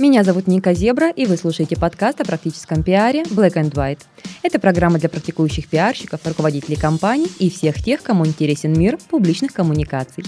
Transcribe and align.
меня 0.00 0.24
зовут 0.24 0.46
Ника 0.46 0.72
Зебра, 0.72 1.10
и 1.10 1.26
вы 1.26 1.36
слушаете 1.36 1.76
подкаст 1.76 2.22
о 2.22 2.24
практическом 2.24 2.82
пиаре 2.82 3.22
Black 3.24 3.52
and 3.52 3.70
White. 3.72 4.00
Это 4.42 4.58
программа 4.58 4.98
для 4.98 5.10
практикующих 5.10 5.68
пиарщиков, 5.68 6.20
руководителей 6.24 6.76
компаний 6.76 7.28
и 7.38 7.50
всех 7.50 7.82
тех, 7.82 8.02
кому 8.02 8.26
интересен 8.26 8.72
мир 8.72 8.98
публичных 9.10 9.52
коммуникаций. 9.52 10.24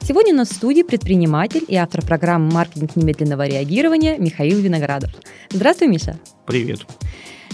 Сегодня 0.00 0.32
у 0.32 0.36
нас 0.36 0.50
в 0.50 0.54
студии 0.54 0.82
предприниматель 0.82 1.64
и 1.66 1.74
автор 1.74 2.02
программы 2.02 2.52
«Маркетинг 2.52 2.94
немедленного 2.94 3.48
реагирования» 3.48 4.16
Михаил 4.16 4.60
Виноградов. 4.60 5.10
Здравствуй, 5.50 5.88
Миша. 5.88 6.16
Привет. 6.46 6.86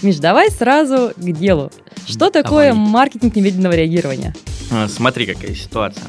Миш, 0.03 0.19
давай 0.19 0.51
сразу 0.51 1.13
к 1.17 1.33
делу. 1.33 1.73
Что 2.07 2.29
такое 2.29 2.75
маркетинг 2.75 3.35
немедленного 3.35 3.73
реагирования? 3.73 4.35
А, 4.71 4.89
смотри, 4.89 5.25
какая 5.25 5.55
ситуация. 5.55 6.05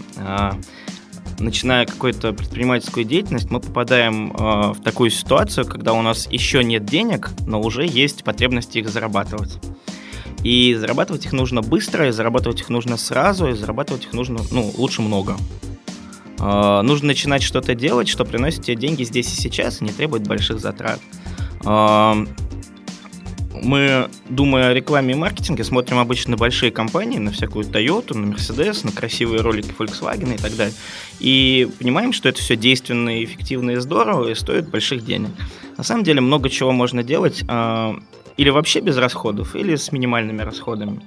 Начиная 1.40 1.86
какую-то 1.86 2.34
предпринимательскую 2.34 3.05
деятельность, 3.05 3.50
мы 3.50 3.60
попадаем 3.60 4.32
э, 4.32 4.73
в 4.73 4.82
такую 4.84 5.10
ситуацию, 5.10 5.66
когда 5.66 5.94
у 5.94 6.02
нас 6.02 6.28
еще 6.32 6.64
нет 6.64 6.86
денег, 6.86 7.32
но 7.46 7.62
уже 7.62 7.86
есть 7.86 8.23
потребность 8.23 8.76
их 8.76 8.90
зарабатывать. 8.90 9.59
И 10.44 10.76
зарабатывать 10.76 11.26
их 11.26 11.34
нужно 11.34 11.62
быстро, 11.62 12.08
и 12.08 12.12
зарабатывать 12.12 12.62
их 12.62 12.70
нужно 12.70 12.98
сразу, 12.98 13.48
и 13.48 13.54
зарабатывать 13.54 14.06
их 14.06 14.14
нужно, 14.14 14.40
ну, 14.52 14.72
лучше 14.78 15.02
много. 15.02 15.38
Э, 16.40 16.82
нужно 16.82 17.08
начинать 17.08 17.44
что-то 17.44 17.76
делать, 17.76 18.08
что 18.08 18.26
приносит 18.26 18.64
тебе 18.64 18.76
деньги 18.76 19.04
здесь 19.04 19.34
и 19.34 19.42
сейчас, 19.42 19.81
и 19.81 19.86
не 19.86 19.92
требует 19.92 20.28
больших 20.28 20.59
затрат. 20.59 21.00
Э, 21.66 22.25
мы, 23.62 24.09
думая 24.30 24.70
о 24.70 24.73
рекламе 24.73 25.14
и 25.14 25.18
маркетинге, 25.18 25.64
смотрим 25.64 26.00
обычно 26.00 26.32
на 26.32 26.38
большие 26.38 26.72
компании, 26.72 27.20
на 27.20 27.32
всякую 27.32 27.66
Toyota, 27.66 28.18
на 28.18 28.34
Mercedes, 28.34 28.86
на 28.86 28.92
красивые 28.92 29.42
ролики 29.42 29.73
Volkswagen 29.78 30.36
и 30.36 30.38
так 30.38 30.56
далее. 30.56 30.73
И 31.20 31.70
понимаем, 31.80 32.14
что 32.14 32.30
это 32.30 32.40
все 32.40 32.56
действенно 32.56 33.24
эффективно 33.24 33.72
и 33.72 33.76
здорово, 33.78 34.30
и 34.30 34.36
стоит 34.36 34.70
больших 34.70 35.06
денег. 35.06 35.31
На 35.78 35.84
самом 35.84 36.04
деле 36.04 36.22
много 36.22 36.50
чего 36.50 36.72
можно 36.72 37.04
делать 37.04 37.44
э, 37.48 37.94
или 38.38 38.50
вообще 38.50 38.80
без 38.80 38.98
расходов, 38.98 39.56
или 39.56 39.76
с 39.76 39.92
минимальными 39.92 40.42
расходами. 40.42 41.02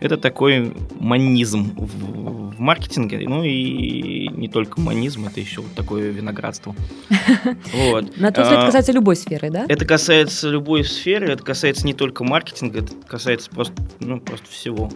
Это 0.00 0.16
такой 0.16 0.74
манизм 0.98 1.74
в, 1.76 2.56
в 2.56 2.60
маркетинге, 2.60 3.20
ну 3.28 3.44
и 3.44 4.26
не 4.28 4.48
только 4.48 4.80
манизм, 4.80 5.26
это 5.26 5.38
еще 5.38 5.60
вот 5.60 5.72
такое 5.74 6.10
виноградство. 6.10 6.74
Вот. 7.72 8.16
На 8.16 8.32
твой 8.32 8.44
взгляд, 8.44 8.66
касается 8.66 8.92
любой 8.92 9.16
сферы, 9.16 9.50
да? 9.50 9.64
Это 9.68 9.84
касается 9.84 10.48
любой 10.48 10.84
сферы, 10.84 11.28
это 11.28 11.42
касается 11.42 11.86
не 11.86 11.94
только 11.94 12.24
маркетинга, 12.24 12.80
это 12.80 12.92
касается 13.06 13.50
просто, 13.50 13.74
ну, 14.00 14.20
просто 14.20 14.46
всего. 14.50 14.90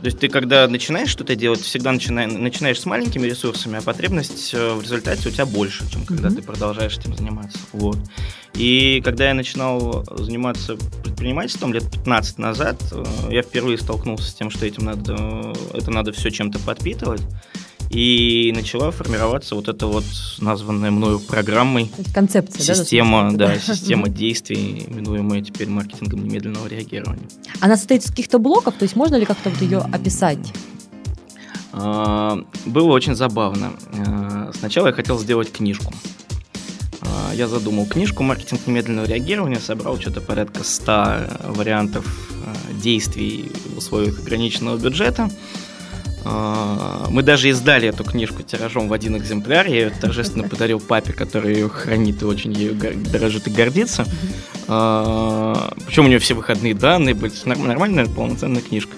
То 0.00 0.06
есть 0.06 0.18
ты, 0.18 0.28
когда 0.28 0.66
начинаешь 0.66 1.10
что-то 1.10 1.36
делать, 1.36 1.60
всегда 1.60 1.92
начинаешь, 1.92 2.32
начинаешь 2.32 2.80
с 2.80 2.86
маленькими 2.86 3.26
ресурсами, 3.26 3.78
а 3.78 3.82
потребность 3.82 4.54
э, 4.54 4.74
в 4.74 4.82
результате 4.82 5.28
у 5.28 5.32
тебя 5.32 5.44
больше, 5.44 5.90
чем 5.90 6.06
когда 6.06 6.28
mm-hmm. 6.28 6.36
ты 6.36 6.42
продолжаешь 6.42 6.96
этим 6.96 7.14
заниматься. 7.14 7.58
Вот. 7.72 7.98
И 8.54 9.02
когда 9.04 9.28
я 9.28 9.34
начинал 9.34 10.04
заниматься 10.16 10.76
предпринимательством 11.04 11.74
лет 11.74 11.84
15 11.90 12.38
назад, 12.38 12.82
э, 12.92 13.04
я 13.30 13.42
впервые 13.42 13.76
столкнулся 13.76 14.30
с 14.30 14.34
тем, 14.34 14.50
что 14.50 14.64
этим 14.64 14.86
надо, 14.86 15.52
это 15.74 15.90
надо 15.90 16.12
все 16.12 16.30
чем-то 16.30 16.58
подпитывать. 16.60 17.22
И 17.90 18.52
начала 18.54 18.92
формироваться 18.92 19.56
вот 19.56 19.68
эта 19.68 19.88
вот 19.88 20.04
названная 20.38 20.92
мною 20.92 21.18
программой 21.18 21.90
концепция, 22.14 22.76
система, 22.76 23.32
да, 23.32 23.48
да, 23.48 23.58
система 23.58 24.08
действий, 24.08 24.86
именуемая 24.88 25.42
теперь 25.42 25.68
маркетингом 25.68 26.22
немедленного 26.22 26.68
реагирования. 26.68 27.26
Она 27.58 27.76
состоит 27.76 28.04
из 28.04 28.10
каких-то 28.10 28.38
блоков, 28.38 28.74
то 28.74 28.84
есть 28.84 28.94
можно 28.94 29.16
ли 29.16 29.24
как-то 29.24 29.50
вот 29.50 29.60
ее 29.60 29.78
описать? 29.78 30.52
А, 31.72 32.44
было 32.64 32.92
очень 32.92 33.16
забавно. 33.16 33.72
А, 34.06 34.52
сначала 34.56 34.86
я 34.86 34.92
хотел 34.92 35.18
сделать 35.18 35.50
книжку. 35.50 35.92
А, 37.00 37.34
я 37.34 37.48
задумал 37.48 37.86
книжку 37.86 38.22
«Маркетинг 38.22 38.68
немедленного 38.68 39.06
реагирования», 39.06 39.58
собрал 39.58 39.98
что-то 39.98 40.20
порядка 40.20 40.62
100 40.62 41.52
вариантов 41.56 42.30
действий 42.80 43.50
в 43.74 43.78
условиях 43.78 44.20
ограниченного 44.20 44.78
бюджета– 44.78 45.28
мы 46.24 47.22
даже 47.22 47.48
издали 47.48 47.88
эту 47.88 48.04
книжку 48.04 48.42
тиражом 48.42 48.88
в 48.88 48.92
один 48.92 49.16
экземпляр. 49.16 49.66
Я 49.66 49.74
ее 49.74 49.90
торжественно 49.90 50.48
подарил 50.48 50.80
папе, 50.80 51.12
который 51.12 51.54
ее 51.54 51.68
хранит 51.68 52.22
и 52.22 52.24
очень 52.24 52.52
ею 52.52 52.74
дорожит 52.74 53.46
и 53.46 53.50
гордится. 53.50 54.04
А, 54.68 55.72
Причем 55.86 56.04
у 56.04 56.08
нее 56.08 56.18
все 56.18 56.34
выходные 56.34 56.74
данные 56.74 57.14
были. 57.14 57.32
Нормальная, 57.44 58.06
полноценная 58.06 58.62
книжка. 58.62 58.92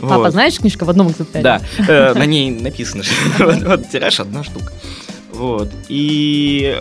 Папа, 0.00 0.18
вот. 0.18 0.32
знаешь, 0.32 0.58
книжка 0.58 0.84
в 0.84 0.90
одном 0.90 1.10
экземпляре? 1.10 1.42
Да, 1.42 1.60
э, 1.88 2.14
на 2.14 2.26
ней 2.26 2.50
написано, 2.50 3.04
что 3.04 3.14
вот 3.68 3.88
тираж 3.90 4.20
одна 4.20 4.44
штука. 4.44 4.72
Вот. 5.32 5.70
И 5.88 6.80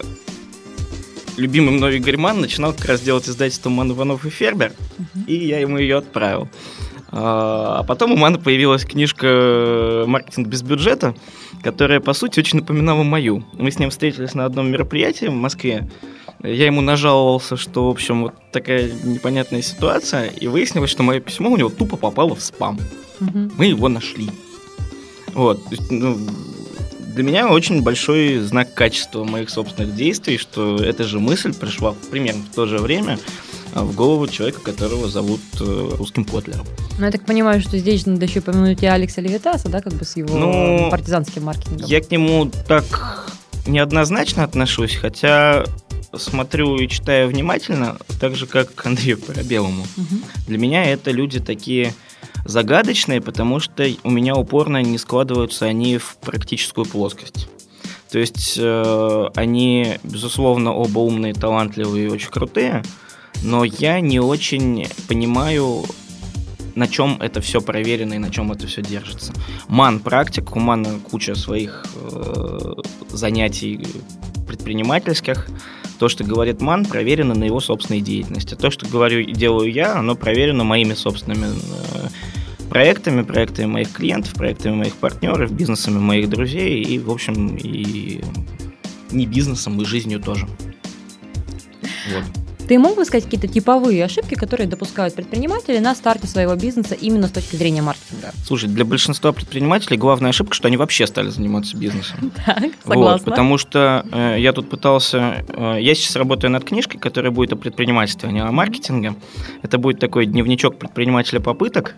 любимый 1.37 1.71
мной 1.71 1.97
Игорь 1.97 2.17
Ман 2.17 2.41
начинал 2.41 2.73
как 2.73 2.85
раз 2.85 3.01
делать 3.01 3.27
издательство 3.27 3.69
Ман 3.69 3.91
Иванов 3.91 4.25
и 4.25 4.29
Фербер, 4.29 4.73
и 5.27 5.35
я 5.35 5.59
ему 5.59 5.77
ее 5.77 5.97
отправил. 5.97 6.49
А, 7.15 7.77
а 7.79 7.83
потом 7.83 8.11
у 8.11 8.15
Мана 8.15 8.39
появилась 8.39 8.85
книжка 8.85 10.03
«Маркетинг 10.07 10.47
без 10.47 10.63
бюджета», 10.63 11.13
которая, 11.61 11.99
по 11.99 12.13
сути, 12.13 12.39
очень 12.39 12.59
напоминала 12.59 13.03
мою. 13.03 13.45
Мы 13.53 13.69
с 13.69 13.77
ним 13.77 13.91
встретились 13.91 14.33
на 14.33 14.45
одном 14.45 14.71
мероприятии 14.71 15.27
в 15.27 15.33
Москве. 15.33 15.87
Я 16.41 16.65
ему 16.65 16.81
нажаловался, 16.81 17.55
что, 17.55 17.85
в 17.85 17.89
общем, 17.89 18.23
вот 18.23 18.33
такая 18.51 18.91
непонятная 19.03 19.61
ситуация, 19.61 20.25
и 20.25 20.47
выяснилось, 20.47 20.89
что 20.89 21.03
мое 21.03 21.19
письмо 21.19 21.51
у 21.51 21.57
него 21.57 21.69
тупо 21.69 21.97
попало 21.97 22.35
в 22.35 22.41
спам. 22.41 22.79
Угу. 23.21 23.51
Мы 23.57 23.67
его 23.67 23.89
нашли. 23.89 24.29
Вот. 25.35 25.61
Ну, 25.91 26.17
для 27.13 27.23
меня 27.23 27.47
очень 27.47 27.83
большой 27.83 28.39
знак 28.39 28.73
качества 28.73 29.23
моих 29.23 29.51
собственных 29.51 29.95
действий, 29.95 30.39
что 30.39 30.77
эта 30.77 31.03
же 31.03 31.19
мысль 31.19 31.53
пришла 31.53 31.93
примерно 32.09 32.43
в 32.51 32.55
то 32.55 32.65
же 32.65 32.79
время, 32.79 33.19
в 33.81 33.95
голову 33.95 34.27
человека, 34.27 34.61
которого 34.61 35.07
зовут 35.07 35.41
э, 35.59 35.89
русским 35.97 36.25
Котлером. 36.25 36.65
Ну, 36.99 37.05
я 37.05 37.11
так 37.11 37.25
понимаю, 37.25 37.61
что 37.61 37.77
здесь 37.77 38.05
надо 38.05 38.25
еще 38.25 38.39
упомянуть 38.39 38.83
и 38.83 38.85
Алекса 38.85 39.21
Левитаса, 39.21 39.69
да, 39.69 39.81
как 39.81 39.93
бы 39.93 40.05
с 40.05 40.15
его 40.15 40.37
ну, 40.37 40.89
партизанским 40.89 41.43
маркетингом. 41.43 41.87
Я 41.87 42.01
к 42.01 42.11
нему 42.11 42.51
так 42.67 43.31
неоднозначно 43.65 44.43
отношусь, 44.43 44.95
хотя 44.95 45.65
смотрю 46.15 46.77
и 46.77 46.87
читаю 46.87 47.27
внимательно, 47.29 47.97
так 48.19 48.35
же, 48.35 48.45
как 48.45 48.73
к 48.75 48.85
Андрею 48.85 49.17
Парабелому. 49.17 49.83
Угу. 49.97 50.15
Для 50.47 50.57
меня 50.57 50.85
это 50.85 51.11
люди 51.11 51.39
такие 51.39 51.93
загадочные, 52.45 53.21
потому 53.21 53.59
что 53.59 53.87
у 54.03 54.09
меня 54.09 54.35
упорно 54.35 54.81
не 54.81 54.97
складываются 54.97 55.65
они 55.65 55.97
в 55.97 56.17
практическую 56.17 56.85
плоскость. 56.85 57.47
То 58.11 58.19
есть 58.19 58.57
э, 58.59 59.25
они, 59.35 59.97
безусловно, 60.03 60.71
оба 60.73 60.99
умные, 60.99 61.33
талантливые 61.33 62.07
и 62.07 62.09
очень 62.09 62.29
крутые, 62.29 62.83
но 63.41 63.63
я 63.63 63.99
не 63.99 64.19
очень 64.19 64.87
понимаю, 65.07 65.85
на 66.75 66.87
чем 66.87 67.17
это 67.21 67.41
все 67.41 67.61
проверено 67.61 68.13
и 68.13 68.17
на 68.19 68.29
чем 68.29 68.51
это 68.51 68.67
все 68.67 68.81
держится. 68.81 69.33
Ман 69.67 69.99
практик, 69.99 70.55
у 70.55 70.59
Мана 70.59 70.99
куча 70.99 71.35
своих 71.35 71.85
э, 71.95 72.73
занятий 73.09 73.85
предпринимательских. 74.47 75.47
То, 75.99 76.09
что 76.09 76.23
говорит 76.23 76.61
Ман, 76.61 76.85
проверено 76.85 77.33
на 77.33 77.43
его 77.43 77.59
собственной 77.59 78.01
деятельности. 78.01 78.55
То, 78.55 78.71
что 78.71 78.87
говорю 78.87 79.19
и 79.19 79.31
делаю 79.31 79.71
я, 79.71 79.95
оно 79.95 80.15
проверено 80.15 80.63
моими 80.63 80.93
собственными 80.93 81.45
э, 81.45 82.07
проектами, 82.69 83.21
проектами 83.21 83.67
моих 83.67 83.91
клиентов, 83.91 84.33
проектами 84.33 84.75
моих 84.75 84.95
партнеров, 84.95 85.51
бизнесами 85.51 85.99
моих 85.99 86.29
друзей 86.29 86.81
и, 86.81 86.97
в 86.99 87.11
общем, 87.11 87.55
и 87.55 88.23
не 89.11 89.25
бизнесом, 89.27 89.79
и 89.81 89.85
жизнью 89.85 90.19
тоже. 90.19 90.47
Вот. 92.11 92.42
Ты 92.67 92.79
мог 92.79 92.95
бы 92.95 93.03
сказать 93.03 93.25
какие-то 93.25 93.47
типовые 93.47 94.05
ошибки, 94.05 94.35
которые 94.35 94.67
допускают 94.67 95.15
предприниматели 95.15 95.79
на 95.79 95.93
старте 95.95 96.27
своего 96.27 96.55
бизнеса 96.55 96.95
именно 96.95 97.27
с 97.27 97.31
точки 97.31 97.57
зрения 97.57 97.81
маркетинга? 97.81 98.31
Слушай, 98.45 98.69
для 98.69 98.85
большинства 98.85 99.33
предпринимателей 99.33 99.97
главная 99.97 100.29
ошибка, 100.29 100.53
что 100.53 100.67
они 100.67 100.77
вообще 100.77 101.05
стали 101.07 101.29
заниматься 101.29 101.77
бизнесом. 101.77 102.31
Так, 102.45 102.71
согласна. 102.85 103.11
Вот, 103.13 103.25
потому 103.25 103.57
что 103.57 104.05
э, 104.11 104.35
я 104.39 104.53
тут 104.53 104.69
пытался... 104.69 105.45
Э, 105.47 105.77
я 105.79 105.95
сейчас 105.95 106.15
работаю 106.15 106.51
над 106.51 106.63
книжкой, 106.65 106.99
которая 106.99 107.31
будет 107.31 107.53
о 107.53 107.55
предпринимательстве, 107.55 108.29
а 108.29 108.31
не 108.31 108.41
о 108.41 108.51
маркетинге. 108.51 109.15
Это 109.61 109.77
будет 109.77 109.99
такой 109.99 110.25
дневничок 110.25 110.77
предпринимателя 110.77 111.39
попыток. 111.39 111.95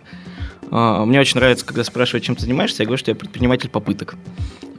Э, 0.70 1.04
мне 1.04 1.20
очень 1.20 1.38
нравится, 1.38 1.64
когда 1.64 1.84
спрашивают, 1.84 2.24
чем 2.24 2.36
ты 2.36 2.42
занимаешься, 2.42 2.82
я 2.82 2.86
говорю, 2.86 2.98
что 2.98 3.10
я 3.10 3.14
предприниматель 3.14 3.68
попыток. 3.68 4.16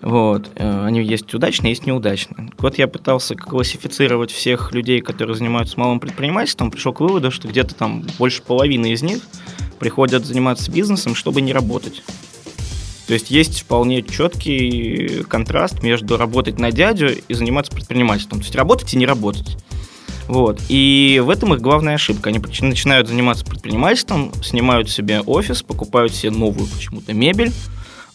Вот. 0.02 0.50
Э, 0.56 0.86
они 0.86 1.04
есть 1.04 1.34
удачные, 1.34 1.72
есть 1.72 1.86
неудачные. 1.86 2.52
Вот 2.58 2.78
я 2.78 2.88
пытался 2.88 3.36
классифицировать 3.36 4.32
всех 4.32 4.72
людей, 4.74 5.02
которые 5.02 5.36
занимаются 5.36 5.80
малым 5.80 6.00
предпринимательством, 6.00 6.72
пришел 6.72 6.94
к 6.94 7.00
выводу, 7.00 7.32
что 7.32 7.48
где-то 7.48 7.76
там 7.76 8.04
больше 8.18 8.42
половины 8.42 8.92
из 8.92 9.02
них 9.02 9.20
приходят 9.80 10.26
заниматься 10.26 10.72
бизнесом, 10.72 11.16
чтобы 11.16 11.42
не 11.42 11.54
работать. 11.54 12.04
То 13.08 13.14
есть 13.14 13.32
есть 13.32 13.62
вполне 13.62 14.02
четкий 14.02 15.24
контраст 15.30 15.82
между 15.82 16.18
работать 16.18 16.60
на 16.60 16.72
дядю 16.72 17.16
и 17.28 17.34
заниматься 17.34 17.72
предпринимательством. 17.72 18.40
То 18.40 18.46
есть 18.46 18.56
работать 18.56 18.94
и 18.94 18.98
не 18.98 19.06
работать. 19.06 19.58
Вот. 20.28 20.62
И 20.70 21.22
в 21.24 21.30
этом 21.30 21.54
их 21.54 21.62
главная 21.62 21.96
ошибка. 21.96 22.30
Они 22.30 22.40
начинают 22.62 23.08
заниматься 23.08 23.46
предпринимательством, 23.46 24.32
снимают 24.44 24.90
себе 24.90 25.22
офис, 25.22 25.64
покупают 25.64 26.14
себе 26.14 26.32
новую 26.32 26.68
почему-то 26.68 27.14
мебель, 27.14 27.52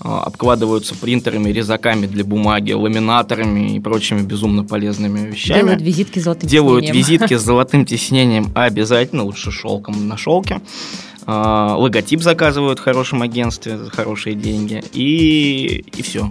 а, 0.01 0.23
обкладываются 0.25 0.95
принтерами, 0.95 1.51
резаками 1.51 2.07
для 2.07 2.25
бумаги, 2.25 2.73
ламинаторами 2.73 3.77
и 3.77 3.81
прочими 3.81 4.21
безумно 4.21 4.65
полезными 4.65 5.31
вещами. 5.31 5.61
Делают 5.61 5.83
визитки 5.83 6.19
с 6.19 6.25
золотым 6.25 6.49
Делают 6.49 6.85
тиснением. 6.87 7.07
визитки 7.07 7.35
с 7.35 7.43
золотым 7.45 7.87
тиснением 7.87 8.53
обязательно, 8.55 9.25
лучше 9.25 9.51
шелком 9.51 10.09
на 10.09 10.17
шелке. 10.17 10.61
А, 11.25 11.77
Логотип 11.77 12.21
заказывают 12.21 12.79
в 12.79 12.83
хорошем 12.83 13.23
агентстве 13.23 13.79
за 13.79 13.91
хорошие 13.91 14.35
деньги. 14.35 14.83
И, 14.93 15.85
и 15.97 16.03
все. 16.03 16.29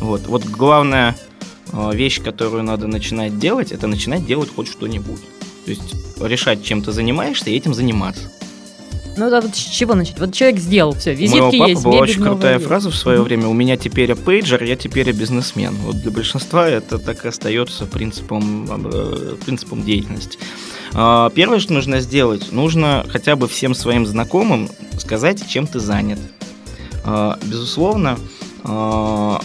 Вот. 0.00 0.26
вот 0.26 0.44
главная 0.44 1.10
а, 1.10 1.29
вещь, 1.72 2.20
которую 2.22 2.62
надо 2.64 2.86
начинать 2.86 3.38
делать, 3.38 3.72
это 3.72 3.86
начинать 3.86 4.26
делать 4.26 4.50
хоть 4.54 4.68
что-нибудь. 4.68 5.20
То 5.64 5.70
есть 5.70 5.94
решать, 6.20 6.62
чем 6.64 6.82
ты 6.82 6.92
занимаешься, 6.92 7.50
и 7.50 7.54
этим 7.56 7.74
заниматься. 7.74 8.30
Ну 9.16 9.28
да, 9.28 9.40
вот 9.40 9.54
с 9.54 9.58
чего 9.58 9.94
начать? 9.94 10.18
Вот 10.20 10.32
человек 10.32 10.60
сделал 10.60 10.94
все, 10.94 11.10
У 11.12 11.16
визитки 11.16 11.40
моего 11.40 11.58
папы 11.58 11.70
есть, 11.70 11.82
была 11.82 11.96
очень 11.98 12.22
крутая 12.22 12.54
есть. 12.54 12.66
фраза 12.66 12.90
в 12.90 12.96
свое 12.96 13.18
Мгм. 13.18 13.24
время. 13.26 13.48
У 13.48 13.52
меня 13.52 13.76
теперь 13.76 14.14
пейджер, 14.14 14.62
я 14.62 14.76
теперь 14.76 15.10
бизнесмен. 15.12 15.74
Вот 15.84 16.00
для 16.00 16.10
большинства 16.10 16.68
это 16.68 16.98
так 16.98 17.24
и 17.24 17.28
остается 17.28 17.86
принципом, 17.86 18.66
э, 18.86 19.34
принципом 19.44 19.82
деятельности. 19.82 20.38
А, 20.94 21.28
Первое, 21.30 21.58
что 21.58 21.72
нужно 21.72 22.00
сделать, 22.00 22.52
нужно 22.52 23.04
хотя 23.08 23.36
бы 23.36 23.48
всем 23.48 23.74
своим 23.74 24.06
знакомым 24.06 24.70
сказать, 24.98 25.46
чем 25.48 25.66
ты 25.66 25.80
занят. 25.80 26.18
А, 27.04 27.38
Безусловно, 27.44 28.18
а, 28.64 29.40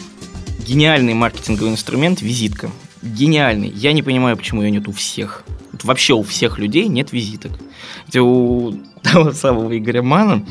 гениальный 0.66 1.14
маркетинговый 1.14 1.72
инструмент– 1.72 2.22
визитка. 2.22 2.72
Гениальный. 3.02 3.70
Я 3.70 3.94
не 3.94 4.02
понимаю, 4.02 4.36
почему 4.36 4.64
ее 4.64 4.72
нет 4.72 4.88
у 4.88 4.92
всех. 4.92 5.44
Вот 5.72 5.84
вообще 5.84 6.14
у 6.14 6.24
всех 6.24 6.58
людей 6.58 6.88
нет 6.88 7.12
визиток. 7.12 7.52
Где 8.08 8.22
у 8.22 8.74
того 9.04 9.32
самого 9.32 9.78
Игоря 9.78 10.02
Мана, 10.02 10.44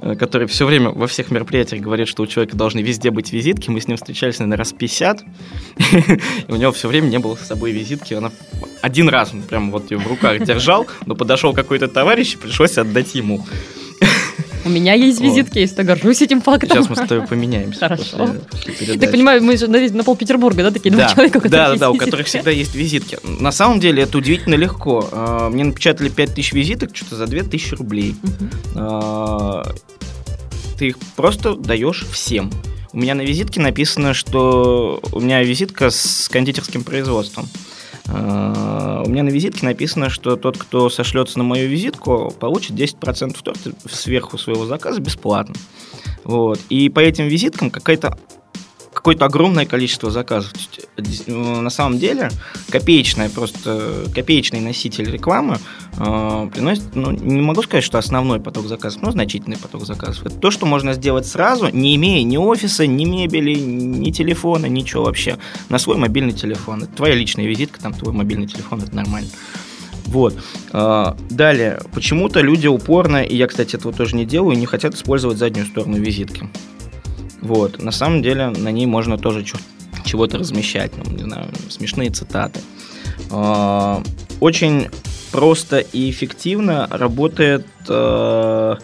э, 0.00 0.16
который 0.16 0.48
все 0.48 0.66
время 0.66 0.90
во 0.90 1.06
всех 1.06 1.30
мероприятиях 1.30 1.82
говорит, 1.82 2.08
что 2.08 2.24
у 2.24 2.26
человека 2.26 2.56
должны 2.56 2.80
везде 2.80 3.12
быть 3.12 3.32
визитки. 3.32 3.70
Мы 3.70 3.80
с 3.80 3.86
ним 3.86 3.96
встречались, 3.96 4.40
наверное, 4.40 4.58
раз 4.58 4.72
50. 4.72 5.22
И 6.48 6.52
у 6.52 6.56
него 6.56 6.72
все 6.72 6.88
время 6.88 7.06
не 7.06 7.18
было 7.18 7.36
с 7.36 7.46
собой 7.46 7.70
визитки. 7.70 8.14
Она 8.14 8.32
один 8.82 9.08
раз 9.08 9.32
прям 9.48 9.70
вот 9.70 9.90
ее 9.92 9.98
в 9.98 10.06
руках 10.08 10.44
держал, 10.44 10.88
но 11.06 11.14
подошел 11.14 11.52
какой-то 11.52 11.86
товарищ, 11.86 12.34
и 12.34 12.38
пришлось 12.38 12.76
отдать 12.76 13.14
ему. 13.14 13.46
У 14.64 14.68
меня 14.68 14.94
есть 14.94 15.20
визитки, 15.20 15.58
я 15.58 15.66
всегда 15.66 15.84
горжусь 15.84 16.22
этим 16.22 16.40
фактом. 16.40 16.70
Сейчас 16.70 16.88
мы 16.88 16.96
с 16.96 17.00
тобой 17.00 17.26
поменяемся. 17.26 17.80
Хорошо. 17.80 18.36
так 19.00 19.10
понимаю, 19.10 19.42
мы 19.42 19.56
же 19.56 19.68
на, 19.68 20.04
пол 20.04 20.16
Петербурга, 20.16 20.64
да, 20.64 20.70
такие 20.70 20.90
два 20.90 21.08
человека, 21.08 21.40
да, 21.48 21.70
да, 21.70 21.76
да, 21.76 21.90
у 21.90 21.96
которых 21.96 22.26
всегда 22.26 22.50
есть 22.50 22.74
визитки. 22.74 23.18
На 23.24 23.52
самом 23.52 23.80
деле 23.80 24.02
это 24.02 24.18
удивительно 24.18 24.54
легко. 24.54 25.08
А, 25.12 25.48
Мне 25.50 25.64
напечатали 25.64 26.08
5000 26.08 26.52
визиток, 26.52 26.96
что-то 26.96 27.16
за 27.16 27.26
2000 27.26 27.74
рублей. 27.74 28.14
А, 28.74 29.62
Ты 30.78 30.88
их 30.88 30.98
просто 31.16 31.54
даешь 31.54 32.06
всем. 32.12 32.50
У 32.92 32.98
меня 32.98 33.14
на 33.14 33.22
визитке 33.22 33.60
написано, 33.60 34.14
что 34.14 35.00
у 35.12 35.20
меня 35.20 35.42
визитка 35.42 35.90
с 35.90 36.28
кондитерским 36.28 36.82
производством. 36.82 37.48
А, 38.12 39.02
У 39.04 39.08
меня 39.08 39.22
на 39.22 39.28
визитке 39.28 39.66
написано, 39.66 40.10
что 40.10 40.36
тот, 40.36 40.58
кто 40.58 40.90
сошлется 40.90 41.38
на 41.38 41.44
мою 41.44 41.68
визитку, 41.68 42.32
получит 42.38 42.72
10% 42.72 43.36
торта 43.42 43.72
сверху 43.88 44.38
своего 44.38 44.66
заказа 44.66 45.00
бесплатно. 45.00 45.54
Вот. 46.24 46.60
И 46.68 46.88
по 46.88 47.00
этим 47.00 47.26
визиткам 47.28 47.70
какая-то 47.70 48.18
какое-то 49.00 49.24
огромное 49.24 49.64
количество 49.64 50.10
заказов. 50.10 50.52
Э, 50.98 51.02
э, 51.26 51.32
на 51.32 51.70
самом 51.70 51.98
деле 51.98 52.30
копеечная 52.68 53.30
просто 53.30 54.04
копеечный 54.14 54.60
носитель 54.60 55.10
рекламы 55.10 55.56
э, 55.96 56.50
приносит, 56.52 56.94
ну, 56.94 57.10
не 57.10 57.40
могу 57.40 57.62
сказать, 57.62 57.82
что 57.82 57.96
основной 57.96 58.40
поток 58.40 58.66
заказов, 58.66 59.00
но 59.00 59.10
значительный 59.10 59.56
поток 59.56 59.86
заказов. 59.86 60.26
Это 60.26 60.36
то, 60.36 60.50
что 60.50 60.66
можно 60.66 60.92
сделать 60.92 61.26
сразу, 61.26 61.68
не 61.70 61.96
имея 61.96 62.22
ни 62.24 62.36
офиса, 62.36 62.86
ни 62.86 63.06
мебели, 63.06 63.54
ни 63.58 64.10
телефона, 64.10 64.66
ничего 64.66 65.04
вообще. 65.04 65.38
На 65.70 65.78
свой 65.78 65.96
мобильный 65.96 66.34
телефон. 66.34 66.82
Это 66.82 66.92
твоя 66.92 67.14
личная 67.14 67.46
визитка, 67.46 67.80
там 67.80 67.94
твой 67.94 68.12
мобильный 68.12 68.46
телефон, 68.46 68.82
это 68.82 68.94
нормально. 68.94 69.30
Вот. 70.04 70.34
А, 70.72 71.16
Далее. 71.30 71.80
Почему-то 71.94 72.40
люди 72.40 72.66
упорно, 72.66 73.22
и 73.22 73.34
я, 73.34 73.46
кстати, 73.46 73.76
этого 73.76 73.94
тоже 73.94 74.14
не 74.14 74.26
делаю, 74.26 74.58
не 74.58 74.66
хотят 74.66 74.94
использовать 74.94 75.38
заднюю 75.38 75.66
сторону 75.66 75.96
визитки. 75.96 76.50
Вот. 77.42 77.82
На 77.82 77.92
самом 77.92 78.22
деле 78.22 78.48
на 78.50 78.70
ней 78.70 78.86
можно 78.86 79.18
тоже 79.18 79.44
чего-то 80.04 80.38
размещать, 80.38 80.92
ну, 80.96 81.10
не 81.10 81.22
знаю, 81.22 81.48
смешные 81.68 82.10
цитаты. 82.10 82.60
А, 83.30 84.02
Очень 84.40 84.88
просто 85.32 85.78
и 85.78 86.10
эффективно 86.10 86.88
работает 86.90 87.66
э, 87.88 88.76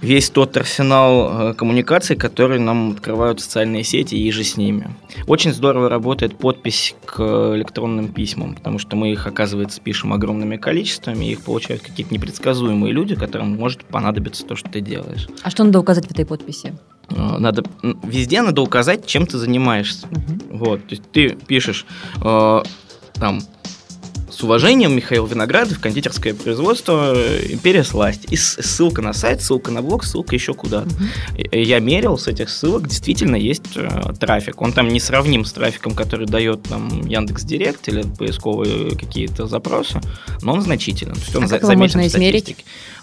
весь 0.00 0.30
тот 0.30 0.56
арсенал 0.56 1.50
э, 1.50 1.54
коммуникаций, 1.54 2.16
который 2.16 2.58
нам 2.58 2.92
открывают 2.92 3.40
социальные 3.40 3.84
сети 3.84 4.14
и 4.14 4.30
же 4.30 4.44
с 4.44 4.56
ними. 4.56 4.94
Очень 5.26 5.52
здорово 5.52 5.88
работает 5.88 6.38
подпись 6.38 6.94
к 7.04 7.20
электронным 7.56 8.08
письмам, 8.08 8.54
потому 8.54 8.78
что 8.78 8.96
мы 8.96 9.12
их, 9.12 9.26
оказывается, 9.26 9.80
пишем 9.80 10.12
огромными 10.12 10.56
количествами, 10.56 11.26
и 11.26 11.32
их 11.32 11.42
получают 11.42 11.82
какие-то 11.82 12.14
непредсказуемые 12.14 12.92
люди, 12.92 13.14
которым 13.14 13.56
может 13.56 13.84
понадобиться 13.84 14.44
то, 14.46 14.56
что 14.56 14.70
ты 14.70 14.80
делаешь. 14.80 15.28
А 15.42 15.50
что 15.50 15.64
надо 15.64 15.78
указать 15.80 16.06
в 16.06 16.10
этой 16.10 16.24
подписи? 16.24 16.74
Э, 17.10 17.38
Надо, 17.38 17.64
везде 18.02 18.42
надо 18.42 18.62
указать, 18.62 19.06
чем 19.06 19.26
ты 19.26 19.36
занимаешься. 19.38 20.06
Мгм. 20.10 20.40
Вот, 20.58 20.80
то 20.86 20.94
есть 20.94 21.10
ты 21.12 21.30
пишешь 21.30 21.84
э, 22.22 22.62
там 23.14 23.40
с 24.40 24.42
уважением 24.42 24.96
Михаил 24.96 25.26
Виноградов, 25.26 25.80
кондитерское 25.80 26.32
производство 26.32 27.12
э, 27.14 27.46
Империя 27.50 27.84
сласти. 27.84 28.26
И 28.30 28.36
ссылка 28.36 29.02
на 29.02 29.12
сайт, 29.12 29.42
ссылка 29.42 29.70
на 29.70 29.82
блог, 29.82 30.02
ссылка 30.02 30.34
еще 30.34 30.54
куда-то. 30.54 30.88
Мгм. 30.88 31.08
И- 31.52 31.62
Я 31.62 31.78
мерил 31.78 32.16
с 32.16 32.26
этих 32.26 32.48
ссылок, 32.48 32.88
действительно 32.88 33.36
есть 33.36 33.76
э, 33.76 34.14
трафик. 34.18 34.62
Он 34.62 34.72
там 34.72 34.88
не 34.88 34.98
сравним 34.98 35.44
с 35.44 35.52
трафиком, 35.52 35.94
который 35.94 36.26
дает 36.26 36.62
там 36.62 37.06
Яндекс 37.06 37.42
Директ 37.44 37.86
или 37.88 38.02
поисковые 38.02 38.96
какие-то 38.96 39.46
запросы, 39.46 40.00
но 40.40 40.54
он 40.54 40.62
значителен. 40.62 41.12
То 41.14 41.20
есть 41.20 41.36
он 41.36 41.44
А 41.44 41.46
за- 41.46 41.58
как 41.58 41.68
его 41.70 41.78
можно 41.78 42.06
измерить? 42.06 42.56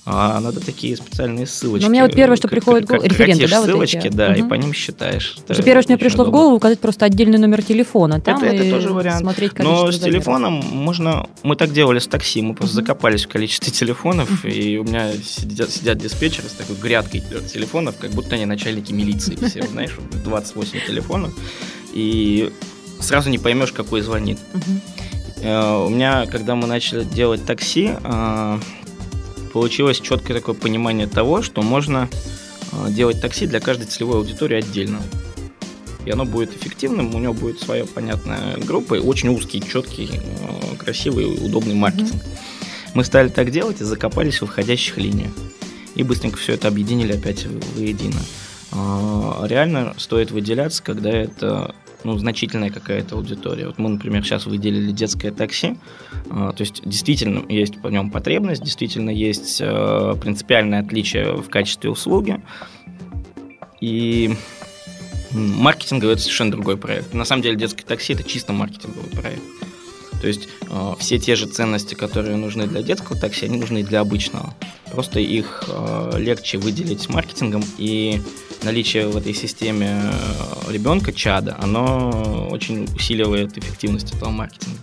Статистике. 0.07 0.35
А, 0.37 0.39
надо 0.39 0.59
такие 0.59 0.95
специальные 0.97 1.45
ссылочки. 1.47 1.83
Ну, 1.83 1.89
у 1.89 1.91
меня 1.91 2.03
вот 2.05 2.13
первое, 2.15 2.35
что 2.37 2.47
Как- 2.47 2.51
приходит 2.51 2.85
в 2.85 2.87
голову- 2.87 3.05
референты, 3.07 3.47
да, 3.47 3.59
вот 3.61 3.69
ссылочки, 3.69 3.97
эти? 3.97 4.07
да, 4.09 4.33
и 4.35 4.39
Мгм. 4.41 4.49
по 4.49 4.53
ним 4.55 4.73
считаешь. 4.73 5.35
Потому 5.41 5.53
что 5.55 5.63
первое, 5.63 5.81
что 5.83 5.91
мне 5.91 5.97
пришло 5.99 6.23
в 6.23 6.27
удобно. 6.27 6.39
голову, 6.39 6.55
указать 6.57 6.79
просто 6.79 7.05
отдельный 7.05 7.37
номер 7.37 7.61
телефона. 7.63 8.21
Там 8.21 8.41
это, 8.41 8.55
и 8.55 8.57
это 8.67 8.69
тоже 8.77 8.89
вариант. 8.93 9.21
смотреть 9.21 9.59
Но 9.59 9.91
с 9.91 9.95
замеров. 9.95 10.23
телефоном 10.23 10.53
можно... 10.71 11.27
Мы 11.43 11.55
так 11.55 11.73
делали 11.73 11.99
с 11.99 12.07
такси, 12.07 12.41
мы 12.41 12.53
просто 12.55 12.77
Мгм. 12.77 12.85
закопались 12.87 13.25
в 13.25 13.27
количестве 13.27 13.71
телефонов, 13.71 14.45
и 14.45 14.77
у 14.77 14.83
меня 14.83 15.11
сидят, 15.23 15.69
сидят 15.71 15.97
диспетчеры 15.97 16.47
с 16.49 16.53
такой 16.53 16.75
грядкой 16.77 17.21
телефонов, 17.51 17.95
как 17.99 18.11
будто 18.11 18.35
они 18.35 18.45
начальники 18.45 18.93
милиции 18.93 19.35
все, 19.35 19.61
знаешь, 19.67 19.95
28 20.23 20.79
телефонов, 20.87 21.33
и 21.93 22.51
сразу 22.99 23.29
не 23.29 23.37
поймешь, 23.39 23.71
какой 23.71 24.01
звонит. 24.01 24.39
Э, 25.41 25.85
У 25.85 25.89
меня, 25.89 26.25
когда 26.25 26.55
мы 26.55 26.65
начали 26.67 27.03
делать 27.03 27.45
такси, 27.45 27.91
э, 28.03 28.59
получилось 29.57 29.99
четкое 29.99 30.37
такое 30.37 30.53
понимание 30.53 31.07
того, 31.07 31.41
что 31.41 31.63
можно 31.63 32.07
э, 32.71 32.91
делать 32.91 33.19
такси 33.19 33.47
для 33.47 33.59
каждой 33.59 33.87
целевой 33.87 34.17
аудитории 34.17 34.57
отдельно. 34.57 35.01
И 36.05 36.11
оно 36.11 36.25
будет 36.25 36.55
эффективным, 36.55 37.15
у 37.15 37.17
него 37.17 37.33
будет 37.33 37.59
своя 37.59 37.85
понятная 37.85 38.57
группа, 38.57 38.93
и 38.93 38.99
очень 38.99 39.29
узкий, 39.29 39.59
четкий, 39.59 40.11
э, 40.13 40.75
красивый, 40.77 41.25
удобный 41.25 41.73
маркетинг. 41.73 42.21
Мы 42.93 43.03
стали 43.03 43.29
так 43.29 43.49
делать 43.49 43.81
и 43.81 43.83
закопались 43.83 44.43
в 44.43 44.45
входящих 44.45 44.97
линиях. 44.97 45.31
И 45.95 46.03
быстренько 46.03 46.37
все 46.37 46.53
это 46.53 46.67
объединили 46.67 47.13
опять 47.13 47.47
воедино. 47.75 48.19
А, 48.19 48.46
Реально 48.71 49.93
стоит 49.97 50.31
выделяться, 50.31 50.83
когда 50.83 51.09
это 51.09 51.73
ну, 52.03 52.17
значительная 52.17 52.69
какая-то 52.69 53.15
аудитория. 53.15 53.67
Вот 53.67 53.77
мы, 53.77 53.89
например, 53.89 54.23
сейчас 54.23 54.45
выделили 54.45 54.91
детское 54.91 55.31
такси. 55.31 55.77
А, 56.29 56.51
То 56.51 56.61
есть 56.61 56.81
действительно 56.87 57.43
есть 57.49 57.81
по 57.81 57.87
нем 57.87 58.11
потребность, 58.11 58.63
действительно 58.63 59.09
есть 59.09 59.59
э, 59.61 60.15
принципиальное 60.21 60.81
отличие 60.81 61.35
в 61.35 61.49
качестве 61.49 61.89
услуги. 61.89 62.41
И 63.81 64.33
маркетинговый 65.31 66.13
это 66.13 66.21
совершенно 66.21 66.51
другой 66.51 66.77
проект. 66.77 67.13
На 67.13 67.25
самом 67.25 67.41
деле 67.41 67.55
детское 67.55 67.83
такси 67.83 68.13
это 68.13 68.23
чисто 68.23 68.53
маркетинговый 68.53 69.09
проект. 69.11 69.41
То 70.21 70.27
есть 70.27 70.47
э, 70.61 70.93
все 70.99 71.19
те 71.19 71.35
же 71.35 71.45
ценности, 71.45 71.93
которые 71.93 72.37
нужны 72.37 72.67
для 72.67 72.81
детского 72.81 73.19
такси, 73.19 73.45
они 73.45 73.57
нужны 73.57 73.79
и 73.79 73.83
для 73.83 74.01
обычного. 74.01 74.53
Просто 74.91 75.19
их 75.19 75.63
э, 75.67 76.13
легче 76.17 76.57
выделить 76.57 77.09
маркетингом, 77.09 77.63
и 77.77 78.21
наличие 78.63 79.07
в 79.07 79.17
этой 79.17 79.33
системе 79.33 80.01
э, 80.01 80.71
ребенка, 80.71 81.13
чада, 81.13 81.57
оно 81.59 82.47
очень 82.49 82.85
усиливает 82.95 83.57
эффективность 83.57 84.13
этого 84.13 84.29
маркетинга. 84.29 84.79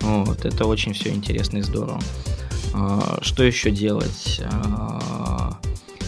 Вот, 0.00 0.44
это 0.44 0.66
очень 0.66 0.92
все 0.92 1.10
интересно 1.10 1.58
и 1.58 1.62
здорово. 1.62 2.00
А, 2.72 3.18
Что 3.22 3.42
еще 3.42 3.70
делать? 3.70 4.40
А, 4.44 5.58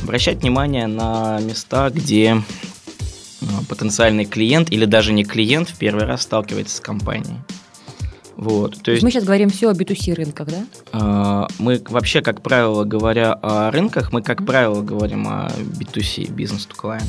обращать 0.03 0.43
внимание 0.43 0.87
на 0.87 1.41
места, 1.41 1.91
где 1.91 2.43
э, 3.41 3.45
потенциальный 3.69 4.25
клиент 4.25 4.71
или 4.71 4.85
даже 4.85 5.13
не 5.13 5.25
клиент 5.25 5.71
в 5.71 5.79
первый 5.79 6.05
раз 6.05 6.23
сталкивается 6.23 6.77
с 6.77 6.81
компанией. 6.81 7.39
Вот, 8.39 8.81
то 8.83 8.93
есть 8.93 9.03
мы 9.03 9.11
сейчас 9.11 9.25
говорим 9.25 9.51
все 9.51 9.69
о 9.69 9.73
B2C 9.73 10.15
рынках, 10.15 10.47
да? 10.47 10.65
Э, 10.93 11.49
мы 11.59 11.83
вообще, 11.89 12.23
как 12.23 12.41
правило, 12.41 12.85
говоря 12.85 13.33
о 13.33 13.73
рынках, 13.73 14.13
мы, 14.13 14.23
как 14.23 14.47
правило, 14.47 14.81
говорим 14.81 15.27
о 15.27 15.49
B2C, 15.49 16.33
business 16.33 16.69
to 16.69 16.77
client. 16.81 17.09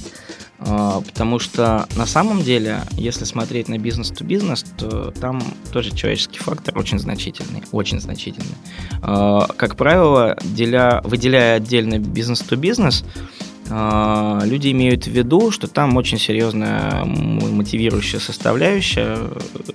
Э, 0.58 1.02
потому 1.06 1.38
что 1.38 1.88
на 1.96 2.08
самом 2.08 2.42
деле, 2.42 2.80
если 2.94 3.26
смотреть 3.26 3.70
на 3.70 3.78
бизнес-то-бизнес, 3.78 4.66
то 4.76 5.12
там 5.12 5.40
тоже 5.72 5.92
человеческий 5.96 6.40
фактор 6.40 6.76
очень 6.80 6.98
значительный, 6.98 7.62
очень 7.72 8.02
значительный. 8.02 8.56
Э, 9.04 9.42
как 9.56 9.76
правило, 9.76 10.36
деля, 10.44 11.00
выделяя 11.04 11.58
отдельно 11.58 12.00
бизнес-то-бизнес, 12.00 13.04
а, 13.04 13.49
люди 13.70 14.72
имеют 14.72 15.06
в 15.06 15.12
виду, 15.12 15.52
что 15.52 15.68
там 15.68 15.96
очень 15.98 16.18
серьезная 16.18 17.04
мотивирующая 17.06 18.20
составляющая, 18.20 19.18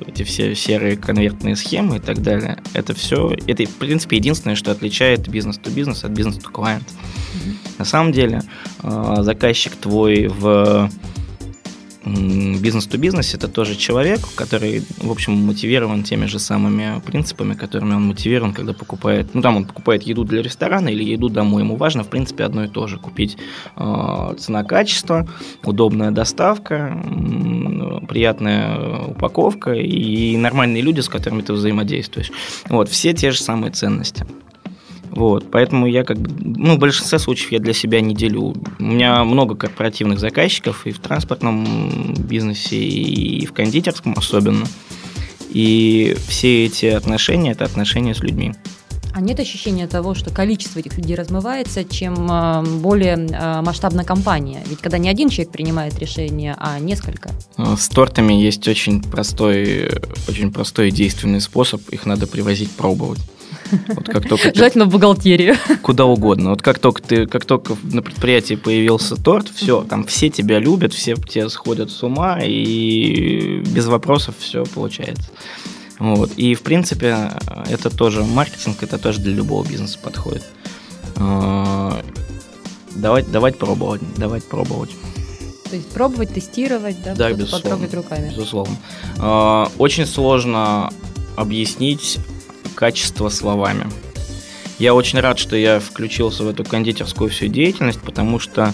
эти 0.07 0.23
все 0.23 0.55
серые 0.55 0.97
конвертные 0.97 1.57
схемы 1.57 1.97
и 1.97 2.01
так 2.01 2.23
далее. 2.23 2.59
Это 2.73 2.95
все, 2.95 3.37
это, 3.47 3.65
в 3.65 3.75
принципе, 3.77 4.17
единственное, 4.17 4.57
что 4.57 4.73
отличает 4.73 5.29
бизнес-то-бизнес 5.29 6.05
от 6.05 6.11
бизнес-то-клиент. 6.11 6.85
Mm-hmm. 6.85 7.55
На 7.79 7.85
самом 7.85 8.13
деле, 8.13 8.43
а, 8.83 9.23
заказчик 9.23 9.75
твой 9.77 10.29
в 10.29 10.91
бизнес-то-бизнес 12.04 13.34
это 13.34 13.49
тоже 13.49 13.76
человек, 13.76 14.20
который, 14.34 14.82
в 14.99 15.11
общем, 15.11 15.32
мотивирован 15.32 16.02
теми 16.02 16.26
же 16.26 16.38
самыми 16.38 17.00
принципами, 17.00 17.54
которыми 17.54 17.94
он 17.94 18.08
мотивирован, 18.08 18.52
когда 18.52 18.73
покупает, 18.73 19.34
ну 19.34 19.42
там 19.42 19.56
он 19.56 19.64
покупает 19.64 20.02
еду 20.02 20.25
для 20.25 20.42
ресторана 20.42 20.88
или 20.88 21.04
еду 21.04 21.28
домой. 21.28 21.62
Ему 21.62 21.76
важно, 21.76 22.04
в 22.04 22.08
принципе, 22.08 22.44
одно 22.44 22.64
и 22.64 22.68
то 22.68 22.87
же. 22.87 22.99
Купить 22.99 23.37
э, 23.76 24.34
цена-качество, 24.38 25.28
удобная 25.64 26.11
доставка, 26.11 27.02
э, 27.02 28.06
приятная 28.06 29.06
упаковка 29.06 29.73
и 29.73 30.37
нормальные 30.37 30.82
люди, 30.82 31.00
с 31.00 31.08
которыми 31.08 31.42
ты 31.42 31.52
взаимодействуешь. 31.52 32.30
Вот, 32.68 32.88
все 32.88 33.14
те 33.14 33.30
же 33.30 33.40
самые 33.40 33.73
ценности. 33.73 34.26
Вот, 35.11 35.50
поэтому 35.50 35.87
я 35.87 36.04
как 36.04 36.18
бы, 36.18 36.30
ну, 36.40 36.75
в 36.75 36.78
большинстве 36.78 37.18
случаев 37.18 37.52
я 37.52 37.58
для 37.58 37.73
себя 37.73 38.00
не 38.00 38.14
делю. 38.14 38.54
У 38.78 38.82
меня 38.82 39.25
много 39.25 39.54
корпоративных 39.54 40.18
заказчиков 40.18 40.87
и 40.87 40.92
в 40.92 40.99
транспортном 40.99 42.14
бизнесе, 42.14 42.76
и 42.76 43.46
в 43.46 43.52
кондитерском 43.52 44.14
особенно. 44.16 44.66
И 45.50 46.16
все 46.26 46.66
эти 46.66 46.87
отношения– 46.87 47.52
это 47.52 47.64
отношения 47.64 48.14
с 48.14 48.20
людьми. 48.20 48.54
А 49.16 49.20
нет 49.20 49.38
ощущения 49.38 49.87
того, 49.87 50.14
что 50.14 50.30
количество 50.30 50.80
этих 50.80 50.99
людей 50.99 51.14
размывается, 51.14 51.84
чем 51.84 52.26
а, 52.28 52.62
более 52.62 53.28
а, 53.32 53.62
масштабная 53.62 54.04
компания? 54.04 54.61
Ведь 54.66 54.80
когда 54.80 54.99
не 54.99 55.08
один 55.08 55.28
человек 55.28 55.52
принимает 55.52 55.96
решение, 56.00 56.56
а 56.58 56.80
несколько. 56.80 57.30
А, 57.56 57.76
с 57.76 57.88
тортами 57.88 58.32
есть 58.32 58.66
очень 58.66 59.00
простой, 59.00 59.88
очень 60.26 60.50
простой 60.52 60.88
и 60.88 60.90
действенный 60.90 61.40
способ. 61.40 61.88
Их 61.90 62.06
надо 62.06 62.26
привозить 62.26 62.73
пробовать. 62.73 63.20
Вот 63.88 64.07
как 64.07 64.28
только 64.28 64.54
Желательно 64.54 64.85
в 64.85 64.90
бухгалтерию. 64.90 65.57
Куда 65.83 66.04
угодно. 66.04 66.50
Вот 66.50 66.62
как 66.62 66.78
только 66.78 67.02
ты, 67.02 67.26
как 67.26 67.45
только 67.45 67.76
на 67.83 68.02
предприятии 68.02 68.54
появился 68.54 69.16
торт, 69.16 69.49
все, 69.49 69.83
там 69.83 70.04
все 70.04 70.28
тебя 70.31 70.59
любят, 70.59 70.93
все 70.93 71.14
тебя 71.14 71.49
сходят 71.49 71.90
с 71.90 72.02
ума, 72.02 72.38
и 72.43 73.62
без 73.66 73.87
вопросов 73.87 74.35
все 74.38 74.64
получается. 74.64 75.31
Вот. 75.99 76.33
И, 76.37 76.54
в 76.54 76.62
принципе, 76.62 77.33
это 77.69 77.90
тоже 77.90 78.25
маркетинг, 78.25 78.83
это 78.83 78.99
тоже 78.99 79.21
для 79.21 79.33
любого 79.33 79.66
бизнеса 79.66 79.99
подходит. 80.02 80.45
А, 81.16 82.02
давать, 82.95 83.31
давать 83.31 83.59
пробовать, 83.59 84.02
давать 84.16 84.45
пробовать. 84.45 84.90
То 85.71 85.76
есть 85.76 85.88
пробовать, 85.88 86.33
тестировать, 86.35 87.02
да, 87.02 87.14
да 87.14 87.33
безусловно, 87.33 87.71
потрогать 87.71 87.95
руками. 87.95 88.28
Безусловно. 88.31 88.76
А, 89.19 89.71
очень 89.78 90.07
сложно 90.07 90.93
объяснить 91.37 92.19
качество 92.75 93.28
словами. 93.28 93.87
Я 94.78 94.95
очень 94.95 95.21
рад, 95.21 95.38
что 95.38 95.57
я 95.57 95.78
включился 95.81 96.43
в 96.43 96.49
эту 96.49 96.64
кондитерскую 96.64 97.31
всю 97.31 97.47
деятельность, 97.47 98.00
потому 98.00 98.38
что 98.38 98.73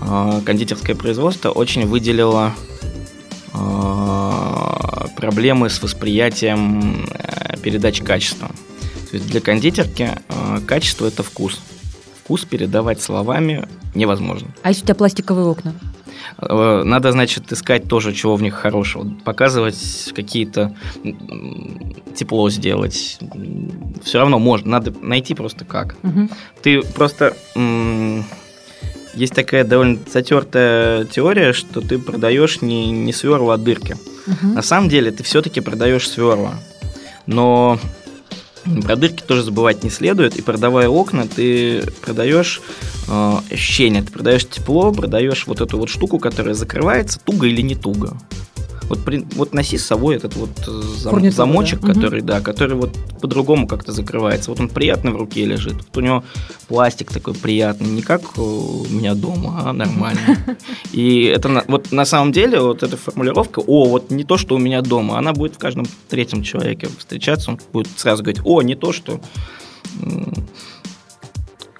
э, 0.00 0.40
кондитерское 0.44 0.94
производство 0.94 1.50
очень 1.50 1.86
выделило 1.86 2.52
э, 3.54 5.06
проблемы 5.16 5.70
с 5.70 5.82
восприятием 5.82 7.06
э, 7.10 7.56
передачи 7.58 8.04
качества. 8.04 8.48
То 9.10 9.16
есть 9.16 9.28
для 9.28 9.40
кондитерки 9.40 10.10
э, 10.28 10.60
качество 10.66 11.06
это 11.06 11.22
вкус. 11.22 11.60
Вкус 12.22 12.44
передавать 12.44 13.00
словами 13.00 13.66
невозможно. 13.94 14.48
А 14.62 14.68
если 14.68 14.82
у 14.82 14.84
тебя 14.84 14.94
пластиковые 14.94 15.46
окна? 15.46 15.74
Э, 16.38 16.82
надо, 16.84 17.12
значит, 17.12 17.52
искать 17.52 17.88
тоже, 17.88 18.12
чего 18.12 18.36
в 18.36 18.42
них 18.42 18.54
хорошего. 18.54 19.08
Показывать 19.24 20.12
какие-то 20.14 20.74
тепло 22.14 22.50
сделать. 22.50 23.18
Все 24.02 24.18
равно 24.18 24.38
можно. 24.38 24.70
Надо 24.70 24.92
найти 25.00 25.34
просто 25.34 25.64
как. 25.64 25.96
Угу. 26.02 26.28
Ты 26.62 26.82
просто... 26.82 27.36
Есть 29.14 29.34
такая 29.34 29.64
довольно 29.64 29.98
затертая 30.12 31.04
теория, 31.04 31.52
что 31.52 31.80
ты 31.80 31.98
продаешь 31.98 32.62
не, 32.62 32.90
не 32.92 33.12
сверла, 33.12 33.54
а 33.54 33.56
дырки. 33.56 33.96
Угу. 34.26 34.54
На 34.54 34.62
самом 34.62 34.88
деле 34.88 35.10
ты 35.10 35.24
все-таки 35.24 35.60
продаешь 35.60 36.08
сверла. 36.08 36.54
Но 37.26 37.78
про 38.84 38.96
дырки 38.96 39.22
тоже 39.22 39.42
забывать 39.42 39.82
не 39.82 39.90
следует. 39.90 40.36
И 40.36 40.42
продавая 40.42 40.88
окна, 40.88 41.26
ты 41.26 41.82
продаешь 42.00 42.60
э, 43.08 43.36
ощущение, 43.50 44.02
ты 44.02 44.12
продаешь 44.12 44.48
тепло, 44.48 44.92
продаешь 44.92 45.46
вот 45.46 45.60
эту 45.60 45.78
вот 45.78 45.88
штуку, 45.88 46.18
которая 46.18 46.54
закрывается 46.54 47.18
туго 47.18 47.46
или 47.46 47.62
не 47.62 47.74
туго. 47.74 48.16
Вот, 48.90 48.98
вот 49.36 49.54
носи 49.54 49.78
с 49.78 49.86
собой 49.86 50.16
этот 50.16 50.34
вот 50.34 50.50
э, 50.66 50.82
зам, 50.98 51.30
замочек, 51.30 51.80
да? 51.80 51.94
который, 51.94 52.20
угу. 52.20 52.26
да, 52.26 52.40
который 52.40 52.76
вот 52.76 52.90
по-другому 53.20 53.68
как-то 53.68 53.92
закрывается. 53.92 54.50
Вот 54.50 54.58
он 54.58 54.68
приятно 54.68 55.12
в 55.12 55.16
руке 55.16 55.44
лежит. 55.44 55.74
Вот 55.74 55.96
у 55.96 56.00
него 56.00 56.24
пластик 56.66 57.12
такой 57.12 57.34
приятный, 57.34 57.86
не 57.86 58.02
как 58.02 58.36
у 58.36 58.84
меня 58.90 59.14
дома, 59.14 59.62
а 59.64 59.72
нормально. 59.72 60.38
И 60.92 61.22
это 61.22 61.64
вот 61.68 61.92
на 61.92 62.04
самом 62.04 62.32
деле 62.32 62.60
вот 62.60 62.82
эта 62.82 62.96
формулировка, 62.96 63.60
о, 63.60 63.84
вот 63.84 64.10
не 64.10 64.24
то, 64.24 64.36
что 64.36 64.56
у 64.56 64.58
меня 64.58 64.82
дома, 64.82 65.18
она 65.18 65.32
будет 65.32 65.54
в 65.54 65.58
каждом 65.58 65.86
третьем 66.08 66.42
человеке 66.42 66.88
встречаться, 66.98 67.52
он 67.52 67.60
будет 67.72 67.96
сразу 67.96 68.24
говорить, 68.24 68.42
о, 68.44 68.60
не 68.62 68.74
то, 68.74 68.92
что 68.92 69.20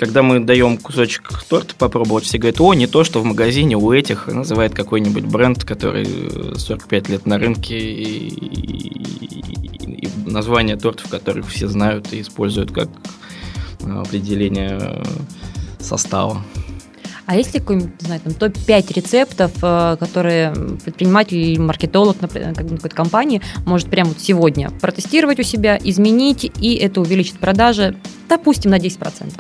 когда 0.01 0.23
мы 0.23 0.41
даем 0.41 0.79
кусочек 0.79 1.31
торта 1.47 1.75
попробовать, 1.75 2.25
все 2.25 2.39
говорят, 2.39 2.59
о, 2.63 2.73
не 2.73 2.87
то, 2.87 3.05
что 3.05 3.21
в 3.21 3.25
магазине 3.27 3.77
у 3.77 3.93
этих, 3.93 4.29
называет 4.29 4.73
какой-нибудь 4.73 5.27
бренд, 5.27 5.63
который 5.63 6.07
45 6.59 7.11
лет 7.11 7.27
на 7.27 7.37
рынке, 7.37 7.79
и, 7.79 8.29
и, 9.91 10.09
название 10.25 10.79
тортов, 10.79 11.11
которых 11.11 11.49
все 11.49 11.69
знают 11.69 12.15
и 12.15 12.23
используют 12.23 12.73
как 12.73 12.89
определение 13.83 15.03
состава. 15.79 16.43
А 17.27 17.37
есть 17.37 17.53
ли 17.53 17.61
какой-нибудь, 17.61 18.01
не 18.01 18.07
знаю, 18.07 18.21
там 18.23 18.33
топ-5 18.33 18.95
рецептов, 18.95 19.53
э, 19.61 19.97
которые 20.01 20.55
предприниматель 20.83 21.37
или 21.37 21.59
маркетолог 21.59 22.23
например, 22.23 22.55
какой-то 22.55 22.89
компании 22.89 23.43
может 23.67 23.91
прямо 23.91 24.09
вот 24.09 24.21
сегодня 24.21 24.71
протестировать 24.81 25.39
у 25.41 25.43
себя, 25.43 25.79
изменить, 25.85 26.51
и 26.59 26.75
это 26.77 27.03
увеличит 27.03 27.39
продажи, 27.39 27.97
допустим, 28.31 28.71
на 28.71 28.79
10%? 28.79 29.35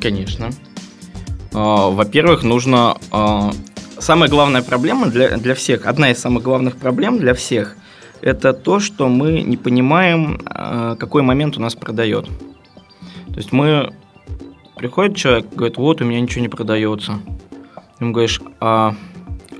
Конечно. 0.00 0.50
А, 1.52 1.90
во-первых, 1.90 2.42
нужно... 2.42 2.96
А, 3.10 3.52
самая 3.98 4.28
главная 4.28 4.62
проблема 4.62 5.06
для, 5.06 5.36
для 5.36 5.54
всех, 5.54 5.86
одна 5.86 6.10
из 6.10 6.18
самых 6.18 6.42
главных 6.42 6.76
проблем 6.76 7.18
для 7.18 7.34
всех, 7.34 7.76
это 8.20 8.52
то, 8.52 8.80
что 8.80 9.08
мы 9.08 9.42
не 9.42 9.56
понимаем, 9.56 10.40
а, 10.46 10.96
какой 10.96 11.22
момент 11.22 11.56
у 11.56 11.60
нас 11.60 11.74
продает. 11.74 12.26
То 13.28 13.36
есть 13.36 13.52
мы... 13.52 13.92
Приходит 14.76 15.16
человек, 15.16 15.46
говорит, 15.54 15.76
вот, 15.76 16.00
у 16.00 16.04
меня 16.04 16.20
ничего 16.20 16.40
не 16.40 16.48
продается. 16.48 17.20
Ему 18.00 18.12
говоришь, 18.12 18.40
а 18.58 18.96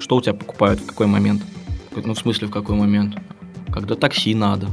что 0.00 0.16
у 0.16 0.21
тебя 0.21 0.35
покупают, 0.35 0.80
в 0.80 0.87
какой 0.87 1.06
момент? 1.06 1.42
Говорит, 1.90 2.06
ну, 2.06 2.14
в 2.14 2.18
смысле, 2.18 2.49
в 2.49 2.50
какой 2.50 2.75
момент? 2.75 3.14
Когда 3.73 3.94
такси 3.94 4.35
надо. 4.35 4.66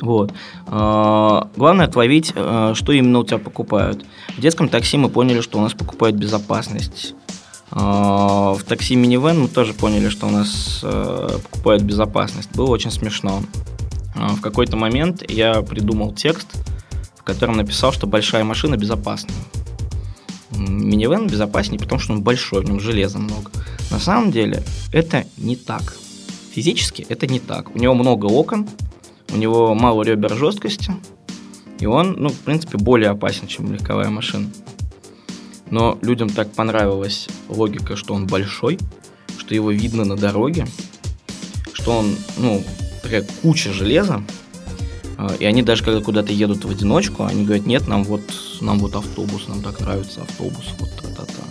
Вот. 0.00 0.32
А, 0.66 1.48
главное 1.56 1.86
отловить, 1.86 2.32
а, 2.34 2.74
что 2.74 2.92
именно 2.92 3.18
у 3.20 3.24
тебя 3.24 3.38
покупают. 3.38 4.04
В 4.36 4.40
детском 4.40 4.68
такси 4.68 4.96
мы 4.96 5.08
поняли, 5.08 5.40
что 5.40 5.58
у 5.58 5.62
нас 5.62 5.72
покупают 5.72 6.16
безопасность. 6.16 7.14
А, 7.70 8.54
в 8.54 8.62
такси 8.64 8.96
минивэн 8.96 9.40
мы 9.40 9.48
тоже 9.48 9.74
поняли, 9.74 10.08
что 10.08 10.26
у 10.26 10.30
нас 10.30 10.84
покупают 11.50 11.82
безопасность. 11.82 12.50
Было 12.54 12.70
очень 12.70 12.90
смешно. 12.90 13.42
В 14.14 14.40
какой-то 14.40 14.76
момент 14.76 15.28
я 15.28 15.62
придумал 15.62 16.12
текст, 16.12 16.48
в 17.16 17.22
котором 17.24 17.56
написал, 17.56 17.92
что 17.92 18.06
большая 18.06 18.44
машина 18.44 18.76
безопасна. 18.76 19.30
Минивэн 20.56 21.26
безопаснее, 21.26 21.80
потому 21.80 22.00
что 22.00 22.12
он 22.12 22.22
большой, 22.22 22.62
в 22.62 22.64
нем 22.64 22.78
железа 22.78 23.18
много. 23.18 23.50
На 23.90 23.98
самом 23.98 24.30
деле 24.30 24.62
это 24.92 25.24
не 25.36 25.56
так. 25.56 25.96
Физически 26.52 27.04
это 27.08 27.26
не 27.26 27.40
так. 27.40 27.74
У 27.74 27.78
него 27.78 27.94
много 27.94 28.26
окон, 28.26 28.68
у 29.34 29.36
него 29.36 29.74
мало 29.74 30.02
ребер 30.04 30.34
жесткости, 30.34 30.92
и 31.80 31.86
он, 31.86 32.14
ну, 32.18 32.28
в 32.28 32.38
принципе, 32.38 32.78
более 32.78 33.10
опасен, 33.10 33.48
чем 33.48 33.72
легковая 33.72 34.08
машина. 34.08 34.48
но 35.70 35.98
людям 36.02 36.30
так 36.30 36.52
понравилась 36.52 37.28
логика, 37.48 37.96
что 37.96 38.14
он 38.14 38.26
большой, 38.26 38.78
что 39.38 39.54
его 39.54 39.72
видно 39.72 40.04
на 40.04 40.16
дороге, 40.16 40.66
что 41.72 41.98
он, 41.98 42.14
ну, 42.38 42.62
такая 43.02 43.26
куча 43.42 43.72
железа, 43.72 44.22
а, 45.18 45.34
и 45.38 45.44
они 45.44 45.62
даже 45.62 45.82
когда 45.82 46.00
куда-то 46.00 46.32
едут 46.32 46.64
в 46.64 46.70
одиночку, 46.70 47.24
они 47.24 47.44
говорят, 47.44 47.66
нет, 47.66 47.88
нам 47.88 48.04
вот, 48.04 48.22
нам 48.60 48.78
вот 48.78 48.94
автобус, 48.94 49.48
нам 49.48 49.62
так 49.62 49.80
нравится 49.80 50.22
автобус, 50.22 50.64
вот 50.78 50.90
та-та-та. 51.02 51.42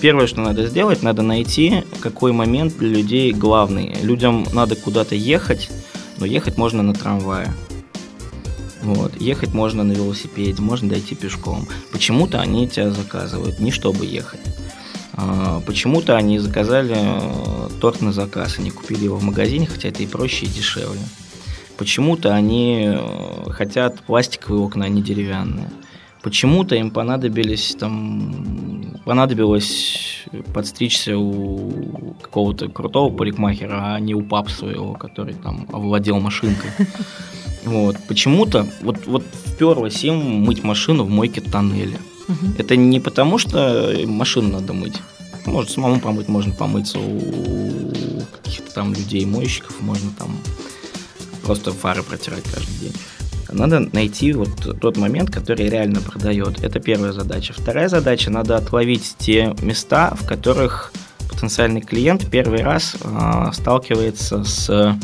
Первое, 0.00 0.26
что 0.26 0.40
надо 0.40 0.66
сделать, 0.66 1.02
надо 1.02 1.20
найти, 1.20 1.84
какой 2.00 2.32
момент 2.32 2.78
для 2.78 2.88
людей 2.88 3.32
главный. 3.32 3.94
Людям 4.02 4.46
надо 4.54 4.74
куда-то 4.74 5.14
ехать, 5.14 5.68
но 6.20 6.26
ехать 6.26 6.56
можно 6.56 6.82
на 6.82 6.94
трамвае. 6.94 7.52
Вот. 8.82 9.20
Ехать 9.20 9.52
можно 9.52 9.82
на 9.82 9.92
велосипеде, 9.92 10.62
можно 10.62 10.88
дойти 10.88 11.14
пешком. 11.14 11.66
Почему-то 11.92 12.40
они 12.40 12.68
тебя 12.68 12.90
заказывают, 12.90 13.58
не 13.58 13.70
чтобы 13.70 14.06
ехать. 14.06 14.40
А, 15.12 15.60
почему-то 15.66 16.16
они 16.16 16.38
заказали 16.38 16.96
э, 16.96 17.68
торт 17.80 18.00
на 18.00 18.12
заказ, 18.12 18.58
они 18.58 18.70
купили 18.70 19.04
его 19.04 19.16
в 19.16 19.22
магазине, 19.22 19.66
хотя 19.66 19.88
это 19.88 20.02
и 20.02 20.06
проще, 20.06 20.46
и 20.46 20.48
дешевле. 20.48 21.00
Почему-то 21.76 22.34
они 22.34 22.86
э, 22.86 23.50
хотят 23.50 24.00
пластиковые 24.00 24.62
окна, 24.62 24.86
а 24.86 24.88
не 24.88 25.02
деревянные. 25.02 25.70
Почему-то 26.22 26.74
им 26.74 26.90
понадобились 26.90 27.76
там 27.78 29.00
понадобилось 29.04 30.26
подстричься 30.54 31.16
у 31.16 32.14
какого-то 32.20 32.68
крутого 32.68 33.14
парикмахера, 33.14 33.94
а 33.94 34.00
не 34.00 34.14
у 34.14 34.22
пап 34.22 34.50
своего, 34.50 34.94
который 34.94 35.34
там 35.34 35.66
овладел 35.72 36.20
машинкой. 36.20 36.70
Вот. 37.62 37.98
Почему-то 38.08 38.66
вот, 38.80 39.06
вот 39.06 39.22
вперлось 39.44 40.02
им 40.02 40.16
мыть 40.16 40.64
машину 40.64 41.04
в 41.04 41.10
мойке 41.10 41.42
тоннеля. 41.42 41.98
Угу. 42.26 42.54
Это 42.56 42.74
не 42.74 43.00
потому, 43.00 43.36
что 43.36 43.94
машину 44.06 44.48
надо 44.48 44.72
мыть. 44.72 44.96
Может, 45.44 45.70
самому 45.70 46.00
помыть, 46.00 46.28
можно 46.28 46.54
помыться 46.54 46.98
у 46.98 48.22
каких-то 48.32 48.72
там 48.72 48.94
людей, 48.94 49.26
мойщиков, 49.26 49.78
можно 49.82 50.10
там 50.18 50.38
просто 51.42 51.72
фары 51.72 52.02
протирать 52.02 52.44
каждый 52.44 52.78
день. 52.80 52.94
Надо 53.52 53.80
найти 53.92 54.32
вот 54.32 54.80
тот 54.80 54.96
момент, 54.96 55.30
который 55.30 55.68
реально 55.68 56.00
продает. 56.00 56.62
Это 56.62 56.80
первая 56.80 57.12
задача. 57.12 57.52
Вторая 57.52 57.88
задача– 57.88 58.30
надо 58.32 58.56
отловить 58.56 59.16
те 59.18 59.54
места, 59.62 60.14
в 60.14 60.26
которых 60.26 60.92
потенциальный 61.28 61.80
клиент 61.80 62.30
первый 62.30 62.62
раз 62.62 62.96
э, 63.02 63.52
сталкивается 63.52 64.44
с 64.44 64.98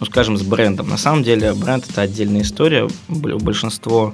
ну, 0.00 0.06
скажем, 0.06 0.36
с 0.36 0.42
брендом. 0.42 0.88
На 0.88 0.96
самом 0.96 1.22
деле 1.22 1.52
бренд– 1.54 1.84
это 1.90 2.02
отдельная 2.02 2.42
история. 2.42 2.88
Большинство 3.08 4.12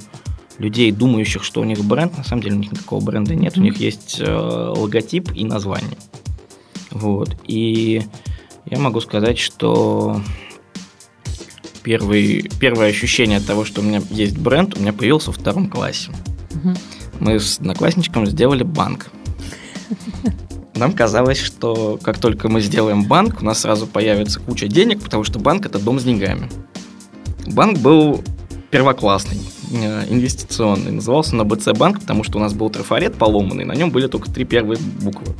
людей, 0.58 0.90
думающих, 0.92 1.44
что 1.44 1.60
у 1.60 1.64
них 1.64 1.84
бренд, 1.84 2.16
на 2.16 2.24
самом 2.24 2.42
деле 2.42 2.56
у 2.56 2.58
них 2.58 2.72
никакого 2.72 3.04
бренда 3.04 3.34
нет. 3.34 3.58
У 3.58 3.60
них 3.60 3.76
есть 3.76 4.18
э, 4.20 4.72
логотип 4.76 5.30
и 5.34 5.44
название. 5.44 5.98
Вот. 6.90 7.36
И 7.46 8.02
я 8.66 8.78
могу 8.78 9.00
сказать, 9.00 9.38
что 9.38 10.20
первый, 11.84 12.50
первое 12.58 12.88
ощущение 12.88 13.38
от 13.38 13.46
того, 13.46 13.64
что 13.64 13.80
у 13.80 13.84
меня 13.84 14.02
есть 14.10 14.36
бренд, 14.36 14.76
у 14.76 14.80
меня 14.80 14.92
появился 14.92 15.30
во 15.30 15.34
втором 15.34 15.68
классе. 15.68 16.10
Угу. 16.54 16.74
Мы 17.20 17.38
с 17.38 17.58
одноклассничком 17.58 18.26
сделали 18.26 18.64
банк. 18.64 19.10
Нам 20.74 20.92
казалось, 20.92 21.38
что 21.38 22.00
как 22.02 22.18
только 22.18 22.48
мы 22.48 22.60
сделаем 22.60 23.04
банк, 23.04 23.42
у 23.42 23.44
нас 23.44 23.60
сразу 23.60 23.86
появится 23.86 24.40
куча 24.40 24.66
денег, 24.66 25.00
потому 25.02 25.22
что 25.22 25.38
банк– 25.38 25.66
это 25.66 25.78
дом 25.78 26.00
с 26.00 26.04
деньгами. 26.04 26.50
Банк 27.46 27.78
был 27.78 28.24
первоклассный, 28.70 29.38
э, 29.70 30.06
инвестиционный. 30.08 30.90
Назывался 30.90 31.36
на 31.36 31.44
БЦ 31.44 31.68
банк, 31.76 32.00
потому 32.00 32.24
что 32.24 32.38
у 32.38 32.40
нас 32.40 32.54
был 32.54 32.70
трафарет 32.70 33.14
поломанный, 33.14 33.64
на 33.64 33.74
нем 33.74 33.90
были 33.90 34.08
только 34.08 34.28
три 34.32 34.44
первые 34.44 34.80
буквы. 35.00 35.32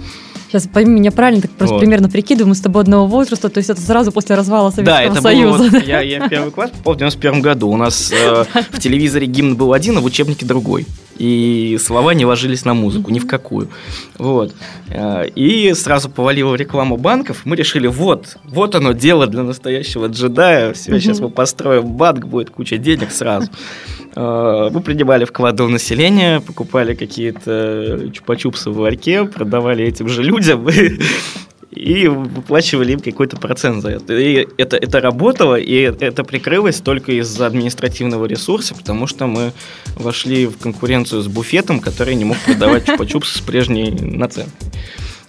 Сейчас 0.55 0.69
пойми 0.73 1.01
меня 1.01 1.11
правильно, 1.11 1.43
так 1.43 1.51
просто 1.51 1.75
вот. 1.75 1.81
примерно 1.81 2.09
прикидываю, 2.09 2.51
мы 2.51 2.55
с 2.55 2.61
тобой 2.61 2.83
одного 2.83 3.09
возраста, 3.09 3.49
то 3.49 3.59
есть 3.59 3.71
это 3.71 3.81
сразу 3.81 4.13
после 4.13 4.37
развала 4.37 4.71
Советского 4.71 4.99
да, 4.99 5.03
это 5.03 5.21
Союза. 5.21 5.59
Было, 5.59 5.69
вот, 5.69 5.85
я, 5.85 6.01
я 6.01 6.29
первый 6.29 6.53
класс 6.53 6.71
попал 6.71 6.95
в 6.95 6.99
91 6.99 7.43
году. 7.43 7.69
У 7.71 7.77
нас 7.77 8.13
э, 8.13 8.45
в 8.71 8.79
телевизоре 8.79 9.27
гимн 9.27 9.57
был 9.57 9.73
один, 9.73 9.99
а 9.99 10.01
в 10.01 10.05
учебнике 10.05 10.47
другой. 10.47 10.87
И 11.19 11.79
слова 11.81 12.15
не 12.15 12.25
ложились 12.25 12.65
на 12.65 12.75
музыку, 12.75 13.11
ни 13.11 13.19
в 13.19 13.27
какую. 13.27 13.69
Вот. 14.19 14.55
Э, 14.89 15.27
и 15.29 15.73
сразу 15.75 16.11
повалила 16.11 16.55
реклама 16.55 16.97
банков. 16.97 17.43
Мы 17.45 17.57
решили, 17.57 17.87
вот, 17.87 18.37
вот 18.45 18.75
оно 18.75 18.93
дело 18.93 19.27
для 19.27 19.43
настоящего 19.43 20.07
джедая. 20.07 20.73
Все, 20.73 20.99
сейчас 21.01 21.21
мы 21.21 21.31
построим 21.31 21.87
банк, 21.87 22.27
будет 22.27 22.51
куча 22.51 22.79
денег 22.79 23.11
сразу. 23.11 23.51
Э, 24.17 24.71
мы 24.73 24.81
принимали 24.81 25.25
вклады 25.25 25.63
у 25.63 25.69
населения, 25.69 26.41
покупали 26.41 26.95
какие-то 26.95 28.11
чупа-чупсы 28.13 28.71
в 28.71 28.79
ларьке, 28.79 29.25
продавали 29.25 29.85
этим 29.85 30.09
же 30.09 30.23
людям 30.23 30.69
и 31.75 32.07
выплачивали 32.07 32.93
им 32.93 33.01
какой-то 33.01 33.37
процент 33.37 33.83
за 33.83 33.91
это. 33.91 34.17
И 34.17 34.47
это, 34.57 34.77
это 34.77 35.01
работало, 35.01 35.57
и 35.57 35.75
это 35.75 36.25
прикрылось 36.25 36.81
только 36.81 37.13
из-за 37.13 37.47
административного 37.47 38.27
ресурса, 38.27 38.75
потому 38.75 39.07
что 39.07 39.27
мы 39.27 39.53
вошли 39.97 40.47
в 40.47 40.59
конкуренцию 40.59 41.23
с 41.23 41.29
буфетом, 41.29 41.81
который 41.81 42.15
не 42.15 42.25
мог 42.25 42.39
продавать 42.39 42.85
чупа-чупсы 42.89 43.39
с 43.39 43.41
прежней 43.41 43.91
наценкой. 43.91 44.53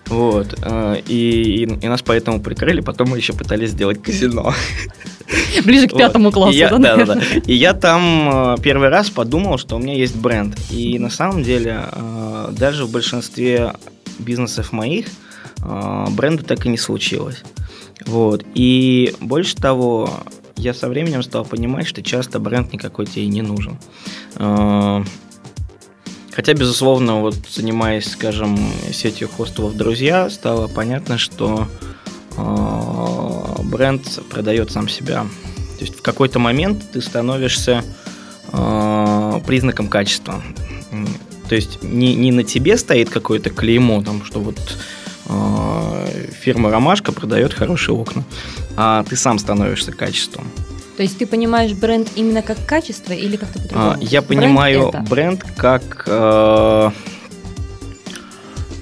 Вот. 0.07 0.55
Э, 0.61 1.01
и, 1.07 1.63
и, 1.63 1.63
и 1.63 1.87
нас 1.87 2.01
поэтому 2.03 2.39
прикрыли, 2.39 2.81
потом 2.81 3.09
мы 3.09 3.17
еще 3.17 3.33
пытались 3.33 3.71
сделать 3.71 4.01
казино. 4.01 4.53
Ближе 5.65 5.87
к 5.87 5.97
пятому 5.97 6.31
классу, 6.31 6.53
и 6.53 6.57
я, 6.57 6.69
да, 6.69 6.95
да, 6.95 7.05
да. 7.05 7.21
И 7.45 7.55
я 7.55 7.73
там 7.73 8.53
э, 8.53 8.61
первый 8.61 8.89
раз 8.89 9.09
подумал, 9.09 9.57
что 9.57 9.77
у 9.77 9.79
меня 9.79 9.95
есть 9.95 10.15
бренд. 10.15 10.55
И 10.69 10.99
на 10.99 11.09
самом 11.09 11.43
деле, 11.43 11.85
э, 11.91 12.49
даже 12.51 12.85
в 12.85 12.91
большинстве 12.91 13.73
бизнесов 14.19 14.71
моих 14.71 15.07
бренда 16.11 16.43
так 16.43 16.65
и 16.65 16.69
не 16.69 16.77
случилось. 16.77 17.43
Вот. 18.05 18.45
И 18.53 19.13
больше 19.19 19.55
того, 19.55 20.09
я 20.57 20.73
со 20.73 20.87
временем 20.87 21.23
стал 21.23 21.45
понимать, 21.45 21.87
что 21.87 22.01
часто 22.01 22.39
бренд 22.39 22.71
никакой 22.73 23.05
тебе 23.05 23.23
и 23.25 23.27
не 23.27 23.41
нужен. 23.41 23.77
Хотя, 26.31 26.53
безусловно, 26.53 27.21
вот 27.21 27.35
занимаясь, 27.49 28.11
скажем, 28.11 28.57
сетью 28.91 29.29
хостелов 29.29 29.75
«Друзья», 29.75 30.29
стало 30.29 30.67
понятно, 30.67 31.17
что 31.17 31.67
э, 32.35 33.63
бренд 33.63 34.19
продает 34.29 34.69
сам 34.69 34.89
себя. 34.89 35.25
То 35.77 35.85
есть 35.85 35.97
в 35.97 36.01
какой-то 36.01 36.39
момент 36.39 36.83
ты 36.91 37.01
становишься 37.01 37.83
признаком 39.45 39.87
качества. 39.87 40.41
То 41.49 41.55
есть 41.55 41.83
не, 41.83 42.15
не 42.15 42.31
на 42.31 42.43
тебе 42.43 42.77
стоит 42.77 43.09
какое-то 43.09 43.49
клеймо, 43.49 44.01
там, 44.03 44.23
что 44.23 44.39
вот 44.39 44.57
фирма 46.41 46.71
«Ромашка» 46.71 47.11
продает 47.11 47.53
хорошие 47.53 47.95
окна, 47.95 48.23
а 48.77 49.03
ты 49.03 49.15
сам 49.15 49.39
становишься 49.39 49.91
качеством. 49.91 50.45
То 50.97 51.03
есть 51.03 51.17
ты 51.17 51.27
понимаешь 51.27 51.73
бренд 51.73 52.09
именно 52.15 52.41
как 52.41 52.57
качество 52.65 53.11
или 53.11 53.35
как-то 53.35 53.59
по-другому? 53.59 53.91
А, 53.91 53.97
я 53.99 54.21
бренд 54.21 54.43
понимаю 54.43 54.89
это. 54.89 54.99
бренд 55.01 55.43
как 55.57 56.03
э, 56.07 56.91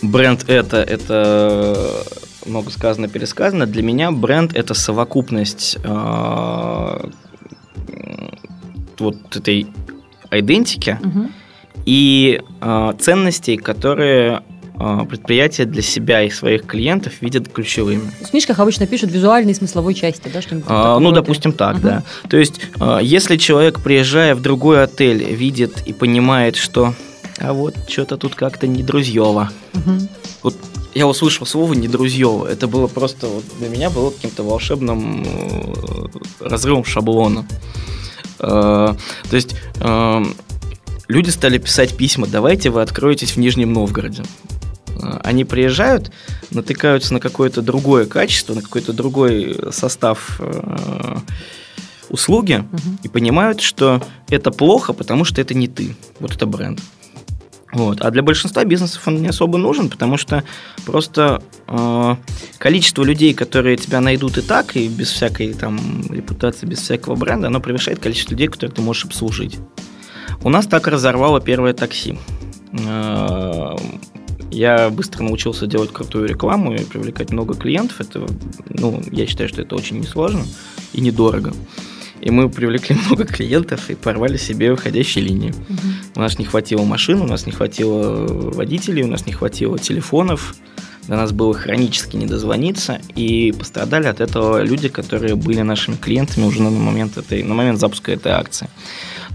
бренд 0.04 0.48
это 0.48 0.78
это 0.78 2.06
много 2.46 2.70
сказано 2.70 3.08
пересказано. 3.08 3.66
Для 3.66 3.82
меня 3.82 4.12
бренд 4.12 4.56
это 4.56 4.76
совокупность 4.76 5.78
э, 5.84 7.10
вот 9.00 9.36
этой 9.36 9.68
идентики 10.30 11.00
угу. 11.04 11.30
и 11.86 12.42
э, 12.62 12.94
ценностей, 13.00 13.58
которые 13.58 14.44
а, 14.86 15.06
предприятия 15.06 15.64
для 15.64 15.82
себя 15.82 16.24
и 16.24 16.30
своих 16.30 16.66
клиентов 16.66 17.14
видят 17.22 17.48
ключевыми. 17.48 18.12
В 18.22 18.32
книжках 18.32 18.60
обычно 18.60 18.86
пишут 18.86 19.12
визуальной 19.12 19.54
и 19.54 19.56
смысловой 19.56 19.94
части, 19.94 20.30
да, 20.34 20.42
что-нибудь 20.42 20.66
а, 20.68 21.00
Ну, 21.00 21.12
допустим, 21.12 21.54
так, 21.54 21.78
угу. 21.78 21.84
да. 21.84 22.04
То 22.30 22.36
есть, 22.36 22.60
а, 22.82 23.00
если 23.00 23.38
человек, 23.38 23.80
приезжая 23.80 24.36
в 24.36 24.42
другой 24.42 24.84
отель, 24.84 25.24
видит 25.24 25.84
и 25.86 25.94
понимает, 25.94 26.58
что 26.58 26.94
а 27.40 27.54
вот 27.54 27.76
что-то 27.88 28.18
тут 28.18 28.36
как-то 28.36 28.68
не 28.68 28.84
друзьево. 28.84 29.52
Угу. 29.74 29.92
Вот 30.44 30.56
я 30.94 31.08
услышал 31.08 31.46
слово 31.46 31.74
не 31.74 31.88
друзьево. 31.88 32.46
Это 32.46 32.68
было 32.68 32.88
просто 32.88 33.28
вот 33.28 33.46
для 33.60 33.70
меня 33.70 33.90
было 33.90 34.12
каким-то 34.12 34.44
волшебным 34.44 35.24
э, 35.24 36.06
разрывом 36.42 36.84
шаблона. 36.84 37.48
Э, 38.40 38.96
то 39.30 39.36
есть 39.36 39.56
э, 39.80 40.24
люди 41.08 41.30
стали 41.30 41.58
писать 41.58 41.96
письма, 41.96 42.28
давайте 42.28 42.70
вы 42.70 42.82
откроетесь 42.82 43.32
в 43.32 43.38
Нижнем 43.38 43.72
Новгороде. 43.72 44.24
Э, 45.04 45.20
они 45.24 45.46
приезжают, 45.46 46.12
натыкаются 46.52 47.14
на 47.14 47.20
какое-то 47.20 47.62
другое 47.62 48.06
качество, 48.06 48.54
на 48.54 48.62
какой-то 48.62 48.94
другой 48.94 49.60
состав 49.72 50.40
э, 50.40 51.18
услуги 52.10 52.66
угу. 52.72 52.98
и 53.04 53.08
понимают, 53.08 53.62
что 53.62 54.02
это 54.30 54.52
плохо, 54.52 54.94
потому 54.94 55.26
что 55.26 55.42
это 55.42 55.54
не 55.54 55.68
ты. 55.68 55.96
Вот 56.20 56.36
это 56.36 56.46
бренд. 56.46 56.80
Вот. 57.74 58.02
А 58.02 58.12
для 58.12 58.22
большинства 58.22 58.64
бизнесов 58.66 59.08
он 59.08 59.22
не 59.22 59.30
особо 59.30 59.58
нужен, 59.58 59.90
потому 59.90 60.16
что 60.18 60.44
просто 60.86 61.42
э, 61.68 62.16
количество 62.60 63.04
людей, 63.04 63.34
которые 63.34 63.78
тебя 63.78 64.00
найдут 64.00 64.38
и 64.38 64.42
так, 64.42 64.76
и 64.78 64.88
без 64.88 65.10
всякой 65.10 65.54
там 65.54 66.04
репутации, 66.10 66.68
без 66.68 66.80
всякого 66.80 67.16
бренда, 67.16 67.48
оно 67.48 67.60
превышает 67.60 68.00
количество 68.00 68.34
людей, 68.34 68.48
которых 68.48 68.76
ты 68.76 68.82
можешь 68.84 69.06
обслужить. 69.06 69.58
У 70.44 70.50
нас 70.50 70.68
так 70.68 70.88
разорвало 70.88 71.42
первое 71.42 71.74
такси. 71.74 72.20
Э, 72.74 73.76
я 74.54 74.90
быстро 74.90 75.24
научился 75.24 75.68
делать 75.68 75.92
крутую 75.92 76.28
рекламу 76.28 76.74
и 76.74 76.84
привлекать 76.84 77.32
много 77.32 77.56
клиентов. 77.56 78.00
Это, 78.00 78.26
ну, 78.70 79.02
я 79.12 79.26
считаю, 79.26 79.50
что 79.50 79.62
это 79.62 79.76
очень 79.76 80.00
несложно 80.00 80.44
и 80.94 81.02
недорого. 81.02 81.54
И 82.22 82.32
мы 82.32 82.50
привлекли 82.50 82.96
много 83.08 83.26
клиентов 83.26 83.90
и 83.90 83.96
порвали 83.96 84.38
себе 84.38 84.72
выходящие 84.72 85.26
линии. 85.26 85.50
Угу. 85.50 85.88
У 86.16 86.20
нас 86.20 86.40
не 86.40 86.46
хватило 86.46 86.84
машин, 86.84 87.22
у 87.22 87.28
нас 87.28 87.46
не 87.46 87.52
хватило 87.52 88.26
водителей, 88.52 89.04
у 89.04 89.08
нас 89.08 89.26
не 89.26 89.34
хватило 89.34 89.78
телефонов. 89.78 90.56
До 91.08 91.18
нас 91.18 91.34
было 91.34 91.54
хронически 91.54 92.16
не 92.16 92.28
дозвониться, 92.28 93.02
и 93.14 93.52
пострадали 93.52 94.08
от 94.08 94.22
этого 94.22 94.64
люди, 94.64 94.88
которые 94.88 95.36
были 95.36 95.60
нашими 95.62 95.96
клиентами 95.96 96.46
уже 96.46 96.62
на 96.62 96.70
момент, 96.70 97.18
этой, 97.18 97.44
на 97.44 97.54
момент 97.54 97.78
запуска 97.78 98.14
этой 98.14 98.32
акции. 98.32 98.70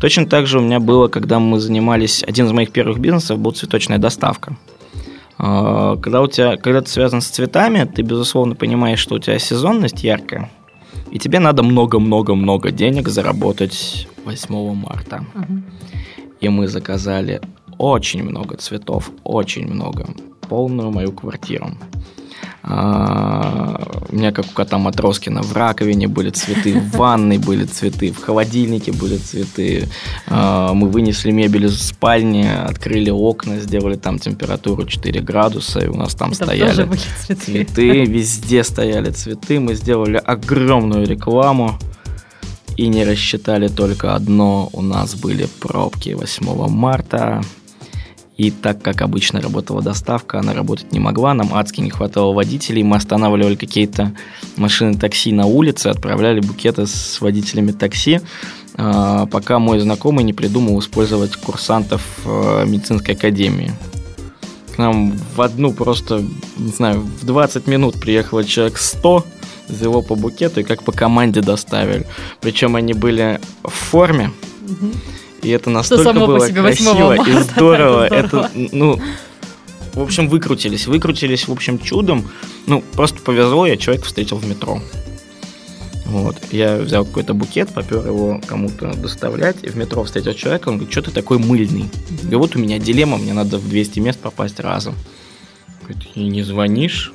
Точно 0.00 0.24
так 0.24 0.46
же 0.46 0.60
у 0.60 0.62
меня 0.62 0.80
было, 0.80 1.08
когда 1.08 1.38
мы 1.38 1.60
занимались, 1.60 2.24
один 2.26 2.46
из 2.46 2.52
моих 2.52 2.70
первых 2.70 3.00
бизнесов 3.00 3.38
был 3.38 3.52
цветочная 3.52 3.98
доставка. 3.98 4.56
А, 5.38 5.96
когда, 5.96 6.20
у 6.20 6.26
тебя, 6.26 6.56
когда 6.56 6.80
ты 6.80 6.90
связан 6.90 7.20
с 7.20 7.28
цветами, 7.28 7.84
ты, 7.84 8.02
безусловно, 8.02 8.54
понимаешь, 8.54 8.98
что 8.98 9.14
у 9.14 9.18
тебя 9.18 9.38
сезонность 9.38 10.02
яркая, 10.02 10.50
и 11.10 11.18
тебе 11.18 11.38
надо 11.38 11.62
много-много-много 11.62 12.70
денег 12.70 13.08
заработать 13.08 14.08
8 14.24 14.74
марта. 14.74 15.24
Угу. 15.34 15.62
И 16.40 16.48
мы 16.48 16.68
заказали 16.68 17.40
очень 17.78 18.24
много 18.24 18.56
цветов, 18.56 19.10
очень 19.24 19.66
много 19.66 20.08
полную 20.48 20.90
мою 20.90 21.12
квартиру. 21.12 21.70
А, 22.70 23.80
у 24.10 24.14
меня, 24.14 24.30
как 24.30 24.44
у 24.44 24.50
кота 24.50 24.76
Матроскина, 24.76 25.42
в 25.42 25.54
раковине 25.54 26.06
были 26.06 26.28
цветы, 26.28 26.78
в 26.78 26.96
ванной 26.98 27.38
были 27.38 27.64
цветы, 27.64 28.12
в 28.12 28.20
холодильнике 28.20 28.92
были 28.92 29.16
цветы. 29.16 29.88
А, 30.26 30.74
мы 30.74 30.90
вынесли 30.90 31.30
мебель 31.30 31.64
из 31.64 31.80
спальни, 31.80 32.46
открыли 32.46 33.08
окна, 33.08 33.58
сделали 33.60 33.96
там 33.96 34.18
температуру 34.18 34.84
4 34.84 35.18
градуса, 35.22 35.80
и 35.80 35.88
у 35.88 35.94
нас 35.94 36.14
там 36.14 36.32
Это 36.32 36.44
стояли 36.44 36.86
цветы. 37.24 37.36
цветы, 37.36 38.04
везде 38.04 38.62
стояли 38.62 39.10
цветы. 39.12 39.60
Мы 39.60 39.74
сделали 39.74 40.20
огромную 40.22 41.06
рекламу 41.06 41.78
и 42.76 42.88
не 42.88 43.04
рассчитали 43.04 43.68
только 43.68 44.14
одно. 44.14 44.68
У 44.74 44.82
нас 44.82 45.14
были 45.14 45.48
пробки 45.60 46.10
8 46.10 46.68
марта. 46.68 47.40
И 48.38 48.52
так 48.52 48.80
как 48.80 49.02
обычно 49.02 49.40
работала 49.40 49.82
доставка, 49.82 50.38
она 50.38 50.54
работать 50.54 50.92
не 50.92 51.00
могла, 51.00 51.34
нам 51.34 51.52
адски 51.52 51.80
не 51.80 51.90
хватало 51.90 52.32
водителей, 52.32 52.84
мы 52.84 52.96
останавливали 52.96 53.56
какие-то 53.56 54.12
машины 54.56 54.96
такси 54.96 55.32
на 55.32 55.46
улице, 55.46 55.88
отправляли 55.88 56.40
букеты 56.40 56.86
с 56.86 57.20
водителями 57.20 57.72
такси, 57.72 58.20
а, 58.76 59.26
пока 59.26 59.58
мой 59.58 59.80
знакомый 59.80 60.24
не 60.24 60.32
придумал 60.32 60.78
использовать 60.78 61.34
курсантов 61.34 62.00
э, 62.24 62.64
медицинской 62.64 63.16
академии. 63.16 63.72
К 64.76 64.78
нам 64.78 65.18
в 65.34 65.42
одну 65.42 65.72
просто, 65.72 66.24
не 66.58 66.70
знаю, 66.70 67.00
в 67.00 67.26
20 67.26 67.66
минут 67.66 67.98
приехало 68.00 68.44
человек 68.44 68.78
100, 68.78 69.26
взяло 69.66 70.00
по 70.00 70.14
букету 70.14 70.60
и 70.60 70.62
как 70.62 70.84
по 70.84 70.92
команде 70.92 71.40
доставили. 71.40 72.06
Причем 72.40 72.76
они 72.76 72.92
были 72.92 73.40
в 73.64 73.70
форме, 73.70 74.30
угу 74.62 74.92
и 75.42 75.50
это 75.50 75.70
настолько 75.70 76.12
было 76.12 76.38
красиво 76.38 77.14
и 77.14 77.32
здорово. 77.42 78.06
это, 78.06 78.50
ну, 78.54 79.00
в 79.94 80.02
общем, 80.02 80.28
выкрутились. 80.28 80.86
Выкрутились, 80.86 81.48
в 81.48 81.52
общем, 81.52 81.78
чудом. 81.78 82.28
Ну, 82.66 82.82
просто 82.92 83.20
повезло, 83.20 83.66
я 83.66 83.76
человека 83.76 84.06
встретил 84.06 84.36
в 84.36 84.46
метро. 84.46 84.80
Вот. 86.06 86.36
Я 86.50 86.76
взял 86.76 87.04
какой-то 87.04 87.34
букет, 87.34 87.68
попер 87.68 88.06
его 88.06 88.40
кому-то 88.46 88.94
доставлять, 88.94 89.56
и 89.62 89.68
в 89.68 89.76
метро 89.76 90.04
встретил 90.04 90.32
человека, 90.32 90.68
он 90.68 90.76
говорит, 90.76 90.92
что 90.92 91.02
ты 91.02 91.10
такой 91.10 91.38
мыльный? 91.38 91.90
Говорю, 92.22 92.38
вот 92.38 92.56
у 92.56 92.58
меня 92.58 92.78
дилемма, 92.78 93.18
мне 93.18 93.34
надо 93.34 93.58
в 93.58 93.68
200 93.68 94.00
мест 94.00 94.18
попасть 94.18 94.58
разом. 94.58 94.94
Говорит, 95.82 96.08
и 96.14 96.26
не 96.28 96.42
звонишь? 96.42 97.12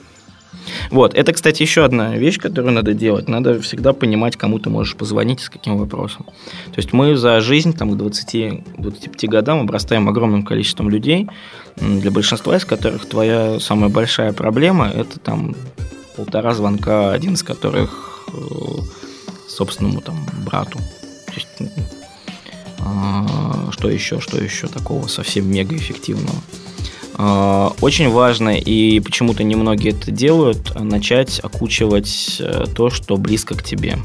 Вот, 0.92 1.14
это, 1.14 1.34
кстати, 1.34 1.62
еще 1.62 1.84
одна 1.84 2.16
вещь, 2.16 2.40
которую 2.40 2.74
надо 2.74 2.94
делать. 2.94 3.28
Надо 3.28 3.60
всегда 3.62 3.94
понимать, 3.94 4.38
кому 4.38 4.60
ты 4.60 4.70
можешь 4.70 4.96
позвонить 4.96 5.42
и 5.42 5.44
с 5.44 5.50
каким 5.50 5.78
вопросом. 5.78 6.26
То 6.26 6.78
есть 6.78 6.94
мы 6.94 7.16
за 7.16 7.42
жизнь 7.42 7.74
там, 7.74 7.92
к 7.92 8.02
20-25 8.02 9.28
годам 9.28 9.62
обрастаем 9.62 10.08
огромным 10.10 10.44
количеством 10.44 10.90
людей, 10.90 11.28
для 11.76 12.12
большинства 12.12 12.56
из 12.56 12.66
которых 12.66 13.08
твоя 13.08 13.60
самая 13.60 13.90
большая 13.90 14.34
проблема– 14.34 14.90
это 14.96 15.20
там 15.20 15.56
полтора 16.16 16.54
звонка, 16.54 17.12
один 17.12 17.34
из 17.34 17.44
которых 17.44 18.26
э, 18.32 18.38
собственному 19.48 20.02
там 20.02 20.16
брату. 20.46 20.80
Есть, 21.34 21.48
а, 22.80 23.70
что 23.72 23.90
еще, 23.90 24.20
что 24.20 24.38
еще 24.38 24.68
такого 24.68 25.08
совсем 25.08 25.50
мега 25.50 25.76
эффективного? 25.76 26.36
А, 27.16 27.74
очень 27.82 28.10
важно, 28.10 28.58
и 28.58 29.00
почему-то 29.00 29.44
немногие 29.44 29.94
это 29.94 30.12
делают, 30.12 30.74
начать 30.80 31.40
окучивать 31.44 32.38
э, 32.40 32.66
то, 32.76 32.90
что 32.90 33.18
близко 33.18 33.56
к 33.56 33.64
тебе. 33.64 33.98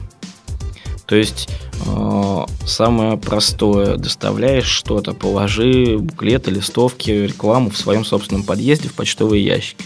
То 1.07 1.17
есть 1.17 1.49
э, 1.87 2.45
самое 2.67 3.17
простое, 3.17 3.97
доставляешь 3.97 4.67
что-то, 4.67 5.15
положи 5.15 5.97
буклеты, 5.99 6.51
листовки, 6.51 7.11
рекламу 7.11 7.71
в 7.71 7.79
своем 7.79 8.05
собственном 8.05 8.43
подъезде 8.43 8.91
в 8.91 8.95
почтовые 8.95 9.43
ящики. 9.43 9.85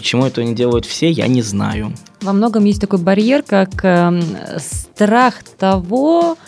Почему 0.00 0.24
этого 0.24 0.42
не 0.42 0.54
делают 0.54 0.86
все, 0.86 1.10
я 1.10 1.26
не 1.26 1.42
знаю. 1.42 1.92
Во 2.22 2.32
многом 2.32 2.64
есть 2.64 2.80
такой 2.80 2.98
барьер, 2.98 3.42
как 3.42 3.84
э, 3.84 4.22
страх 4.56 5.42
того, 5.58 6.38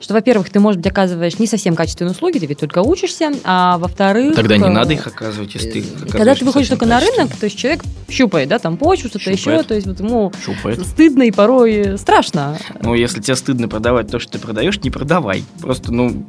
что, 0.00 0.14
во-первых, 0.14 0.48
ты, 0.48 0.60
может 0.60 0.80
быть, 0.80 0.90
оказываешь 0.90 1.38
не 1.38 1.46
совсем 1.46 1.76
качественные 1.76 2.12
услуги, 2.12 2.38
ты 2.38 2.46
ведь 2.46 2.60
только 2.60 2.78
учишься, 2.78 3.30
а 3.44 3.76
во-вторых... 3.76 4.34
Тогда 4.34 4.56
не 4.56 4.64
э, 4.64 4.70
надо 4.70 4.94
их 4.94 5.06
оказывать, 5.06 5.52
если 5.52 5.82
ты 5.82 5.84
Когда 6.10 6.34
ты 6.34 6.46
выходишь 6.46 6.68
только 6.68 6.86
на 6.86 7.00
рынок, 7.00 7.36
то 7.36 7.44
есть 7.44 7.58
человек 7.58 7.82
щупает, 8.08 8.48
да, 8.48 8.58
там 8.58 8.78
почву, 8.78 9.10
что-то 9.10 9.30
еще, 9.30 9.62
то 9.62 9.74
есть 9.74 9.86
вот 9.86 10.00
ему 10.00 10.32
щупает. 10.42 10.80
стыдно 10.86 11.24
и 11.24 11.30
порой 11.30 11.98
страшно. 11.98 12.56
Ну, 12.80 12.94
если 12.94 13.20
тебе 13.20 13.36
стыдно 13.36 13.68
продавать 13.68 14.10
то, 14.10 14.18
что 14.18 14.32
ты 14.32 14.38
продаешь, 14.38 14.80
не 14.80 14.90
продавай. 14.90 15.44
Просто, 15.60 15.92
ну, 15.92 16.24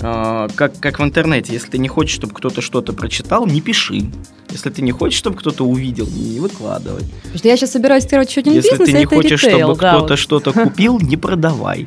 э, 0.00 0.48
как, 0.54 0.78
как 0.80 0.98
в 0.98 1.02
интернете, 1.02 1.52
если 1.52 1.70
ты 1.70 1.78
не 1.78 1.88
хочешь, 1.88 2.14
чтобы 2.14 2.34
кто-то 2.34 2.60
что-то 2.60 2.92
прочитал, 2.92 3.46
не 3.46 3.60
пиши. 3.60 4.04
Если 4.50 4.70
ты 4.70 4.82
не 4.82 4.92
хочешь, 4.92 5.18
чтобы 5.18 5.36
кто-то 5.36 5.64
увидел, 5.64 6.06
не 6.06 6.40
выкладывай. 6.40 7.04
Потому 7.22 7.38
что 7.38 7.48
я 7.48 7.56
сейчас 7.56 7.72
собираюсь 7.72 8.04
строить 8.04 8.30
еще 8.30 8.40
один 8.40 8.54
Если 8.54 8.70
бизнес, 8.70 8.88
ты 8.88 8.98
не 8.98 9.04
хочешь, 9.04 9.42
ритейл, 9.42 9.68
чтобы 9.68 9.80
да, 9.80 9.90
кто-то 9.90 10.12
вот. 10.14 10.18
что-то 10.18 10.52
купил, 10.64 10.98
не 11.00 11.16
продавай. 11.16 11.86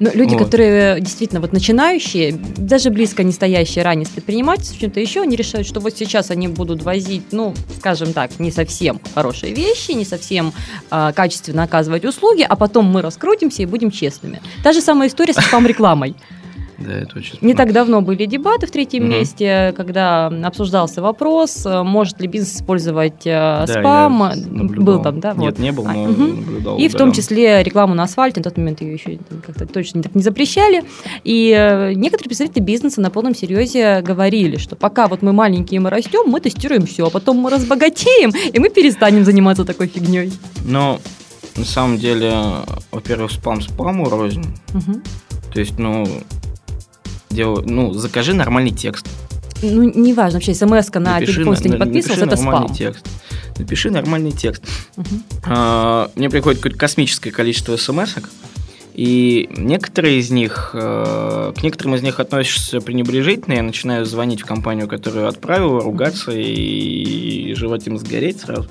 Ну, 0.00 0.10
люди, 0.12 0.34
вот. 0.34 0.44
которые 0.44 1.00
действительно 1.00 1.40
вот 1.40 1.52
начинающие, 1.52 2.32
даже 2.32 2.90
близко 2.90 3.22
не 3.22 3.32
стоящие 3.32 3.84
ранее 3.84 4.06
с 4.06 4.10
предпринимательством, 4.10 4.80
чем-то 4.80 5.00
еще, 5.00 5.22
они 5.22 5.36
решают, 5.36 5.68
что 5.68 5.80
вот 5.80 5.96
сейчас 5.96 6.30
они 6.30 6.48
будут 6.48 6.82
возить, 6.82 7.22
ну, 7.30 7.54
скажем 7.78 8.12
так, 8.12 8.38
не 8.40 8.50
совсем 8.50 9.00
хорошие 9.14 9.54
вещи, 9.54 9.92
не 9.92 10.04
совсем 10.04 10.52
э, 10.90 11.12
качественно 11.14 11.62
оказывать 11.62 12.04
услуги, 12.04 12.42
а 12.42 12.56
потом 12.56 12.86
мы 12.86 13.02
раскрутимся 13.02 13.62
и 13.62 13.66
будем 13.66 13.90
честными. 13.90 14.42
Та 14.64 14.72
же 14.72 14.80
самая 14.80 15.08
история 15.08 15.32
с 15.32 15.36
спам-рекламой. 15.36 16.16
Да, 16.78 16.92
это 16.92 17.18
очень 17.18 17.38
Не 17.40 17.54
так 17.54 17.72
давно 17.72 18.00
были 18.00 18.26
дебаты 18.26 18.66
в 18.66 18.70
третьем 18.70 19.04
угу. 19.04 19.12
месте, 19.12 19.72
когда 19.76 20.26
обсуждался 20.26 21.02
вопрос, 21.02 21.64
э, 21.66 21.82
может 21.82 22.20
ли 22.20 22.26
бизнес 22.26 22.56
использовать 22.56 23.26
э, 23.26 23.64
да, 23.66 23.66
спам. 23.66 24.32
Был 24.46 25.02
там, 25.02 25.20
да? 25.20 25.34
Нет, 25.34 25.38
вот. 25.38 25.58
не 25.58 25.72
был, 25.72 25.84
но 25.84 26.04
угу. 26.04 26.22
наблюдал. 26.22 26.78
И 26.78 26.88
в 26.88 26.94
том 26.94 27.12
числе 27.12 27.62
рекламу 27.62 27.94
на 27.94 28.04
асфальте, 28.04 28.40
на 28.40 28.44
тот 28.44 28.56
момент 28.56 28.80
ее 28.80 28.94
еще 28.94 29.18
как-то 29.46 29.66
точно 29.66 30.02
так 30.02 30.14
не 30.14 30.22
запрещали. 30.22 30.84
И 31.22 31.54
э, 31.56 31.92
некоторые 31.94 32.28
представители 32.28 32.62
бизнеса 32.62 33.00
на 33.00 33.10
полном 33.10 33.34
серьезе 33.34 34.00
говорили, 34.00 34.56
что 34.56 34.76
пока 34.76 35.06
вот 35.06 35.22
мы 35.22 35.32
маленькие, 35.32 35.80
мы 35.80 35.90
растем, 35.90 36.30
мы 36.30 36.40
тестируем 36.40 36.86
все, 36.86 37.06
а 37.06 37.10
потом 37.10 37.38
мы 37.38 37.50
разбогатеем, 37.50 38.30
и 38.30 38.58
мы 38.58 38.68
перестанем 38.68 39.24
заниматься 39.24 39.64
такой 39.64 39.86
фигней. 39.88 40.32
Но 40.64 41.00
на 41.56 41.64
самом 41.64 41.98
деле, 41.98 42.32
во-первых, 42.90 43.30
спам 43.30 43.60
спаму 43.60 44.08
рознь. 44.08 44.44
Угу. 44.74 45.00
То 45.52 45.60
есть, 45.60 45.78
ну, 45.78 46.04
делаю, 47.34 47.64
ну, 47.66 47.92
закажи 47.92 48.34
нормальный 48.34 48.70
текст. 48.70 49.06
Ну, 49.62 49.82
неважно, 49.82 50.38
вообще 50.38 50.54
смс 50.54 50.92
на 50.94 51.18
если 51.18 51.62
ты 51.62 51.68
не 51.68 51.76
подписывался, 51.76 52.26
это 52.26 52.36
спам. 52.36 52.72
Текст. 52.72 53.06
Напиши 53.58 53.90
нормальный 53.90 54.32
текст. 54.32 54.62
Угу. 54.96 55.06
А, 55.46 56.10
мне 56.16 56.28
приходит 56.28 56.58
какое-то 56.60 56.78
космическое 56.78 57.30
количество 57.30 57.76
смс 57.76 58.16
и 58.94 59.48
некоторые 59.50 60.20
из 60.20 60.30
них, 60.30 60.70
э, 60.72 61.52
к 61.56 61.62
некоторым 61.64 61.96
из 61.96 62.02
них 62.02 62.20
относишься 62.20 62.80
пренебрежительно, 62.80 63.54
я 63.54 63.62
начинаю 63.64 64.04
звонить 64.06 64.42
в 64.42 64.46
компанию, 64.46 64.86
которую 64.86 65.26
отправил, 65.26 65.80
ругаться 65.80 66.30
и 66.32 67.52
желать 67.54 67.88
им 67.88 67.98
сгореть 67.98 68.40
сразу. 68.40 68.68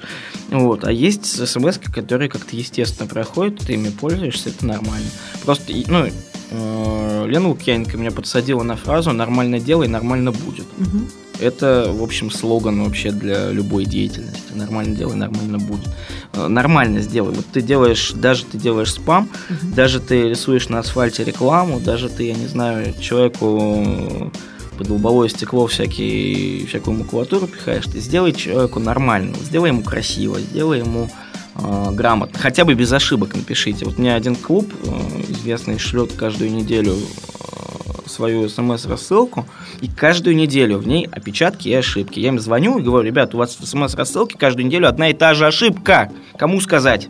Вот. 0.49 0.86
А 0.86 0.91
есть 0.93 1.26
смс, 1.26 1.78
которые 1.93 2.30
как-то 2.30 2.56
естественно 2.56 3.08
проходят, 3.08 3.60
ты 3.60 3.73
ими 3.73 3.89
пользуешься, 3.89 4.47
это 4.47 4.65
нормально. 4.65 5.10
Просто, 5.43 5.73
ну, 5.88 6.08
Лена 6.51 7.47
Лукьяненко 7.49 7.97
меня 7.97 8.12
подсадила 8.12 8.63
на 8.63 8.75
фразу 8.75 9.12
«нормально 9.12 9.60
делай, 9.60 9.88
нормально 9.88 10.32
будет». 10.32 10.65
Угу. 10.77 11.08
Это, 11.39 11.91
в 11.91 12.03
общем, 12.03 12.29
слоган 12.29 12.84
вообще 12.84 13.12
для 13.12 13.51
любой 13.51 13.86
деятельности. 13.86 14.53
Нормально 14.53 14.95
делай, 14.95 15.15
нормально 15.15 15.58
будет. 15.58 15.89
Э, 16.34 16.47
нормально 16.47 16.99
сделай. 16.99 17.34
Вот 17.34 17.45
ты 17.51 17.62
делаешь, 17.62 18.13
даже 18.13 18.45
ты 18.45 18.58
делаешь 18.58 18.93
спам, 18.93 19.29
угу. 19.49 19.75
даже 19.75 19.99
ты 19.99 20.29
рисуешь 20.29 20.69
на 20.69 20.79
асфальте 20.79 21.23
рекламу, 21.23 21.79
даже 21.79 22.10
ты, 22.10 22.27
я 22.27 22.36
не 22.36 22.47
знаю, 22.47 22.93
человеку 22.99 24.32
под 24.77 24.89
лобовое 24.89 25.29
стекло 25.29 25.67
всякие, 25.67 26.65
всякую 26.67 26.97
макулатуру 26.97 27.47
пихаешь, 27.47 27.86
ты 27.86 27.99
сделай 27.99 28.34
человеку 28.34 28.79
нормально, 28.79 29.36
сделай 29.43 29.69
ему 29.69 29.84
красиво, 29.84 30.39
сделай 30.39 30.79
ему 30.79 31.06
э, 31.06 31.22
грамотно, 31.55 32.39
хотя 32.39 32.65
бы 32.65 32.73
без 32.73 32.91
ошибок 32.91 33.35
напишите. 33.35 33.85
Вот 33.85 33.97
мне 33.97 34.15
один 34.15 34.35
клуб 34.35 34.73
э, 34.83 35.21
известный 35.29 35.77
шлет 35.77 36.13
каждую 36.13 36.51
неделю 36.51 36.93
э, 36.93 38.07
свою 38.07 38.49
смс-рассылку, 38.49 39.45
и 39.81 39.87
каждую 39.87 40.35
неделю 40.35 40.79
в 40.79 40.87
ней 40.87 41.07
опечатки 41.11 41.67
и 41.67 41.73
ошибки. 41.73 42.19
Я 42.19 42.29
им 42.29 42.39
звоню 42.39 42.79
и 42.79 42.81
говорю, 42.81 43.07
ребят, 43.07 43.35
у 43.35 43.37
вас 43.37 43.57
в 43.59 43.65
смс-рассылке 43.65 44.37
каждую 44.37 44.65
неделю 44.65 44.87
одна 44.87 45.09
и 45.09 45.13
та 45.13 45.33
же 45.33 45.45
ошибка. 45.45 46.11
Кому 46.37 46.59
сказать? 46.61 47.09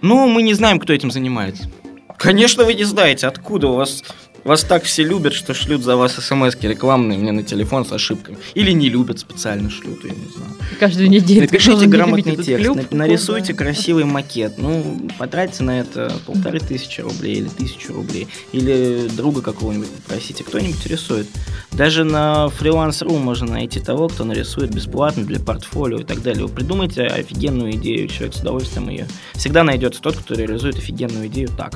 Ну, 0.00 0.28
мы 0.28 0.42
не 0.42 0.54
знаем, 0.54 0.78
кто 0.78 0.92
этим 0.92 1.10
занимается. 1.10 1.68
Конечно, 2.16 2.64
вы 2.64 2.74
не 2.74 2.84
знаете, 2.84 3.26
откуда 3.26 3.68
у 3.68 3.74
вас 3.74 4.02
вас 4.44 4.64
так 4.64 4.84
все 4.84 5.04
любят, 5.04 5.32
что 5.32 5.54
шлют 5.54 5.82
за 5.82 5.96
вас 5.96 6.14
смс 6.14 6.56
рекламные 6.62 7.18
мне 7.18 7.32
на 7.32 7.42
телефон 7.42 7.84
с 7.84 7.92
ошибками. 7.92 8.38
Или 8.54 8.72
не 8.72 8.88
любят 8.88 9.18
специально 9.18 9.70
шлют, 9.70 10.04
я 10.04 10.10
не 10.10 10.30
знаю. 10.34 10.52
Каждую 10.78 11.10
неделю. 11.10 11.42
Напишите 11.42 11.86
грамотный 11.86 12.36
текст, 12.36 12.64
клюк, 12.64 12.90
нарисуйте 12.90 13.52
да. 13.52 13.58
красивый 13.58 14.04
макет. 14.04 14.58
Ну, 14.58 15.08
потратьте 15.18 15.62
на 15.62 15.80
это 15.80 16.12
полторы 16.26 16.60
тысячи 16.60 17.00
рублей 17.00 17.36
или 17.36 17.48
тысячу 17.48 17.92
рублей. 17.92 18.28
Или 18.52 19.08
друга 19.16 19.42
какого-нибудь 19.42 19.88
попросите, 19.88 20.44
кто-нибудь 20.44 20.86
рисует. 20.86 21.28
Даже 21.72 22.04
на 22.04 22.48
фриланс.ру 22.48 23.16
можно 23.18 23.46
найти 23.46 23.80
того, 23.80 24.08
кто 24.08 24.24
нарисует 24.24 24.74
бесплатно 24.74 25.24
для 25.24 25.40
портфолио 25.40 26.00
и 26.00 26.04
так 26.04 26.22
далее. 26.22 26.46
Вы 26.46 26.52
придумайте 26.52 27.02
офигенную 27.02 27.72
идею, 27.72 28.08
человек 28.08 28.34
с 28.34 28.40
удовольствием 28.40 28.88
ее. 28.88 29.06
Всегда 29.34 29.64
найдется 29.64 30.00
тот, 30.00 30.16
кто 30.16 30.34
реализует 30.34 30.76
офигенную 30.76 31.26
идею 31.28 31.48
так. 31.48 31.74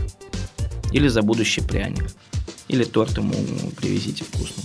Или 0.92 1.08
за 1.08 1.22
будущий 1.22 1.60
пряник. 1.60 2.04
Или 2.68 2.84
торт 2.84 3.16
ему 3.16 3.34
привезите 3.76 4.24
вкусный. 4.24 4.64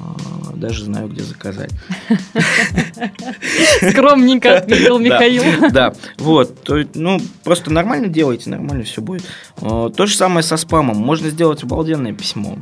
А, 0.00 0.54
даже 0.54 0.84
знаю, 0.84 1.08
где 1.08 1.22
заказать. 1.22 1.70
Скромненько 3.90 4.58
отметил 4.58 4.98
Михаил. 4.98 5.70
Да, 5.70 5.94
вот. 6.18 6.68
Ну, 6.94 7.20
просто 7.44 7.70
нормально 7.70 8.08
делайте, 8.08 8.50
нормально 8.50 8.84
все 8.84 9.00
будет. 9.00 9.24
А, 9.60 9.90
то 9.90 10.06
же 10.06 10.16
самое 10.16 10.42
со 10.42 10.56
спамом. 10.56 10.96
Можно 10.96 11.30
сделать 11.30 11.62
обалденное 11.62 12.12
письмо. 12.12 12.58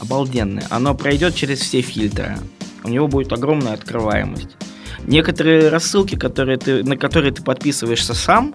Обалденное. 0.00 0.66
Оно 0.70 0.94
пройдет 0.94 1.34
через 1.34 1.60
все 1.60 1.80
фильтры. 1.80 2.38
У 2.84 2.88
него 2.88 3.08
будет 3.08 3.32
огромная 3.32 3.74
открываемость. 3.74 4.56
Некоторые 5.04 5.68
рассылки, 5.68 6.16
которые 6.16 6.58
ты, 6.58 6.82
на 6.84 6.96
которые 6.96 7.32
ты 7.32 7.42
подписываешься 7.42 8.14
сам, 8.14 8.54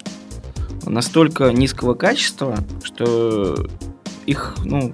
настолько 0.86 1.52
низкого 1.52 1.94
качества, 1.96 2.58
что 2.84 3.68
их, 4.26 4.56
ну, 4.64 4.94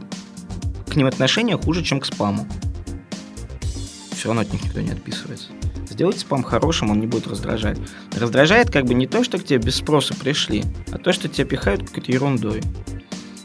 к 0.89 0.95
ним 0.95 1.07
отношение 1.07 1.57
хуже, 1.57 1.83
чем 1.83 1.99
к 1.99 2.05
спаму. 2.05 2.47
Все 4.11 4.27
равно 4.27 4.41
от 4.41 4.51
них 4.51 4.63
никто 4.63 4.81
не 4.81 4.91
отписывается. 4.91 5.49
Сделайте 5.89 6.19
спам 6.19 6.43
хорошим, 6.43 6.91
он 6.91 6.99
не 6.99 7.07
будет 7.07 7.27
раздражать. 7.27 7.77
Раздражает 8.15 8.69
как 8.69 8.85
бы 8.85 8.93
не 8.93 9.07
то, 9.07 9.23
что 9.23 9.37
к 9.37 9.43
тебе 9.43 9.59
без 9.59 9.75
спроса 9.75 10.13
пришли, 10.13 10.63
а 10.91 10.97
то, 10.97 11.11
что 11.11 11.27
тебя 11.27 11.45
пихают 11.45 11.87
какой-то 11.87 12.11
ерундой. 12.11 12.61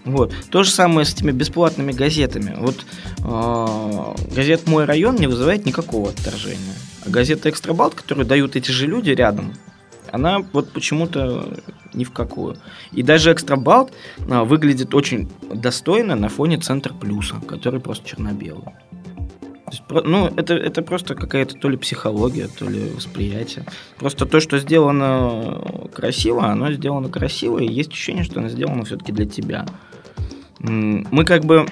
Вот. 0.05 0.33
То 0.51 0.63
же 0.63 0.71
самое 0.71 1.05
с 1.05 1.13
этими 1.13 1.33
бесплатными 1.33 1.93
газетами. 1.93 2.57
Вот 2.59 2.87
э, 3.19 4.35
газет 4.35 4.69
«Мой 4.69 4.85
район» 4.85 5.17
не 5.17 5.27
вызывает 5.27 5.67
никакого 5.67 6.11
отторжения. 6.11 6.75
А 7.05 7.11
газета 7.11 7.51
«Экстрабалт», 7.51 7.95
которую 7.95 8.27
дают 8.27 8.55
эти 8.55 8.71
же 8.71 8.87
люди 8.87 9.11
рядом, 9.11 9.53
она 10.13 10.41
вот 10.53 10.73
почему-то 10.73 11.49
ни 11.95 12.05
в 12.05 12.13
какую. 12.13 12.57
И 12.93 13.03
даже 13.03 13.33
экстрабалт 13.33 13.93
а, 14.31 14.45
выглядит 14.45 14.95
очень 14.95 15.31
достойно 15.53 16.15
на 16.15 16.29
фоне 16.29 16.59
Центр 16.59 16.93
Плюса, 16.95 17.37
который 17.47 17.81
просто 17.81 18.09
черно-белый. 18.09 18.75
Ну, 19.91 20.27
это, 20.37 20.55
это 20.55 20.83
просто 20.83 21.15
какая-то 21.15 21.57
то 21.57 21.69
ли 21.69 21.77
психология, 21.77 22.49
то 22.49 22.69
ли 22.69 22.91
восприятие. 22.91 23.65
Просто 23.99 24.25
то, 24.25 24.41
что 24.41 24.59
сделано 24.59 25.89
красиво, 25.93 26.47
оно 26.47 26.73
сделано 26.73 27.09
красиво, 27.09 27.59
и 27.59 27.67
есть 27.67 27.91
ощущение, 27.91 28.23
что 28.23 28.39
оно 28.39 28.49
сделано 28.49 28.85
все-таки 28.85 29.13
для 29.13 29.27
тебя. 29.27 29.67
Мы 30.61 31.25
как 31.25 31.45
бы 31.45 31.67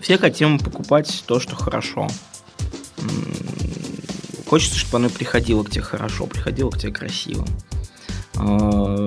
все 0.00 0.18
хотим 0.18 0.58
покупать 0.58 1.24
то, 1.26 1.40
что 1.40 1.54
хорошо. 1.56 2.08
Хочется, 4.48 4.78
чтобы 4.78 4.96
оно 4.96 5.10
приходило 5.10 5.62
к 5.62 5.70
тебе 5.70 5.82
хорошо, 5.82 6.26
приходило 6.26 6.70
к 6.70 6.78
тебе 6.78 6.90
красиво. 6.90 7.46
А, 8.36 9.06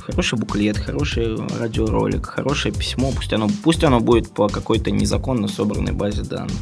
хороший 0.00 0.38
буклет, 0.38 0.78
хороший 0.78 1.36
радиоролик, 1.58 2.24
хорошее 2.24 2.74
письмо, 2.74 3.12
пусть 3.14 3.32
оно, 3.34 3.48
пусть 3.62 3.84
оно 3.84 4.00
будет 4.00 4.30
по 4.30 4.48
какой-то 4.48 4.90
незаконно 4.90 5.46
собранной 5.46 5.92
базе 5.92 6.22
данных. 6.22 6.56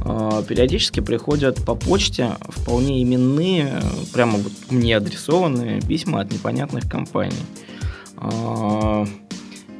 А, 0.00 0.42
периодически 0.42 0.98
приходят 0.98 1.64
по 1.64 1.76
почте 1.76 2.30
вполне 2.48 3.02
именные, 3.04 3.80
прямо 4.12 4.38
вот 4.38 4.52
мне 4.70 4.96
адресованные 4.96 5.80
письма 5.80 6.22
от 6.22 6.32
непонятных 6.32 6.88
компаний. 6.90 7.36
А, 8.16 9.06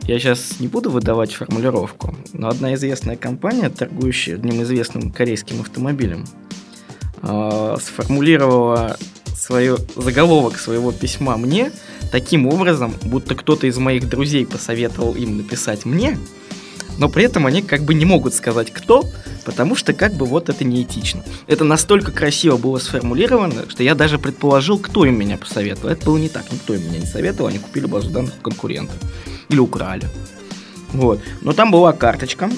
я 0.03 0.19
сейчас 0.21 0.61
не 0.61 0.69
буду 0.69 0.91
выдавать 0.91 1.33
формулировку, 1.33 2.15
но 2.35 2.49
одна 2.49 2.75
известная 2.75 3.17
компания, 3.17 3.69
торгующая 3.69 4.37
одним 4.37 4.63
известным 4.63 5.11
корейским 5.11 5.61
автомобилем, 5.61 6.25
э, 7.23 7.77
сформулировала 7.81 8.97
свое, 9.37 9.79
заголовок 9.97 10.59
своего 10.59 10.93
письма 10.93 11.37
мне 11.37 11.73
таким 12.13 12.47
образом, 12.47 12.95
будто 13.03 13.35
кто-то 13.35 13.67
из 13.67 13.79
моих 13.79 14.09
друзей 14.09 14.47
посоветовал 14.47 15.15
им 15.15 15.39
написать 15.39 15.85
мне, 15.85 16.19
но 16.99 17.09
при 17.09 17.25
этом 17.25 17.47
они 17.47 17.63
как 17.63 17.83
бы 17.83 17.95
не 17.95 18.05
могут 18.05 18.35
сказать 18.35 18.71
кто, 18.73 19.05
потому 19.45 19.75
что 19.75 19.93
как 19.93 20.13
бы 20.15 20.27
вот 20.27 20.49
это 20.49 20.65
неэтично. 20.65 21.25
Это 21.47 21.65
настолько 21.65 22.13
красиво 22.13 22.57
было 22.59 22.79
сформулировано, 22.79 23.69
что 23.69 23.83
я 23.83 23.95
даже 23.95 24.19
предположил, 24.19 24.79
кто 24.79 25.07
им 25.07 25.19
меня 25.19 25.39
посоветовал. 25.39 25.91
Это 25.91 26.05
было 26.05 26.19
не 26.19 26.29
так, 26.29 26.53
никто 26.53 26.75
им 26.75 26.85
меня 26.85 26.99
не 26.99 27.07
советовал, 27.07 27.49
они 27.49 27.59
купили 27.59 27.87
базу 27.87 28.11
данных 28.11 28.35
конкурента. 28.43 28.93
Или 29.49 29.59
украли. 29.59 30.07
Вот. 30.93 31.21
Но 31.41 31.53
там 31.53 31.71
была 31.71 31.93
карточка, 31.93 32.51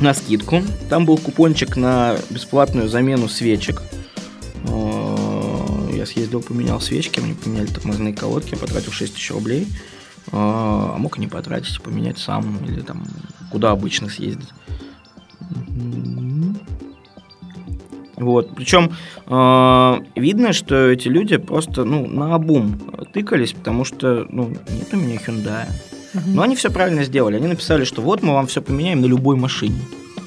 на 0.00 0.14
скидку. 0.14 0.62
Там 0.88 1.06
был 1.06 1.18
купончик 1.18 1.76
на 1.76 2.16
бесплатную 2.30 2.88
замену 2.88 3.28
свечек. 3.28 3.82
Э, 4.68 5.16
я 5.94 6.06
съездил, 6.06 6.42
поменял 6.42 6.80
свечки, 6.80 7.20
мне 7.20 7.34
поменяли 7.34 7.66
тормозные 7.66 8.14
колодки, 8.14 8.52
я 8.52 8.58
потратил 8.58 8.92
6 8.92 9.14
тысяч 9.14 9.30
рублей. 9.30 9.66
Э, 10.28 10.30
а 10.32 10.96
мог 10.98 11.18
и 11.18 11.20
не 11.20 11.28
потратить, 11.28 11.80
поменять 11.80 12.18
сам, 12.18 12.58
или 12.66 12.80
там 12.80 13.04
куда 13.50 13.70
обычно 13.70 14.08
съездить. 14.08 14.48
Вот. 18.16 18.54
Причем 18.54 18.92
э, 19.26 20.00
видно, 20.16 20.52
что 20.52 20.90
эти 20.90 21.08
люди 21.08 21.36
просто 21.36 21.84
ну, 21.84 22.06
на 22.06 22.34
обум 22.34 22.78
тыкались, 23.12 23.52
потому 23.52 23.84
что 23.84 24.26
ну, 24.30 24.48
нет 24.48 24.88
у 24.92 24.96
меня 24.96 25.16
Hyundai. 25.16 25.66
Но 26.26 26.42
они 26.42 26.56
все 26.56 26.70
правильно 26.70 27.04
сделали. 27.04 27.36
Они 27.36 27.46
написали, 27.46 27.84
что 27.84 28.02
вот 28.02 28.22
мы 28.22 28.32
вам 28.32 28.46
все 28.46 28.62
поменяем 28.62 29.00
на 29.00 29.06
любой 29.06 29.36
машине. 29.36 29.80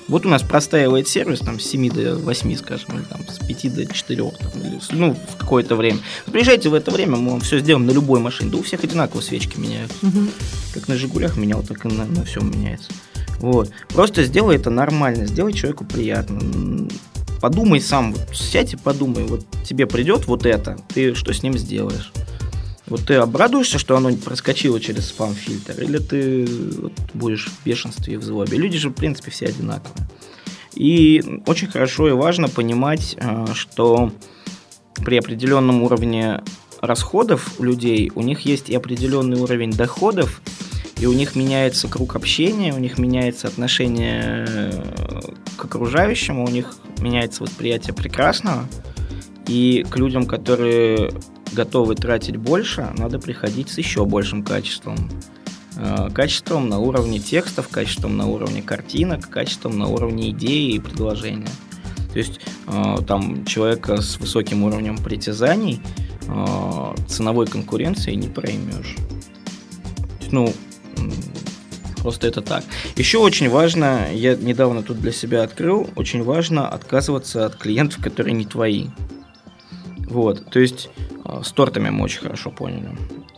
Вот 0.10 0.26
у 0.26 0.30
нас 0.30 0.42
простаивает 0.42 1.08
сервис 1.08 1.40
там 1.40 1.60
с 1.60 1.66
7 1.66 1.92
до 1.92 2.16
8, 2.16 2.56
скажем, 2.58 2.96
или 2.96 3.04
там 3.04 3.22
с 3.30 3.38
5 3.46 3.76
до 3.76 3.86
4, 3.86 4.32
там, 4.32 4.62
или, 4.64 4.80
ну, 4.92 5.14
в 5.14 5.36
какое-то 5.38 5.76
время. 5.76 6.00
Приезжайте 6.26 6.70
в 6.70 6.74
это 6.74 6.90
время, 6.90 7.16
мы 7.16 7.32
вам 7.32 7.42
все 7.42 7.60
сделаем 7.60 7.86
на 7.86 7.92
любой 7.92 8.20
машине. 8.20 8.50
Да 8.50 8.58
у 8.58 8.64
всех 8.64 8.84
одинаково 8.84 9.22
свечки 9.22 9.60
меняют. 9.60 9.92
Угу. 10.02 10.20
Как 10.74 10.88
на 10.88 10.96
Жигулях 10.96 11.38
менял, 11.38 11.62
так 11.62 11.86
и 11.86 11.90
на, 11.90 12.06
на 12.06 12.26
всем 12.26 12.50
меняется. 12.50 12.92
Вот. 13.40 13.70
Просто 13.90 14.24
сделай 14.24 14.56
это 14.56 14.72
нормально, 14.72 15.28
сделай 15.28 15.54
человеку 15.54 15.86
приятно. 15.86 16.88
Подумай 17.40 17.80
сам, 17.80 18.14
вот, 18.14 18.36
сядь 18.36 18.74
и 18.74 18.78
подумай, 18.78 19.24
вот 19.24 19.46
тебе 19.64 19.86
придет 19.86 20.26
вот 20.26 20.46
это, 20.46 20.78
ты 20.94 21.14
что 21.14 21.34
с 21.34 21.42
ним 21.42 21.58
сделаешь? 21.58 22.12
Вот 22.90 23.06
ты 23.06 23.16
обрадуешься, 23.16 23.78
что 23.78 23.96
оно 23.96 24.12
проскочило 24.16 24.80
через 24.80 25.08
спам-фильтр, 25.08 25.82
или 25.82 26.00
ты 26.00 26.46
вот, 26.82 26.94
будешь 27.14 27.48
в 27.48 27.64
бешенстве 27.64 28.16
и 28.16 28.18
в 28.18 28.24
злобе? 28.24 28.58
Люди 28.58 28.78
же, 28.78 28.90
в 28.90 28.94
принципе, 28.94 29.30
все 29.32 29.46
одинаковые. 29.46 30.10
И 30.74 31.24
очень 31.46 31.68
хорошо 31.68 32.08
и 32.10 32.12
важно 32.12 32.48
понимать, 32.48 33.16
э, 33.20 33.48
что 33.54 34.12
при 34.96 35.18
определенном 35.18 35.84
уровне 35.84 36.42
расходов 36.82 37.60
у 37.60 37.64
людей, 37.64 38.12
у 38.16 38.22
них 38.22 38.42
есть 38.42 38.70
и 38.70 38.76
определенный 38.76 39.40
уровень 39.40 39.72
доходов, 39.72 40.42
и 41.00 41.06
у 41.06 41.14
них 41.14 41.36
меняется 41.36 41.88
круг 41.88 42.16
общения, 42.16 42.74
у 42.74 42.80
них 42.80 42.98
меняется 42.98 43.48
отношение 43.48 44.46
э, 44.48 44.82
к 45.58 45.66
окружающему, 45.66 46.46
у 46.46 46.50
них 46.50 46.76
меняется 47.00 47.44
восприятие 47.44 47.94
прекрасного, 47.94 48.66
и 49.48 49.86
к 49.90 49.98
людям, 49.98 50.26
которые 50.26 51.12
готовы 51.52 51.96
тратить 51.96 52.38
больше, 52.38 52.92
надо 52.98 53.20
приходить 53.20 53.70
с 53.70 53.78
еще 53.78 54.06
большим 54.06 54.44
качеством. 54.44 55.10
Э, 55.78 56.10
качеством 56.14 56.68
на 56.70 56.80
уровне 56.80 57.20
текстов, 57.20 57.70
качеством 57.70 58.18
на 58.18 58.28
уровне 58.28 58.62
картинок, 58.62 59.30
качеством 59.30 59.78
на 59.78 59.88
уровне 59.88 60.32
идеи 60.32 60.74
и 60.74 60.80
предложения. 60.80 61.50
То 62.12 62.18
есть 62.18 62.40
э, 62.68 62.98
там 63.08 63.46
человека 63.46 64.02
с 64.02 64.20
высоким 64.20 64.64
уровнем 64.64 64.98
притязаний 64.98 65.82
э, 66.28 66.96
ценовой 67.08 67.48
конкуренции 67.48 68.14
не 68.14 68.28
проймешь. 68.28 68.96
Ну, 70.32 70.54
Просто 72.02 72.28
это 72.28 72.42
так. 72.42 72.64
Еще 72.96 73.18
очень 73.18 73.50
важно, 73.50 74.08
я 74.14 74.36
недавно 74.36 74.84
тут 74.84 75.02
для 75.02 75.12
себя 75.12 75.44
открыл, 75.44 75.90
очень 75.96 76.24
важно 76.24 76.68
отказываться 76.68 77.46
от 77.46 77.58
клиентов, 77.58 78.02
которые 78.02 78.34
не 78.34 78.46
твои. 78.46 78.88
Вот, 80.10 80.46
то 80.50 80.60
есть 80.60 80.90
э, 81.26 81.42
с 81.44 81.52
тортами 81.52 81.90
мы 81.90 82.04
очень 82.04 82.22
хорошо 82.22 82.52
поняли. 82.52 82.90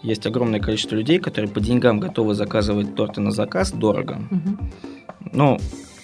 Есть 0.02 0.26
огромное 0.26 0.60
количество 0.60 0.96
людей, 0.96 1.20
которые 1.20 1.52
по 1.52 1.60
деньгам 1.60 2.00
готовы 2.00 2.34
заказывать 2.34 2.96
торты 2.96 3.22
на 3.22 3.32
заказ 3.32 3.72
дорого. 3.72 4.22
Мгм. 4.32 4.72
Ну, 5.34 5.60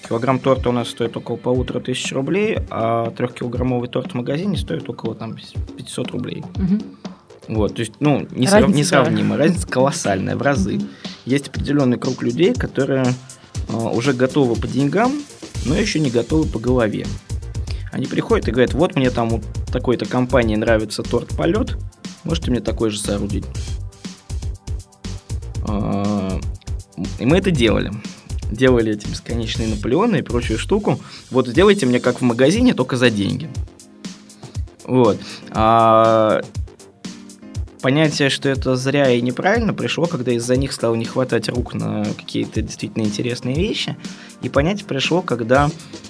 килограмм 0.07 0.39
торта 0.39 0.69
у 0.69 0.71
нас 0.71 0.89
стоит 0.89 1.15
около 1.17 1.37
полутора 1.37 1.79
тысяч 1.79 2.11
рублей, 2.11 2.57
а 2.69 3.09
трехкилограммовый 3.11 3.89
торт 3.89 4.11
в 4.11 4.15
магазине 4.15 4.57
стоит 4.57 4.89
около 4.89 5.15
там 5.15 5.35
500 5.77 6.11
рублей. 6.11 6.43
Мгм. 6.55 6.81
Вот, 7.47 7.75
то 7.75 7.79
есть, 7.79 7.93
ну, 8.01 8.19
не 8.31 8.45
Разница, 8.45 8.49
срав- 8.57 8.75
несравнимо. 8.75 9.37
Разница 9.37 9.67
колоссальная 9.67 10.35
в 10.35 10.41
разы. 10.41 10.75
Мгм. 10.75 10.87
Есть 11.25 11.47
определенный 11.47 11.97
круг 11.97 12.21
людей, 12.21 12.53
которые 12.53 13.05
а, 13.69 13.89
уже 13.89 14.13
готовы 14.13 14.55
по 14.55 14.67
деньгам, 14.67 15.13
но 15.65 15.75
еще 15.75 15.99
не 15.99 16.09
готовы 16.09 16.47
по 16.47 16.59
голове. 16.59 17.05
Они 17.91 18.05
приходят 18.05 18.47
и 18.47 18.51
говорят, 18.51 18.73
вот 18.73 18.95
мне 18.95 19.09
там 19.09 19.33
у 19.33 19.41
такой-то 19.71 20.05
компании 20.05 20.55
нравится 20.55 21.03
торт 21.03 21.35
полет, 21.35 21.77
можете 22.23 22.51
мне 22.51 22.59
такой 22.59 22.89
же 22.89 22.99
соорудить. 22.99 23.45
А, 25.67 26.39
И 27.19 27.25
мы 27.25 27.37
это 27.37 27.51
делали. 27.51 27.91
Делали 28.51 28.93
эти 28.93 29.07
бесконечные 29.07 29.67
Наполеоны 29.67 30.17
и 30.17 30.21
прочую 30.21 30.57
штуку. 30.57 30.99
Вот 31.31 31.47
сделайте 31.47 31.85
мне 31.85 31.99
как 31.99 32.21
в 32.21 32.23
магазине, 32.23 32.73
только 32.73 32.95
за 32.95 33.09
деньги. 33.09 33.49
Вот. 34.85 35.19
А 35.51 36.41
понятие, 37.81 38.29
что 38.29 38.47
это 38.47 38.75
зря 38.75 39.11
и 39.11 39.21
неправильно, 39.21 39.73
пришло, 39.73 40.05
когда 40.05 40.31
из-за 40.31 40.55
них 40.55 40.71
стало 40.71 40.95
не 40.95 41.05
хватать 41.05 41.49
рук 41.49 41.73
на 41.73 42.05
какие-то 42.05 42.61
действительно 42.61 43.03
интересные 43.03 43.55
вещи. 43.55 43.97
И 44.41 44.49
понятие 44.49 44.85
пришло, 44.85 45.21
когда 45.21 45.69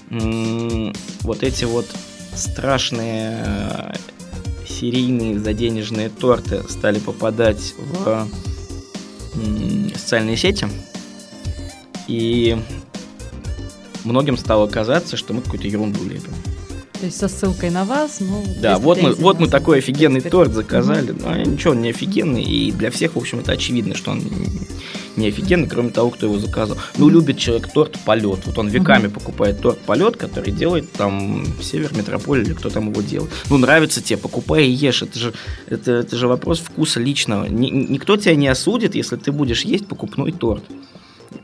вот 0.10 1.43
эти 1.43 1.65
вот 1.65 1.86
страшные 2.34 3.43
э, 3.46 3.93
серийные 4.67 5.39
заденежные 5.39 6.10
торты 6.10 6.63
стали 6.70 7.00
попадать 7.00 7.74
в 7.78 8.28
социальные 9.96 10.38
сети. 10.38 10.67
И 12.08 12.58
многим 14.04 14.38
стало 14.38 14.67
казаться, 14.67 15.17
что 15.17 15.34
мы 15.34 15.41
какую-то 15.41 15.67
ерунду 15.67 16.04
лепим. 16.06 16.34
То 17.00 17.06
есть 17.06 17.18
со 17.18 17.28
ссылкой 17.28 17.70
на 17.70 17.86
вас, 17.86 18.20
ну... 18.20 18.44
Да, 18.60 18.80
вот 18.80 19.02
мы, 19.02 19.14
вот 19.14 19.40
мы 19.40 19.48
такой 19.48 19.80
офигенный 19.80 20.22
торт 20.22 20.54
заказали. 20.54 21.12
Но 21.12 21.36
ничего, 21.36 21.72
он 21.72 21.82
не 21.82 21.90
офигенный. 21.90 22.44
И 22.44 22.72
для 22.72 22.90
всех, 22.90 23.16
в 23.16 23.20
общем, 23.20 23.40
это 23.40 23.52
очевидно, 23.52 23.96
что 23.96 24.12
он 24.12 24.24
не 25.16 25.28
офигенный, 25.28 25.68
кроме 25.68 25.90
того, 25.90 26.10
кто 26.10 26.26
его 26.26 26.40
заказал. 26.40 26.78
Ну, 26.98 27.10
любит 27.10 27.38
человек 27.38 27.72
торт 27.72 28.00
полет. 28.06 28.40
Вот 28.46 28.58
он 28.58 28.68
веками 28.70 29.08
покупает 29.08 29.62
торт 29.62 29.80
полет, 29.80 30.18
который 30.18 30.52
делает 30.52 30.92
там 30.92 31.46
Север 31.62 31.96
Метрополь 31.96 32.42
или 32.42 32.54
кто 32.54 32.70
там 32.70 32.90
его 32.90 33.02
делает. 33.02 33.32
Ну, 33.50 33.58
нравится 33.58 34.02
тебе, 34.02 34.18
покупай 34.18 34.66
и 34.66 34.72
ешь. 34.72 35.04
Это 35.04 35.20
же, 35.20 35.34
это, 35.68 35.92
это 35.92 36.16
же 36.16 36.28
вопрос 36.28 36.60
вкуса 36.60 37.00
личного. 37.00 37.46
Ни- 37.46 37.70
никто 37.70 38.18
тебя 38.18 38.36
не 38.36 38.48
осудит, 38.48 38.96
если 38.96 39.18
ты 39.18 39.32
будешь 39.32 39.62
есть 39.62 39.88
покупной 39.88 40.32
торт. 40.32 40.64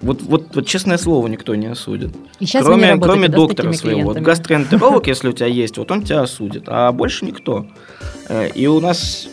Вот, 0.02 0.22
вот, 0.22 0.56
вот 0.56 0.68
честное 0.68 0.98
слово, 0.98 1.28
никто 1.28 1.56
не 1.56 1.68
осудит. 1.68 2.16
И 2.40 2.46
сейчас 2.46 2.66
кроме 2.66 2.92
работаете, 2.92 3.14
кроме 3.14 3.28
да, 3.28 3.36
доктора 3.36 3.74
своего. 3.74 4.02
Вот 4.02 4.14
клиентами? 4.14 4.24
гастроэнтеролог, 4.24 5.08
если 5.14 5.30
у 5.30 5.32
тебя 5.34 5.48
есть, 5.48 5.78
вот 5.78 5.92
он 5.92 6.04
тебя 6.04 6.22
осудит, 6.22 6.64
а 6.68 6.92
больше 6.92 7.26
никто. 7.26 7.66
Э, 8.30 8.50
И 8.54 8.68
у 8.68 8.80
нас 8.80 9.28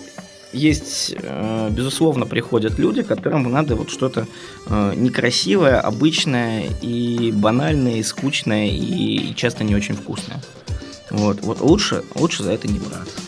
есть, 0.52 1.14
э, 1.16 1.68
безусловно, 1.70 2.26
приходят 2.26 2.78
люди, 2.78 3.02
которым 3.02 3.50
надо 3.50 3.76
вот 3.76 3.90
что-то 3.90 4.26
э, 4.66 4.94
некрасивое, 4.96 5.80
обычное 5.80 6.64
и 6.82 7.32
банальное, 7.32 7.96
и 7.96 8.02
скучное, 8.02 8.68
и 8.68 9.34
часто 9.34 9.64
не 9.64 9.74
очень 9.74 9.94
вкусное. 9.94 10.40
Вот, 11.10 11.40
вот 11.42 11.60
лучше, 11.60 12.02
лучше 12.14 12.42
за 12.42 12.52
это 12.52 12.68
не 12.68 12.78
браться. 12.78 13.19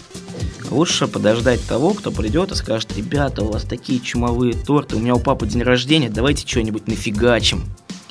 Лучше 0.72 1.06
подождать 1.06 1.62
того, 1.66 1.92
кто 1.92 2.10
придет 2.10 2.50
и 2.50 2.54
скажет, 2.54 2.96
ребята, 2.96 3.42
у 3.44 3.52
вас 3.52 3.64
такие 3.64 4.00
чумовые 4.00 4.54
торты, 4.54 4.96
у 4.96 5.00
меня 5.00 5.14
у 5.14 5.20
папы 5.20 5.46
день 5.46 5.62
рождения, 5.62 6.08
давайте 6.08 6.48
что-нибудь 6.48 6.88
нафигачим. 6.88 7.62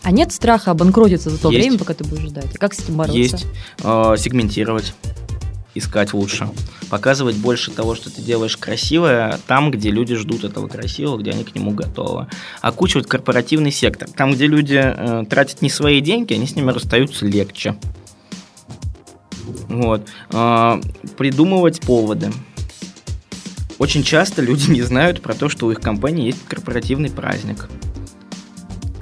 А 0.03 0.11
нет 0.11 0.31
страха 0.31 0.69
обанкротиться 0.69 1.31
за 1.31 1.39
то 1.39 1.49
Есть. 1.49 1.63
время, 1.63 1.79
пока 1.79 1.95
ты 1.95 2.03
будешь 2.03 2.27
ждать? 2.27 2.53
И 2.53 2.57
как 2.59 2.75
с 2.75 2.79
этим 2.79 2.97
бороться? 2.97 3.17
Есть. 3.17 3.47
Э, 3.83 4.15
сегментировать. 4.15 4.93
Искать 5.73 6.13
лучше. 6.13 6.49
Показывать 6.89 7.37
больше 7.37 7.71
того, 7.71 7.95
что 7.95 8.13
ты 8.13 8.21
делаешь 8.21 8.57
красивое, 8.57 9.39
там, 9.47 9.71
где 9.71 9.89
люди 9.89 10.15
ждут 10.15 10.43
этого 10.43 10.67
красивого, 10.67 11.17
где 11.17 11.31
они 11.31 11.43
к 11.43 11.55
нему 11.55 11.71
готовы. 11.71 12.27
Окучивать 12.61 13.07
корпоративный 13.07 13.71
сектор. 13.71 14.07
Там, 14.09 14.33
где 14.33 14.45
люди 14.45 14.79
э, 14.83 15.23
тратят 15.27 15.63
не 15.63 15.69
свои 15.69 15.99
деньги, 15.99 16.33
они 16.33 16.45
с 16.45 16.55
ними 16.55 16.69
расстаются 16.69 17.25
легче. 17.25 17.75
Вот. 19.67 20.07
Э, 20.31 20.79
придумывать 21.17 21.81
поводы. 21.81 22.31
Очень 23.81 24.03
часто 24.03 24.43
люди 24.43 24.69
не 24.69 24.83
знают 24.83 25.23
про 25.23 25.33
то, 25.33 25.49
что 25.49 25.65
у 25.65 25.71
их 25.71 25.81
компании 25.81 26.27
есть 26.27 26.45
корпоративный 26.47 27.09
праздник. 27.09 27.67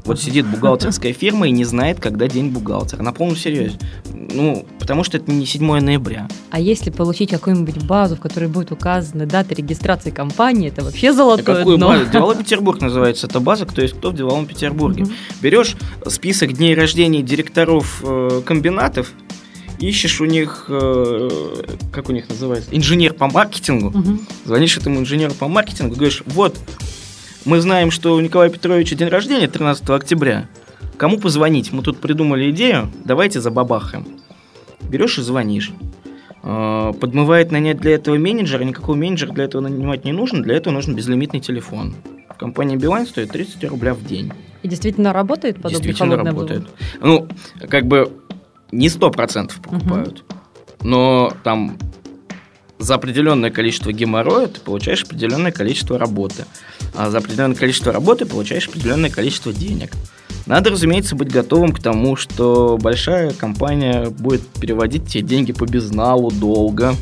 Вот 0.05 0.21
сидит 0.21 0.47
бухгалтерская 0.47 1.11
фирма 1.11 1.49
и 1.49 1.51
не 1.51 1.65
знает, 1.65 1.99
когда 1.99 2.29
день 2.29 2.49
бухгалтера. 2.49 3.03
На 3.03 3.11
полном 3.11 3.35
серьезе. 3.35 3.77
Ну, 4.13 4.65
потому 4.79 5.03
что 5.03 5.17
это 5.17 5.29
не 5.33 5.45
7 5.45 5.81
ноября. 5.81 6.29
А 6.49 6.61
если 6.61 6.91
получить 6.91 7.29
какую-нибудь 7.29 7.83
базу, 7.83 8.15
в 8.15 8.21
которой 8.21 8.47
будет 8.47 8.71
указаны 8.71 9.25
даты 9.25 9.53
регистрации 9.53 10.11
компании, 10.11 10.69
это 10.69 10.81
вообще 10.81 11.09
А 11.09 11.13
золотое 11.13 11.57
какую 11.57 11.75
дно. 11.77 11.89
базу? 11.89 12.05
Деловой 12.05 12.37
Петербург 12.37 12.79
называется 12.79 13.27
эта 13.27 13.41
база, 13.41 13.65
кто 13.65 13.81
есть 13.81 13.95
кто 13.95 14.11
в 14.11 14.15
Деловом 14.15 14.45
Петербурге. 14.45 15.07
Берешь 15.41 15.75
список 16.07 16.53
дней 16.53 16.73
рождения 16.73 17.21
директоров 17.21 18.01
э, 18.01 18.41
комбинатов, 18.45 19.11
ищешь 19.79 20.19
у 20.21 20.25
них, 20.25 20.65
э, 20.69 21.29
как 21.91 22.09
у 22.09 22.11
них 22.11 22.29
называется, 22.29 22.69
инженер 22.71 23.13
по 23.13 23.27
маркетингу, 23.29 23.97
Мгм. 23.97 24.19
звонишь 24.45 24.77
этому 24.77 24.99
инженеру 24.99 25.33
по 25.33 25.47
маркетингу, 25.47 25.95
говоришь, 25.95 26.23
вот, 26.25 26.57
мы 27.45 27.61
знаем, 27.61 27.89
что 27.91 28.15
у 28.15 28.19
Николая 28.19 28.49
Петровича 28.49 28.95
день 28.95 29.07
рождения 29.07 29.47
13 29.47 29.95
октября. 29.95 30.47
Кому 30.97 31.17
позвонить? 31.17 31.71
Мы 31.71 31.81
тут 31.81 31.99
придумали 31.99 32.51
идею, 32.51 32.91
давайте 33.05 33.39
забабахаем. 33.39 34.05
Берешь 34.81 35.17
и 35.17 35.21
звонишь. 35.21 35.71
Э, 36.43 36.93
Подмывает 36.99 37.51
нанять 37.51 37.79
для 37.79 37.91
этого 37.95 38.17
менеджера, 38.17 38.63
никакого 38.63 38.95
менеджера 38.95 39.31
для 39.31 39.45
этого 39.45 39.61
нанимать 39.61 40.03
не 40.05 40.11
нужно, 40.11 40.41
для 40.43 40.55
этого 40.55 40.73
нужен 40.73 40.95
безлимитный 40.95 41.39
телефон. 41.39 41.95
В 42.29 42.37
компании 42.37 42.75
Билайн 42.77 43.05
стоит 43.05 43.31
30 43.31 43.63
рубля 43.65 43.93
в 43.93 44.05
день. 44.05 44.31
И 44.63 44.67
действительно 44.67 45.13
работает 45.13 45.55
подобный 45.57 45.71
Действительно 45.81 46.09
холодный 46.17 46.31
работает. 46.31 46.67
обзор? 47.01 47.27
Ну, 47.61 47.67
как 47.69 47.85
бы 47.87 48.11
не 48.71 48.87
100% 48.87 49.61
покупают, 49.61 50.23
но 50.81 51.33
там 51.43 51.77
за 52.79 52.95
определенное 52.95 53.51
количество 53.51 53.91
геморроя 53.91 54.47
ты 54.47 54.61
получаешь 54.61 55.03
определенное 55.03 55.51
количество 55.51 55.99
работы. 55.99 56.45
А 56.95 57.09
за 57.09 57.17
определенное 57.17 57.55
количество 57.55 57.91
работы 57.91 58.25
получаешь 58.25 58.67
определенное 58.67 59.09
количество 59.09 59.53
денег. 59.53 59.91
Надо, 60.45 60.71
разумеется, 60.71 61.15
быть 61.15 61.31
готовым 61.31 61.73
к 61.73 61.81
тому, 61.81 62.15
что 62.15 62.79
большая 62.81 63.33
компания 63.33 64.09
будет 64.09 64.47
переводить 64.47 65.07
тебе 65.07 65.23
деньги 65.23 65.51
по 65.51 65.65
безналу 65.65 66.31
долго, 66.31 66.95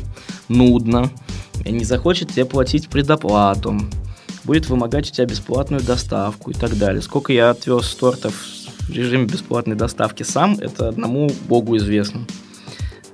нудно, 0.48 1.10
и 1.64 1.72
не 1.72 1.84
захочет 1.84 2.32
тебе 2.32 2.44
платить 2.44 2.88
предоплату, 2.88 3.80
будет 4.44 4.68
вымогать 4.68 5.10
у 5.10 5.14
тебя 5.14 5.26
бесплатную 5.26 5.82
доставку 5.82 6.50
и 6.50 6.54
так 6.54 6.76
далее. 6.76 7.00
Сколько 7.00 7.32
я 7.32 7.50
отвез 7.50 7.94
тортов 7.94 8.34
в 8.88 8.92
режиме 8.92 9.26
бесплатной 9.26 9.76
доставки 9.76 10.22
сам, 10.22 10.58
это 10.58 10.88
одному 10.88 11.30
богу 11.48 11.76
известно. 11.76 12.26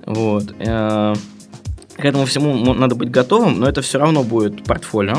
Вот. 0.06 0.54
Э, 0.58 1.14
К 1.96 2.04
этому 2.04 2.26
всему 2.26 2.74
надо 2.74 2.94
быть 2.94 3.10
готовым, 3.10 3.60
но 3.60 3.68
это 3.68 3.82
все 3.82 3.98
равно 3.98 4.22
будет 4.22 4.64
портфолио. 4.64 5.16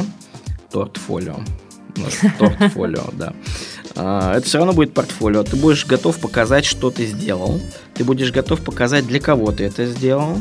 Тортфолио. 0.71 1.37
Тортфолио, 2.39 3.05
да. 3.13 3.33
А, 3.95 4.35
Это 4.35 4.45
все 4.45 4.57
равно 4.57 4.73
будет 4.73 4.93
портфолио. 4.93 5.43
Ты 5.43 5.55
будешь 5.55 5.85
готов 5.85 6.17
показать, 6.19 6.65
что 6.65 6.91
ты 6.91 7.05
сделал. 7.05 7.61
Ты 7.93 8.03
будешь 8.03 8.31
готов 8.31 8.61
показать, 8.61 9.07
для 9.07 9.19
кого 9.19 9.51
ты 9.51 9.65
это 9.65 9.85
сделал. 9.85 10.37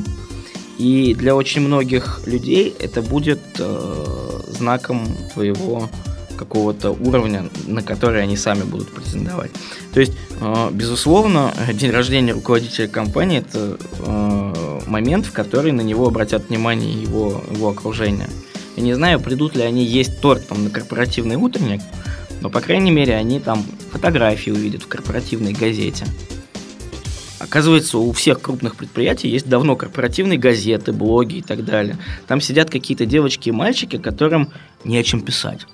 И 0.79 1.15
для 1.15 1.37
очень 1.37 1.61
многих 1.61 2.23
людей 2.27 2.75
это 2.81 3.01
будет 3.01 3.41
э, 3.59 4.41
знаком 4.49 5.07
твоего 5.33 5.89
какого-то 6.35 6.91
уровня, 6.91 7.49
на 7.67 7.83
который 7.83 8.23
они 8.23 8.37
сами 8.37 8.63
будут 8.63 8.93
претендовать. 8.93 9.51
То 9.93 10.01
есть, 10.01 10.13
э, 10.41 10.71
безусловно, 10.73 11.53
день 11.73 11.91
рождения 11.91 12.33
руководителя 12.33 12.89
компании 12.89 13.39
это 13.39 13.79
э, 14.01 14.81
момент, 14.87 15.27
в 15.27 15.33
который 15.33 15.73
на 15.73 15.83
него 15.83 16.07
обратят 16.07 16.49
внимание 16.49 16.93
его, 16.93 17.43
его 17.51 17.71
окружение. 17.71 18.29
Я 18.77 18.83
не 18.83 18.95
знаю, 18.95 19.21
придут 19.21 19.55
ли 19.57 19.63
они 19.63 19.85
есть 19.85 20.21
торт 20.21 20.49
там 20.49 20.65
на 20.65 20.71
корпоративный 20.71 21.37
утренник, 21.37 21.81
но, 22.41 22.51
по 22.51 22.61
крайней 22.61 22.91
мере, 22.91 23.15
они 23.15 23.41
там 23.41 23.65
фотографии 23.93 24.51
увидят 24.51 24.83
в 24.83 24.89
корпоративной 24.89 25.53
газете. 25.53 26.07
Оказывается, 27.39 27.99
у 27.99 28.11
всех 28.13 28.41
крупных 28.41 28.75
предприятий 28.75 29.29
есть 29.29 29.49
давно 29.49 29.77
корпоративные 29.77 30.39
газеты, 30.39 30.93
блоги 30.93 31.37
и 31.37 31.43
так 31.43 31.65
далее. 31.65 31.99
Там 32.27 32.41
сидят 32.41 32.71
какие-то 32.71 33.07
девочки 33.07 33.51
и 33.51 33.53
мальчики, 33.53 33.99
которым 33.99 34.51
не 34.83 34.97
о 34.97 35.03
чем 35.03 35.21
писать. 35.21 35.67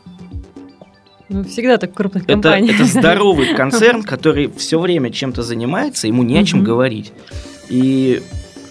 Ну, 1.30 1.44
всегда 1.44 1.78
так 1.78 1.92
в 1.92 1.94
крупных 1.94 2.24
это, 2.24 2.32
компаниях. 2.32 2.74
это 2.74 2.84
здоровый 2.84 3.54
концерн, 3.56 4.02
который 4.02 4.50
все 4.56 4.80
время 4.80 5.10
чем-то 5.10 5.44
занимается, 5.44 6.08
ему 6.08 6.24
не 6.24 6.36
о 6.36 6.44
чем 6.44 6.64
говорить. 6.64 7.12
И 7.68 8.20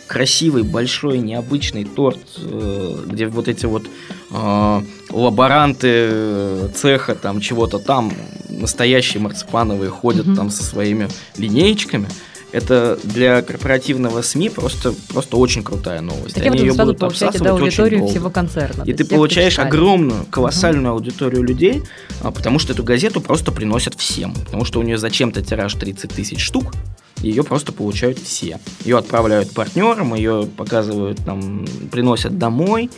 красивый, 0.08 0.64
большой, 0.64 1.20
необычный 1.20 1.86
торт, 1.86 2.20
э, 2.38 2.96
где 3.06 3.28
вот 3.28 3.48
эти 3.48 3.66
вот 3.66 3.86
э, 4.32 4.82
лаборанты 5.10 5.88
э, 5.88 6.70
цеха 6.76 7.16
там 7.16 7.40
чего-то 7.40 7.80
там, 7.80 8.12
настоящие 8.50 9.22
марципановые 9.22 9.90
ходят 9.90 10.26
там 10.36 10.50
со 10.50 10.64
своими 10.64 11.08
линеечками. 11.38 12.10
Это 12.52 12.98
для 13.04 13.42
корпоративного 13.42 14.22
СМИ 14.22 14.50
просто, 14.50 14.94
просто 15.10 15.38
очень 15.38 15.64
крутая 15.64 16.02
новость. 16.02 16.36
Таким 16.36 16.54
Они 16.54 16.62
её 16.62 16.74
сразу 16.74 16.94
будут 16.94 17.00
получаете 17.00 17.40
да, 17.40 17.52
аудиторию 17.52 18.08
всего 18.08 18.30
концерна. 18.30 18.84
И 18.84 18.94
ты 18.94 19.06
получаешь 19.06 19.60
огромную, 19.60 20.26
колоссальную 20.26 20.94
аудиторию 20.94 21.44
людей, 21.44 21.84
а, 22.22 22.32
потому 22.32 22.58
что 22.58 22.74
эту 22.74 22.84
газету 22.84 23.22
просто 23.22 23.52
приносят 23.52 23.96
всем. 23.96 24.34
Потому 24.34 24.66
что 24.66 24.80
у 24.80 24.84
нее 24.84 24.98
зачем-то 24.98 25.44
тираж 25.44 25.74
30 25.76 26.12
тысяч 26.12 26.42
штук, 26.42 26.74
ее 27.18 27.44
просто 27.44 27.72
получают 27.72 28.18
все. 28.18 28.60
Ее 28.84 28.98
отправляют 28.98 29.52
партнерам, 29.52 30.16
ее 30.16 30.48
показывают, 30.58 31.20
там, 31.24 31.66
приносят 31.92 32.38
домой. 32.38 32.90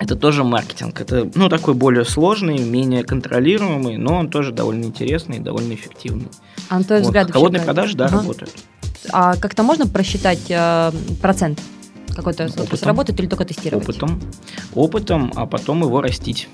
Это 0.00 0.16
тоже 0.16 0.44
маркетинг. 0.44 0.98
Это, 1.02 1.30
ну, 1.34 1.50
такой 1.50 1.74
более 1.74 2.06
сложный, 2.06 2.58
менее 2.58 3.04
контролируемый, 3.04 3.98
но 3.98 4.14
он 4.16 4.30
тоже 4.30 4.50
довольно 4.50 4.84
интересный 4.84 5.36
и 5.36 5.40
довольно 5.40 5.74
эффективный. 5.74 6.28
А 6.70 6.78
на 6.78 6.84
твой 6.84 7.00
Вот. 7.00 7.08
взгляд, 7.08 7.30
Холодные 7.30 7.62
продажи, 7.62 7.96
да, 7.98 8.06
Ага. 8.06 8.16
работают. 8.16 8.50
А 9.12 9.36
как-то 9.36 9.62
можно 9.62 9.86
просчитать 9.86 10.46
э, 10.48 10.90
процент 11.20 11.60
какой-то 12.16 12.48
сработает 12.78 13.20
или 13.20 13.26
только 13.26 13.44
тестировать? 13.44 13.86
Опытом. 13.88 14.20
Опытом, 14.74 15.32
а 15.36 15.44
потом 15.44 15.82
его 15.82 16.00
растить. 16.00 16.48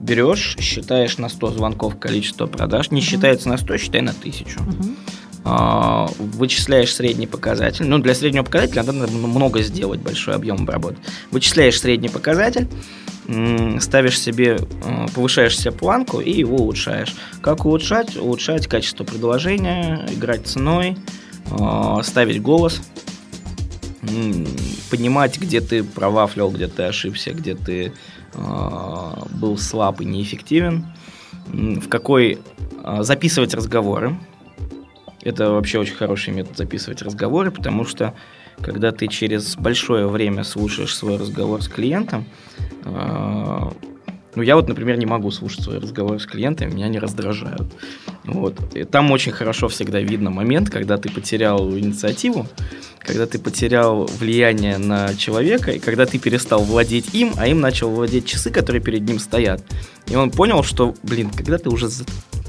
Берешь, 0.00 0.56
считаешь 0.58 1.18
на 1.18 1.28
100 1.28 1.52
звонков 1.52 1.98
количество 2.00 2.46
продаж. 2.46 2.90
Не 2.90 3.00
Мгм. 3.00 3.06
считается 3.08 3.48
на 3.48 3.58
100, 3.58 3.76
считай 3.78 4.00
на 4.00 4.12
1000. 4.12 4.60
Мгм. 4.60 4.96
А, 5.44 6.08
Вычисляешь 6.18 6.94
средний 6.94 7.26
показатель. 7.26 7.86
Ну, 7.86 7.98
для 7.98 8.14
среднего 8.14 8.44
показателя 8.44 8.82
надо 8.82 9.10
много 9.10 9.62
сделать, 9.62 10.00
большой 10.00 10.34
объем 10.34 10.62
обработать. 10.62 10.98
Вычисляешь 11.30 11.80
средний 11.80 12.08
показатель, 12.10 12.68
ставишь 13.80 14.18
себе, 14.20 14.58
э, 14.84 15.06
повышаешь 15.14 15.58
себе 15.58 15.72
планку 15.72 16.20
и 16.20 16.30
его 16.30 16.56
улучшаешь. 16.56 17.14
Как 17.40 17.64
улучшать? 17.64 18.16
Улучшать 18.16 18.66
качество 18.66 19.04
предложения, 19.04 20.06
играть 20.12 20.46
ценой, 20.46 20.98
э, 21.50 22.02
ставить 22.02 22.42
голос, 22.42 22.82
понимать, 24.90 25.38
где 25.38 25.60
ты 25.60 25.84
провафлил, 25.84 26.50
где 26.50 26.66
ты 26.66 26.84
ошибся, 26.84 27.32
где 27.32 27.54
ты 27.54 27.92
был 28.32 29.58
слаб 29.58 30.00
и 30.00 30.04
неэффективен, 30.04 30.86
в 31.46 31.88
какой 31.88 32.38
записывать 33.00 33.54
разговоры. 33.54 34.16
Это 35.22 35.50
вообще 35.50 35.78
очень 35.78 35.94
хороший 35.94 36.32
метод 36.32 36.56
записывать 36.56 37.02
разговоры, 37.02 37.50
потому 37.50 37.84
что 37.84 38.14
когда 38.62 38.92
ты 38.92 39.06
через 39.06 39.56
большое 39.56 40.06
время 40.06 40.44
слушаешь 40.44 40.94
свой 40.94 41.16
разговор 41.16 41.62
с 41.62 41.68
клиентом, 41.68 42.24
э, 42.84 43.70
ну, 44.34 44.42
я 44.42 44.54
вот, 44.54 44.68
например, 44.68 44.96
не 44.96 45.06
могу 45.06 45.30
слушать 45.30 45.64
свои 45.64 45.78
разговоры 45.78 46.20
с 46.20 46.26
клиентами, 46.26 46.72
меня 46.72 46.86
они 46.86 46.98
раздражают. 46.98 47.72
Вот. 48.24 48.76
И 48.76 48.84
там 48.84 49.10
очень 49.10 49.32
хорошо 49.32 49.68
всегда 49.68 50.00
видно 50.00 50.30
момент, 50.30 50.70
когда 50.70 50.98
ты 50.98 51.10
потерял 51.10 51.68
инициативу, 51.76 52.46
когда 53.00 53.26
ты 53.26 53.38
потерял 53.38 54.06
влияние 54.06 54.78
на 54.78 55.14
человека, 55.14 55.72
и 55.72 55.80
когда 55.80 56.06
ты 56.06 56.18
перестал 56.18 56.62
владеть 56.62 57.12
им, 57.12 57.32
а 57.36 57.48
им 57.48 57.60
начал 57.60 57.90
владеть 57.90 58.26
часы, 58.26 58.50
которые 58.50 58.80
перед 58.80 59.02
ним 59.02 59.18
стоят. 59.18 59.64
И 60.06 60.14
он 60.14 60.30
понял, 60.30 60.62
что, 60.62 60.94
блин, 61.02 61.30
когда 61.30 61.58
ты 61.58 61.68
уже 61.68 61.88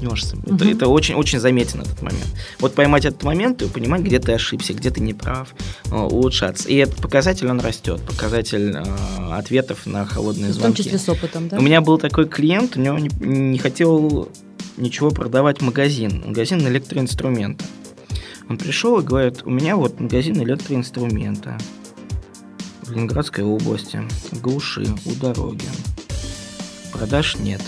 заткнешься, 0.02 0.36
это, 0.44 0.52
Мгм. 0.64 0.68
это 0.76 0.88
очень, 0.88 1.14
очень 1.14 1.38
заметен 1.38 1.80
этот 1.80 2.00
момент. 2.02 2.26
Вот 2.60 2.74
поймать 2.74 3.04
этот 3.04 3.22
момент 3.22 3.62
и 3.62 3.68
понимать, 3.68 4.02
где 4.02 4.18
ты 4.18 4.32
ошибся, 4.32 4.74
где 4.74 4.90
ты 4.90 5.00
не 5.00 5.14
прав, 5.14 5.54
э, 5.90 5.94
улучшаться. 5.96 6.68
И 6.68 6.76
этот 6.76 6.96
показатель, 6.96 7.48
он 7.48 7.60
растет, 7.60 8.00
показатель 8.02 8.76
э, 8.76 9.32
ответов 9.32 9.86
на 9.86 10.04
холодные 10.04 10.50
В 10.50 10.54
том 10.54 10.60
звонки. 10.62 10.82
числе 10.84 10.98
с 10.98 11.08
опытом, 11.08 11.48
да? 11.48 11.58
У 11.58 11.62
меня 11.62 11.80
был 11.80 11.98
такой 11.98 12.28
клиент, 12.28 12.76
у 12.76 12.80
него 12.80 12.98
не, 12.98 13.10
не 13.26 13.58
хотел 13.58 14.28
ничего 14.76 15.10
продавать 15.10 15.60
магазин, 15.60 16.22
магазин 16.26 16.66
электроинструмента. 16.66 17.64
Он 18.48 18.58
пришел 18.58 18.98
и 18.98 19.02
говорит, 19.02 19.42
у 19.44 19.50
меня 19.50 19.76
вот 19.76 20.00
магазин 20.00 20.42
электроинструмента 20.42 21.56
в 22.82 22.90
Ленинградской 22.90 23.44
области, 23.44 24.00
в 24.32 24.40
глуши, 24.40 24.84
у 25.06 25.14
дороги. 25.14 25.64
Продаж 26.92 27.36
нет. 27.38 27.62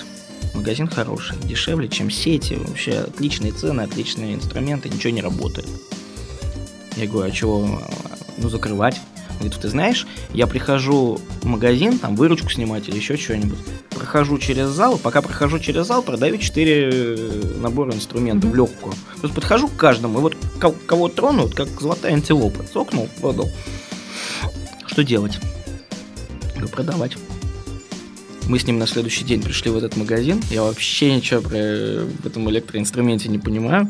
Магазин 0.54 0.86
хороший, 0.88 1.36
дешевле, 1.42 1.88
чем 1.88 2.10
сети, 2.10 2.54
вообще 2.54 3.00
отличные 3.00 3.52
цены, 3.52 3.82
отличные 3.82 4.34
инструменты, 4.34 4.88
ничего 4.88 5.12
не 5.12 5.20
работает. 5.20 5.68
Я 6.96 7.06
говорю, 7.08 7.28
а 7.28 7.34
чего, 7.34 7.82
ну, 8.38 8.48
закрывать? 8.48 9.00
Он 9.30 9.38
говорит, 9.40 9.58
ты 9.60 9.68
знаешь, 9.68 10.06
я 10.32 10.46
прихожу 10.46 11.20
в 11.42 11.44
магазин, 11.44 11.98
там, 11.98 12.14
выручку 12.14 12.50
снимать 12.50 12.88
или 12.88 12.96
еще 12.96 13.16
что-нибудь, 13.16 13.58
прохожу 13.90 14.38
через 14.38 14.68
зал, 14.68 14.96
пока 14.96 15.22
прохожу 15.22 15.58
через 15.58 15.88
зал, 15.88 16.02
продаю 16.02 16.38
4 16.38 17.56
набора 17.58 17.92
инструментов 17.92 18.50
Мгм. 18.50 18.58
легкую. 18.60 18.94
То 19.16 19.22
есть 19.24 19.34
подхожу 19.34 19.66
к 19.66 19.74
каждому, 19.76 20.20
и 20.20 20.22
вот 20.22 20.36
ко- 20.60 20.70
кого 20.86 21.08
трону, 21.08 21.42
вот 21.42 21.54
как 21.56 21.68
золотая 21.80 22.12
антилопа. 22.14 22.62
Цокнул, 22.72 23.08
продал. 23.20 23.50
Что 24.86 25.02
делать? 25.02 25.40
Говорю, 26.52 26.68
продавать. 26.68 27.16
Мы 28.48 28.58
с 28.58 28.66
ним 28.66 28.78
на 28.78 28.86
следующий 28.86 29.24
день 29.24 29.42
пришли 29.42 29.70
в 29.70 29.76
этот 29.76 29.96
магазин. 29.96 30.42
Я 30.50 30.62
вообще 30.62 31.14
ничего 31.14 31.40
про 31.40 32.04
в 32.04 32.26
этом 32.26 32.48
электроинструменте 32.50 33.28
не 33.30 33.38
понимаю. 33.38 33.88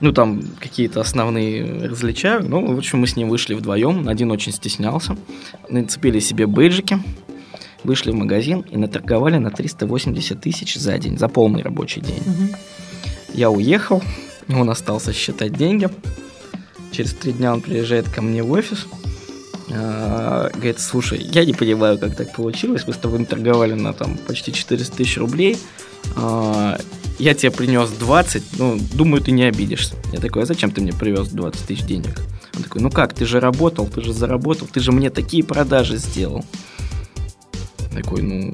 Ну, 0.00 0.12
там 0.12 0.42
какие-то 0.60 1.00
основные 1.00 1.88
различаю. 1.88 2.48
Ну, 2.48 2.72
в 2.74 2.78
общем, 2.78 3.00
мы 3.00 3.08
с 3.08 3.16
ним 3.16 3.28
вышли 3.28 3.54
вдвоем. 3.54 4.08
Один 4.08 4.30
очень 4.30 4.52
стеснялся. 4.52 5.16
Нацепили 5.68 6.20
себе 6.20 6.46
бейджики. 6.46 6.98
Вышли 7.82 8.12
в 8.12 8.14
магазин 8.14 8.60
и 8.70 8.76
наторговали 8.76 9.38
на 9.38 9.50
380 9.50 10.40
тысяч 10.40 10.76
за 10.76 10.98
день, 10.98 11.18
за 11.18 11.28
полный 11.28 11.62
рабочий 11.62 12.00
день. 12.00 12.22
Мгм. 12.24 12.50
Я 13.34 13.50
уехал, 13.50 14.02
он 14.48 14.70
остался 14.70 15.12
считать 15.12 15.52
деньги. 15.52 15.88
Через 16.92 17.12
три 17.12 17.32
дня 17.32 17.52
он 17.52 17.60
приезжает 17.60 18.08
ко 18.08 18.22
мне 18.22 18.42
в 18.42 18.50
офис. 18.52 18.86
А, 19.70 20.50
Говорит, 20.54 20.80
слушай, 20.80 21.20
я 21.20 21.44
не 21.44 21.52
понимаю, 21.52 21.98
как 21.98 22.14
так 22.14 22.34
получилось. 22.34 22.84
Мы 22.86 22.92
с 22.92 22.96
тобой 22.96 23.24
торговали 23.24 23.74
на 23.74 23.92
там 23.92 24.16
почти 24.16 24.52
400 24.52 24.96
тысяч 24.96 25.18
рублей. 25.18 25.58
А, 26.16 26.78
Я 27.18 27.34
тебе 27.34 27.50
принес 27.50 27.90
20, 27.90 28.58
ну, 28.58 28.78
думаю, 28.94 29.22
ты 29.22 29.30
не 29.30 29.44
обидишься. 29.44 29.94
Я 30.12 30.20
такой, 30.20 30.42
а 30.42 30.46
зачем 30.46 30.70
ты 30.70 30.80
мне 30.80 30.92
привез 30.92 31.28
20 31.28 31.66
тысяч 31.66 31.84
денег? 31.84 32.20
Он 32.56 32.62
такой, 32.62 32.80
ну 32.80 32.90
как, 32.90 33.12
ты 33.12 33.26
же 33.26 33.40
работал, 33.40 33.86
ты 33.86 34.02
же 34.02 34.12
заработал, 34.12 34.68
ты 34.72 34.80
же 34.80 34.92
мне 34.92 35.10
такие 35.10 35.42
продажи 35.42 35.96
сделал. 35.96 36.44
Такой, 37.92 38.22
ну, 38.22 38.52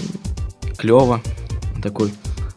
клево. 0.77 1.21
Он 1.75 1.83
такой, 1.83 2.13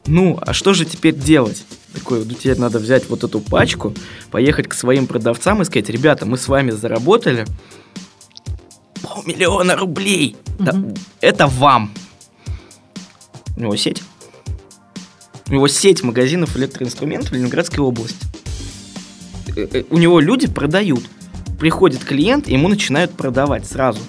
ну, 0.08 0.38
а 0.41 0.53
что 0.53 0.74
же 0.74 0.86
теперь 0.86 1.16
делать? 1.16 1.66
Такой, 1.93 2.26
ну, 2.26 2.34
тебе 2.34 2.56
надо 2.56 2.80
взять 2.80 3.10
вот 3.10 3.24
эту 3.24 3.39
пачку, 3.39 3.93
поехать 4.32 4.68
к 4.68 4.74
своим 4.74 5.08
продавцам 5.08 5.62
и 5.62 5.66
сказать, 5.66 5.89
ребята, 5.89 6.26
мы 6.26 6.38
с 6.38 6.47
вами 6.47 6.72
заработали 6.72 7.45
полмиллиона 9.06 9.76
рублей. 9.76 10.36
Да, 10.60 10.74
Мгм. 10.74 10.93
это 11.22 11.47
вам. 11.47 11.91
У 13.58 13.62
него 13.62 13.76
сеть. 13.76 14.01
У 15.47 15.53
него 15.53 15.68
сеть 15.68 16.03
магазинов 16.03 16.58
электроинструментов 16.58 17.30
в 17.30 17.34
Ленинградской 17.34 17.80
области. 17.80 18.18
Э, 19.56 19.68
э, 19.72 19.84
У 19.89 19.97
него 19.97 20.20
люди 20.20 20.47
продают. 20.47 21.03
Приходит 21.60 22.03
клиент, 22.03 22.47
ему 22.49 22.68
начинают 22.68 23.12
продавать 23.14 23.66
сразу. 23.66 23.99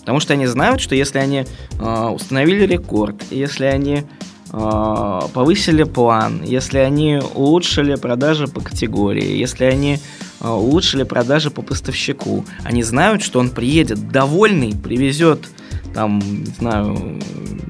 Потому 0.00 0.20
что 0.20 0.32
они 0.32 0.46
знают, 0.46 0.80
что 0.80 0.94
если 0.94 1.18
они 1.18 1.44
э, 1.78 2.08
установили 2.08 2.64
рекорд, 2.66 3.22
если 3.30 3.66
они 3.66 4.04
повысили 4.50 5.84
план, 5.84 6.42
если 6.42 6.78
они 6.78 7.20
улучшили 7.34 7.94
продажи 7.94 8.48
по 8.48 8.60
категории, 8.60 9.36
если 9.36 9.64
они 9.64 9.98
э, 10.40 10.48
улучшили 10.48 11.04
продажи 11.04 11.50
по 11.50 11.62
поставщику, 11.62 12.44
они 12.64 12.82
знают, 12.82 13.22
что 13.22 13.38
он 13.38 13.50
приедет 13.50 14.08
довольный, 14.10 14.74
привезет 14.74 15.48
там, 15.94 16.18
не 16.18 16.52
знаю, 16.58 17.20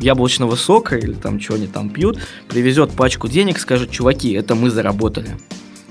яблочного 0.01 0.57
сока 0.57 0.97
или 0.97 1.13
там 1.13 1.39
что 1.41 1.55
они 1.55 1.67
там 1.67 1.91
пьют, 1.91 2.19
привезет 2.49 2.93
пачку 2.93 3.29
денег, 3.29 3.59
скажет, 3.59 3.91
чуваки, 3.91 4.33
это 4.33 4.55
мы 4.55 4.71
заработали. 4.71 5.37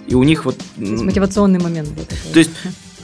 И 0.08 0.16
у 0.16 0.24
них 0.24 0.46
вот... 0.46 0.58
То 0.58 0.82
есть 0.82 1.04
мотивационный 1.04 1.60
момент. 1.60 1.90
был 1.90 2.04
такой. 2.04 2.34
То 2.34 2.40
есть 2.40 2.52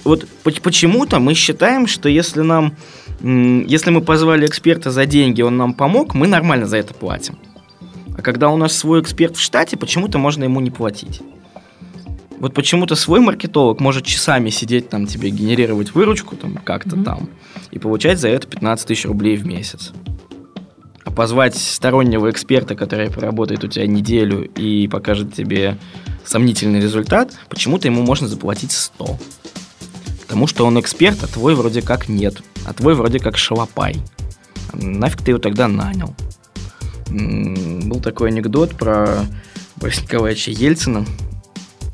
вот 0.04 0.28
поч- 0.44 0.62
почему-то 0.62 1.20
мы 1.20 1.36
считаем, 1.36 1.86
что 1.86 2.10
если 2.10 2.42
нам, 2.42 2.76
если 3.22 3.92
мы 3.92 4.02
позвали 4.02 4.48
эксперта 4.48 4.90
за 4.90 5.06
деньги, 5.06 5.44
он 5.44 5.58
нам 5.58 5.74
помог, 5.74 6.16
мы 6.16 6.28
нормально 6.28 6.66
за 6.66 6.78
это 6.78 6.96
платим. 6.96 7.38
А 8.18 8.22
когда 8.22 8.50
у 8.50 8.58
нас 8.58 8.74
свой 8.74 9.02
эксперт 9.02 9.36
в 9.36 9.42
штате, 9.42 9.78
почему-то 9.78 10.18
можно 10.18 10.44
ему 10.44 10.60
не 10.62 10.72
платить. 10.72 11.22
Вот 12.40 12.54
почему-то 12.54 12.96
свой 12.96 13.22
маркетолог 13.22 13.80
может 13.80 14.06
часами 14.06 14.50
сидеть 14.50 14.90
там 14.90 15.08
тебе 15.08 15.30
генерировать 15.30 15.96
выручку 15.96 16.36
там 16.36 16.56
как-то 16.58 16.96
Мгм. 16.96 17.06
там 17.06 17.30
и 17.72 17.80
получать 17.80 18.20
за 18.20 18.28
это 18.30 18.48
15 18.48 18.88
тысяч 18.88 19.06
рублей 19.06 19.38
в 19.38 19.46
месяц. 19.46 19.92
А 21.04 21.12
позвать 21.12 21.56
стороннего 21.56 22.30
эксперта, 22.30 22.76
который 22.76 23.10
поработает 23.10 23.64
у 23.64 23.68
тебя 23.68 23.88
неделю 23.88 24.50
и 24.56 24.88
покажет 24.88 25.34
тебе 25.34 25.78
сомнительный 26.26 26.82
результат, 26.82 27.34
почему-то 27.50 27.88
ему 27.88 28.02
можно 28.02 28.28
заплатить 28.28 28.72
100. 28.72 29.18
Потому 30.22 30.48
что 30.48 30.66
он 30.66 30.80
эксперт, 30.80 31.24
а 31.24 31.28
твой 31.28 31.56
вроде 31.56 31.82
как 31.82 32.10
нет. 32.10 32.42
А 32.66 32.74
твой 32.74 32.96
вроде 32.96 33.20
как 33.20 33.38
шалопай. 33.38 33.96
Нафиг 34.74 35.22
ты 35.22 35.32
его 35.32 35.40
тогда 35.40 35.68
нанял? 35.68 36.16
Был 37.10 38.00
такой 38.00 38.30
анекдот 38.30 38.76
про 38.76 39.26
Бориса 39.78 40.02
Николаевича 40.04 40.52
Ельцина. 40.52 41.06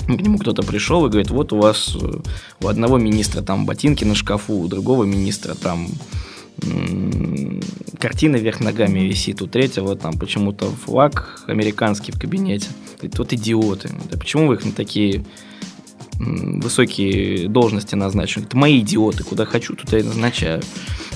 К 0.05 0.09
нему 0.09 0.37
кто-то 0.37 0.63
пришел 0.63 1.05
и 1.05 1.09
говорит, 1.09 1.29
вот 1.29 1.53
у 1.53 1.59
вас 1.59 1.95
э, 2.01 2.19
у 2.59 2.67
одного 2.67 2.97
министра 2.97 3.41
там 3.41 3.65
ботинки 3.65 4.03
на 4.03 4.15
шкафу, 4.15 4.55
у 4.55 4.67
другого 4.67 5.03
министра 5.05 5.53
там 5.53 5.87
картина 7.99 8.35
вверх 8.35 8.59
ногами 8.59 8.99
висит, 8.99 9.41
у 9.41 9.47
третьего 9.47 9.95
там 9.95 10.17
почему-то 10.17 10.69
флаг 10.69 11.43
американский 11.47 12.11
в 12.11 12.19
кабинете. 12.19 12.67
Говорит, 12.97 13.17
вот 13.17 13.33
идиоты. 13.33 13.89
Да 14.11 14.17
почему 14.17 14.47
вы 14.47 14.55
их 14.55 14.65
на 14.65 14.71
такие 14.71 15.25
высокие 16.17 17.47
должности 17.47 17.95
назначены? 17.95 18.45
Это 18.45 18.57
мои 18.57 18.79
идиоты, 18.79 19.23
куда 19.23 19.45
хочу, 19.45 19.75
туда 19.75 19.99
и 19.99 20.03
назначаю. 20.03 20.61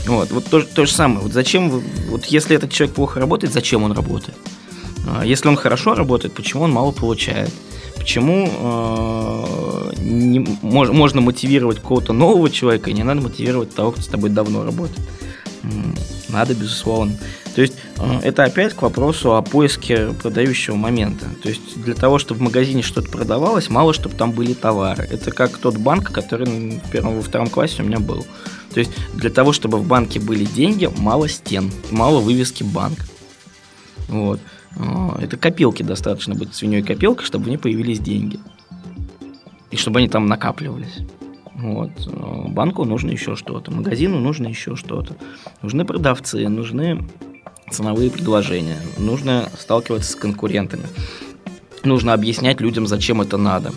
Вот, 0.07 0.31
вот 0.31 0.45
то, 0.45 0.61
то 0.61 0.85
же 0.85 0.91
самое. 0.91 1.21
Вот 1.21 1.33
зачем, 1.33 1.69
вот 2.09 2.25
если 2.25 2.55
этот 2.55 2.71
человек 2.71 2.95
плохо 2.95 3.19
работает, 3.19 3.53
зачем 3.53 3.83
он 3.83 3.91
работает? 3.91 4.37
А 5.07 5.25
если 5.25 5.47
он 5.47 5.55
хорошо 5.55 5.95
работает, 5.95 6.33
почему 6.33 6.63
он 6.63 6.71
мало 6.71 6.91
получает? 6.91 7.51
Почему 7.95 8.47
э, 8.47 9.93
не, 9.99 10.45
мож, 10.61 10.89
можно 10.89 11.21
мотивировать 11.21 11.77
какого-то 11.77 12.13
нового 12.13 12.49
человека, 12.49 12.89
и 12.89 12.93
не 12.93 13.03
надо 13.03 13.21
мотивировать 13.21 13.73
того, 13.73 13.91
кто 13.91 14.01
с 14.01 14.07
тобой 14.07 14.29
давно 14.29 14.63
работает? 14.63 14.99
Надо, 16.35 16.53
безусловно. 16.53 17.13
То 17.55 17.61
есть 17.61 17.75
э, 17.97 18.19
это 18.21 18.43
опять 18.43 18.73
к 18.73 18.81
вопросу 18.81 19.37
о 19.37 19.41
поиске 19.41 20.09
продающего 20.21 20.75
момента. 20.75 21.27
То 21.41 21.47
есть 21.47 21.81
для 21.81 21.93
того, 21.93 22.19
чтобы 22.19 22.41
в 22.41 22.43
магазине 22.43 22.81
что-то 22.81 23.09
продавалось, 23.09 23.69
мало 23.69 23.93
чтобы 23.93 24.15
там 24.15 24.33
были 24.33 24.53
товары. 24.53 25.07
Это 25.09 25.31
как 25.31 25.57
тот 25.57 25.77
банк, 25.77 26.11
который 26.11 26.45
в 26.79 26.91
первом, 26.91 27.15
во 27.15 27.21
втором 27.21 27.47
классе 27.47 27.83
у 27.83 27.85
меня 27.85 27.99
был. 27.99 28.27
То 28.73 28.81
есть 28.81 28.91
для 29.13 29.29
того, 29.29 29.53
чтобы 29.53 29.77
в 29.77 29.87
банке 29.87 30.19
были 30.19 30.43
деньги, 30.43 30.89
мало 30.97 31.29
стен, 31.29 31.71
мало 31.89 32.19
вывески 32.19 32.63
банк. 32.63 32.99
Вот. 34.09 34.41
Э, 34.75 35.21
это 35.21 35.37
копилки 35.37 35.83
достаточно 35.83 36.35
быть 36.35 36.53
свиньей 36.53 36.83
копилкой, 36.83 37.25
чтобы 37.25 37.45
в 37.45 37.47
ней 37.47 37.57
появились 37.57 37.99
деньги. 37.99 38.41
И 39.71 39.77
чтобы 39.77 39.99
они 39.99 40.09
там 40.09 40.25
накапливались. 40.25 40.97
Вот. 41.55 41.91
Банку 42.49 42.83
нужно 42.83 43.11
еще 43.11 43.35
что-то, 43.35 43.71
магазину 43.71 44.19
нужно 44.19 44.47
еще 44.47 44.75
что-то. 44.75 45.15
Нужны 45.61 45.85
продавцы, 45.85 46.47
нужны 46.49 47.05
ценовые 47.71 48.11
предложения, 48.11 48.77
нужно 48.97 49.49
сталкиваться 49.57 50.11
с 50.11 50.15
конкурентами. 50.15 50.83
Нужно 51.83 52.13
объяснять 52.13 52.61
людям, 52.61 52.87
зачем 52.87 53.21
это 53.21 53.37
надо. 53.37 53.71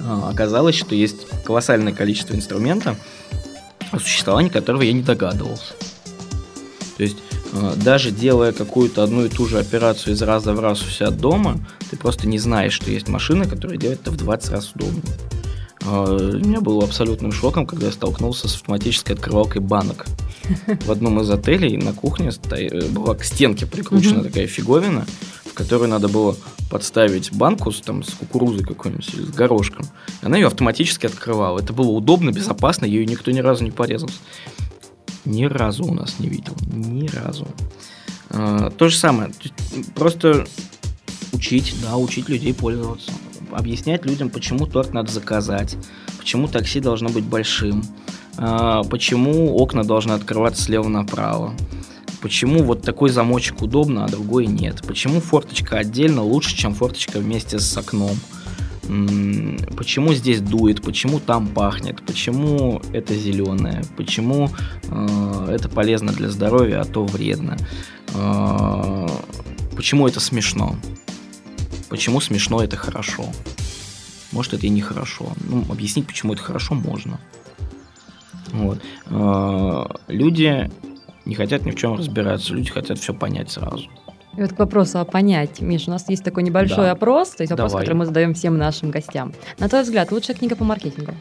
А, 0.00 0.30
оказалось, 0.30 0.74
что 0.74 0.94
есть 0.94 1.26
колоссальное 1.44 1.92
количество 1.92 2.34
инструментов, 2.34 2.96
о 3.92 3.98
существовании 3.98 4.50
которого 4.50 4.82
я 4.82 4.92
не 4.92 5.02
догадывался. 5.02 5.74
То 6.96 7.02
есть 7.02 7.18
э, 7.52 7.74
даже 7.76 8.10
делая 8.10 8.52
какую-то 8.52 9.02
одну 9.02 9.24
и 9.24 9.28
ту 9.28 9.46
же 9.46 9.58
операцию 9.58 10.14
из 10.14 10.22
раза 10.22 10.54
в 10.54 10.60
раз 10.60 10.82
у 10.82 10.90
себя 10.90 11.10
дома, 11.10 11.58
ты 11.90 11.96
просто 11.96 12.26
не 12.26 12.38
знаешь, 12.38 12.72
что 12.72 12.90
есть 12.90 13.08
машина, 13.08 13.46
которая 13.46 13.78
делает 13.78 14.02
это 14.02 14.10
в 14.10 14.16
20 14.16 14.50
раз 14.50 14.72
удобнее. 14.74 15.02
А, 15.86 16.16
для 16.16 16.46
меня 16.46 16.60
было 16.60 16.84
абсолютным 16.84 17.32
шоком, 17.32 17.66
когда 17.66 17.86
я 17.86 17.92
столкнулся 17.92 18.48
с 18.48 18.54
автоматической 18.56 19.14
открывалкой 19.14 19.62
банок. 19.62 20.06
В 20.84 20.90
одном 20.90 21.20
из 21.20 21.30
отелей 21.30 21.76
на 21.76 21.92
кухне 21.92 22.30
была 22.90 23.14
к 23.14 23.24
стенке 23.24 23.66
прикручена 23.66 24.24
такая 24.24 24.46
фиговина, 24.46 25.06
в 25.44 25.54
которую 25.54 25.88
надо 25.88 26.08
было 26.08 26.36
подставить 26.70 27.32
банку 27.32 27.72
с, 27.72 27.80
там, 27.80 28.02
с 28.02 28.10
кукурузой 28.10 28.64
какой-нибудь, 28.64 29.04
с 29.06 29.34
горошком. 29.34 29.86
Она 30.22 30.36
ее 30.36 30.46
автоматически 30.46 31.06
открывала. 31.06 31.58
Это 31.58 31.72
было 31.72 31.90
удобно, 31.90 32.30
безопасно, 32.30 32.84
ее 32.84 33.06
никто 33.06 33.30
ни 33.30 33.40
разу 33.40 33.64
не 33.64 33.70
порезался. 33.70 34.18
Ни 35.24 35.44
разу 35.44 35.84
у 35.84 35.94
нас 35.94 36.18
не 36.18 36.28
видел. 36.28 36.56
Ни 36.72 37.08
разу. 37.08 37.46
А, 38.30 38.70
то 38.70 38.88
же 38.88 38.96
самое. 38.96 39.32
Просто 39.94 40.46
учить, 41.32 41.74
да, 41.82 41.96
учить 41.96 42.28
людей 42.28 42.54
пользоваться 42.54 43.10
объяснять 43.52 44.04
людям, 44.04 44.30
почему 44.30 44.66
торт 44.66 44.92
надо 44.92 45.10
заказать, 45.10 45.76
почему 46.18 46.48
такси 46.48 46.80
должно 46.80 47.08
быть 47.08 47.24
большим, 47.24 47.82
а, 48.36 48.82
почему 48.84 49.56
окна 49.56 49.84
должны 49.84 50.12
открываться 50.12 50.62
слева 50.62 50.88
направо, 50.88 51.54
почему 52.20 52.62
вот 52.62 52.82
такой 52.82 53.10
замочек 53.10 53.62
удобно, 53.62 54.04
а 54.04 54.08
другой 54.08 54.46
нет, 54.46 54.82
почему 54.86 55.20
форточка 55.20 55.78
отдельно 55.78 56.22
лучше, 56.22 56.56
чем 56.56 56.74
форточка 56.74 57.18
вместе 57.18 57.58
с 57.58 57.76
окном, 57.76 58.16
почему 59.76 60.14
здесь 60.14 60.40
дует, 60.40 60.82
почему 60.82 61.20
там 61.20 61.46
пахнет, 61.46 62.02
почему 62.04 62.82
это 62.92 63.14
зеленое, 63.14 63.82
почему 63.96 64.50
э, 64.84 65.46
это 65.50 65.68
полезно 65.68 66.12
для 66.12 66.28
здоровья, 66.28 66.80
а 66.80 66.84
то 66.84 67.04
вредно, 67.04 67.56
э, 68.14 69.08
почему 69.76 70.08
это 70.08 70.18
смешно. 70.18 70.76
Почему 71.90 72.20
смешно 72.20 72.62
это 72.62 72.76
хорошо? 72.76 73.24
Может, 74.30 74.54
это 74.54 74.66
и 74.66 74.68
нехорошо. 74.70 75.32
Ну, 75.44 75.64
объяснить, 75.68 76.06
почему 76.06 76.32
это 76.34 76.42
хорошо, 76.42 76.74
можно. 76.74 77.18
Вот. 78.52 78.80
А, 79.06 79.90
люди 80.06 80.70
не 81.24 81.34
хотят 81.34 81.66
ни 81.66 81.72
в 81.72 81.74
чем 81.74 81.96
разбираться, 81.96 82.54
люди 82.54 82.70
хотят 82.70 82.98
все 82.98 83.12
понять 83.12 83.50
сразу. 83.50 83.88
И 84.36 84.40
вот 84.40 84.52
к 84.52 84.58
вопросу 84.60 85.00
о 85.00 85.04
понять. 85.04 85.60
Миш, 85.60 85.88
у 85.88 85.90
нас 85.90 86.08
есть 86.08 86.22
такой 86.22 86.44
небольшой 86.44 86.84
да. 86.84 86.92
опрос, 86.92 87.30
то 87.30 87.42
есть 87.42 87.50
вопрос, 87.50 87.72
Давай. 87.72 87.84
который 87.84 87.98
мы 87.98 88.06
задаем 88.06 88.34
всем 88.34 88.56
нашим 88.56 88.92
гостям. 88.92 89.32
На 89.58 89.68
твой 89.68 89.82
взгляд, 89.82 90.12
лучшая 90.12 90.36
книга 90.36 90.54
по 90.54 90.64
маркетингу? 90.64 91.14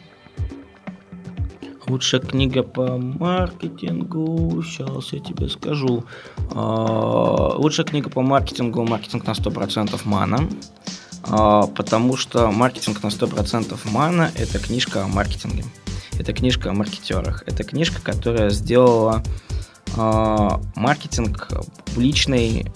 Лучшая 1.90 2.22
книга 2.22 2.62
по 2.62 2.98
маркетингу, 3.00 4.62
сейчас 4.62 5.12
я 5.12 5.20
тебе 5.20 5.50
скажу. 5.50 6.04
А, 6.52 7.56
лучшая 7.58 7.84
книга 7.84 8.12
по 8.12 8.22
маркетингу 8.22 8.86
«Маркетинг 8.86 9.26
на 9.26 9.32
100% 9.32 10.00
мана». 10.06 10.48
А, 11.24 11.66
потому 11.66 12.16
что 12.16 12.52
«Маркетинг 12.52 13.02
на 13.02 13.08
100% 13.08 13.76
мана»– 13.92 14.30
это 14.36 14.60
книжка 14.60 15.04
о 15.04 15.08
маркетинге. 15.08 15.64
Это 16.20 16.32
книжка 16.32 16.70
о 16.70 16.74
маркетерах. 16.74 17.44
Это 17.48 17.64
книжка, 17.64 18.00
которая 18.04 18.52
сделала 18.52 19.24
а, 19.98 20.62
маркетинг 20.76 21.50
публичной, 21.86 22.68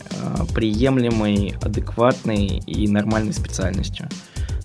приемлемой, 0.55 1.53
адекватной 1.61 2.63
и 2.65 2.87
нормальной 2.87 3.33
специальностью. 3.33 4.09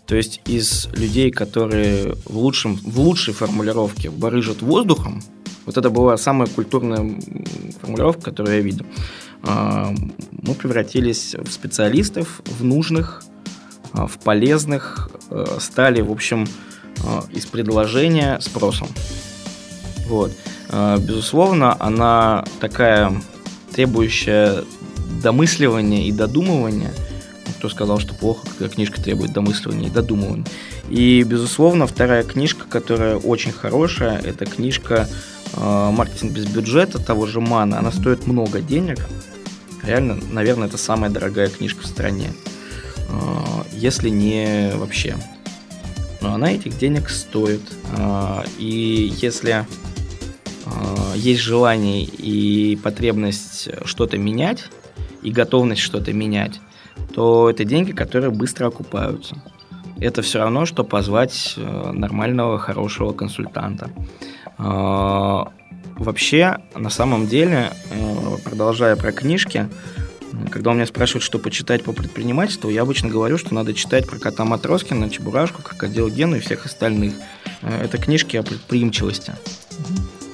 То 0.08 0.16
есть 0.16 0.40
из 0.46 0.88
людей, 0.94 1.30
которые 1.30 2.14
в, 2.24 2.38
лучшем, 2.38 2.76
в 2.76 2.98
лучшей 2.98 3.34
формулировке 3.34 4.08
барыжат 4.08 4.62
воздухом, 4.62 5.22
вот 5.66 5.76
это 5.76 5.90
была 5.90 6.16
самая 6.16 6.48
культурная 6.48 7.20
формулировка, 7.78 8.22
которую 8.22 8.56
я 8.56 8.62
видел, 8.62 8.86
а, 9.42 9.94
мы 10.30 10.54
превратились 10.54 11.34
в 11.34 11.52
специалистов, 11.52 12.40
в 12.46 12.64
нужных, 12.64 13.22
а, 13.92 14.06
в 14.06 14.18
полезных, 14.18 15.10
а, 15.28 15.58
стали, 15.60 16.00
в 16.00 16.10
общем, 16.10 16.48
из 17.30 17.46
предложения 17.46 18.40
спросом. 18.40 18.88
Вот. 20.08 20.32
Безусловно, 20.98 21.76
она 21.78 22.44
такая 22.58 23.22
требующая 23.72 24.64
домысливания 25.22 26.08
и 26.08 26.12
додумывания– 26.12 26.92
кто 27.58 27.68
сказал, 27.68 27.98
что 27.98 28.14
плохо, 28.14 28.46
когда 28.46 28.72
книжка 28.72 29.02
требует 29.02 29.32
домысливания 29.32 29.88
и 29.88 29.90
додумывания. 29.90 30.46
И, 30.88 31.22
безусловно, 31.24 31.86
вторая 31.86 32.22
книжка, 32.22 32.66
которая 32.68 33.16
очень 33.16 33.52
хорошая, 33.52 34.18
это 34.18 34.46
книжка 34.46 35.08
э, 35.54 35.90
«Маркетинг 35.90 36.32
без 36.32 36.46
бюджета» 36.46 36.98
того 36.98 37.26
же 37.26 37.40
Мана. 37.40 37.78
Она 37.78 37.90
стоит 37.90 38.26
много 38.26 38.60
денег. 38.60 38.98
Реально, 39.82 40.18
наверное, 40.30 40.68
это 40.68 40.78
самая 40.78 41.10
дорогая 41.10 41.48
книжка 41.48 41.82
в 41.82 41.86
стране. 41.86 42.32
Э, 43.08 43.64
если 43.72 44.08
не 44.08 44.70
вообще. 44.74 45.16
Но 46.20 46.34
она 46.34 46.52
этих 46.52 46.78
денег 46.78 47.10
стоит. 47.10 47.62
Э, 47.96 48.44
и 48.58 49.12
если 49.20 49.66
э, 50.64 51.12
есть 51.16 51.40
желание 51.40 52.04
и 52.04 52.76
потребность 52.76 53.68
что-то 53.84 54.16
менять, 54.16 54.66
и 55.22 55.32
готовность 55.32 55.80
что-то 55.80 56.12
менять, 56.12 56.60
то 57.14 57.50
это 57.50 57.64
деньги, 57.64 57.92
которые 57.92 58.30
быстро 58.30 58.68
окупаются. 58.68 59.36
Это 60.00 60.22
все 60.22 60.38
равно, 60.38 60.64
что 60.64 60.84
позвать 60.84 61.54
э, 61.56 61.90
нормального, 61.92 62.58
хорошего 62.58 63.12
консультанта. 63.12 63.90
А, 64.56 65.50
вообще, 65.96 66.58
на 66.76 66.90
самом 66.90 67.26
деле, 67.26 67.72
э, 67.90 68.36
продолжая 68.44 68.94
про 68.94 69.10
книжки, 69.10 69.68
когда 70.50 70.70
у 70.70 70.74
меня 70.74 70.86
спрашивают, 70.86 71.24
что 71.24 71.40
почитать 71.40 71.82
по 71.82 71.92
предпринимательству, 71.92 72.70
я 72.70 72.82
обычно 72.82 73.08
говорю, 73.08 73.38
что 73.38 73.54
надо 73.54 73.74
читать 73.74 74.06
про 74.06 74.18
кота 74.20 74.44
Матроскина, 74.44 75.10
Чебурашку, 75.10 75.62
Крокодил 75.62 76.08
Гену 76.08 76.36
и 76.36 76.40
всех 76.40 76.64
остальных. 76.64 77.14
Э, 77.62 77.82
это 77.82 77.98
книжки 77.98 78.36
о 78.36 78.44
предприимчивости. 78.44 79.32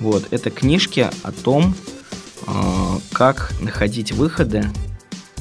Вот, 0.01 0.27
это 0.31 0.51
книжки 0.51 1.09
о 1.23 1.33
том, 1.33 1.75
как 3.13 3.53
находить 3.63 4.13
выходы, 4.13 4.65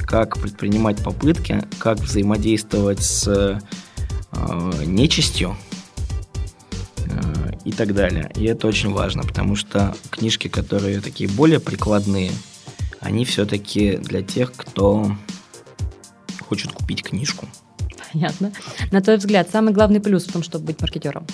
как 0.06 0.38
предпринимать 0.38 1.02
попытки, 1.02 1.64
как 1.78 1.98
взаимодействовать 1.98 3.02
с 3.02 3.60
а, 4.32 4.70
нечистью 4.84 5.56
а, 7.06 7.50
и 7.64 7.72
так 7.72 7.94
далее. 7.94 8.30
И 8.36 8.44
это 8.44 8.66
очень 8.66 8.92
важно, 8.92 9.22
потому 9.22 9.56
что 9.56 9.96
книжки, 10.10 10.48
которые 10.48 11.00
такие 11.00 11.28
более 11.28 11.60
прикладные, 11.60 12.30
они 13.00 13.24
все-таки 13.24 13.96
для 13.98 14.22
тех, 14.22 14.52
кто 14.54 15.14
хочет 16.48 16.72
купить 16.72 17.02
книжку. 17.02 17.46
Понятно. 18.12 18.52
На 18.92 19.00
твой 19.00 19.16
взгляд, 19.16 19.50
самый 19.50 19.74
главный 19.74 20.00
плюс 20.00 20.24
в 20.26 20.32
том, 20.32 20.42
чтобы 20.42 20.66
быть 20.66 20.80
маркетером? 20.80 21.26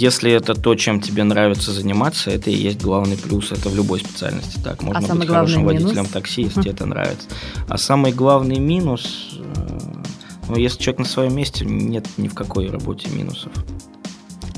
Если 0.00 0.32
это 0.32 0.54
то, 0.54 0.74
чем 0.76 1.02
тебе 1.02 1.24
нравится 1.24 1.72
заниматься, 1.72 2.30
это 2.30 2.48
и 2.48 2.54
есть 2.54 2.80
главный 2.80 3.18
плюс. 3.18 3.52
Это 3.52 3.68
в 3.68 3.76
любой 3.76 4.00
специальности. 4.00 4.58
Так, 4.64 4.82
можно 4.82 5.06
а 5.06 5.14
быть 5.14 5.28
хорошим 5.28 5.64
водителем 5.64 5.90
минус? 5.90 6.08
такси, 6.08 6.40
если 6.44 6.62
тебе 6.62 6.70
это 6.70 6.86
нравится. 6.86 7.28
А 7.68 7.76
самый 7.76 8.10
главный 8.10 8.58
минус, 8.58 9.38
э, 9.38 9.68
ну, 10.48 10.56
если 10.56 10.78
человек 10.78 11.00
на 11.00 11.04
своем 11.04 11.36
месте, 11.36 11.66
нет 11.66 12.06
ни 12.16 12.28
в 12.28 12.34
какой 12.34 12.70
работе 12.70 13.10
минусов. 13.10 13.52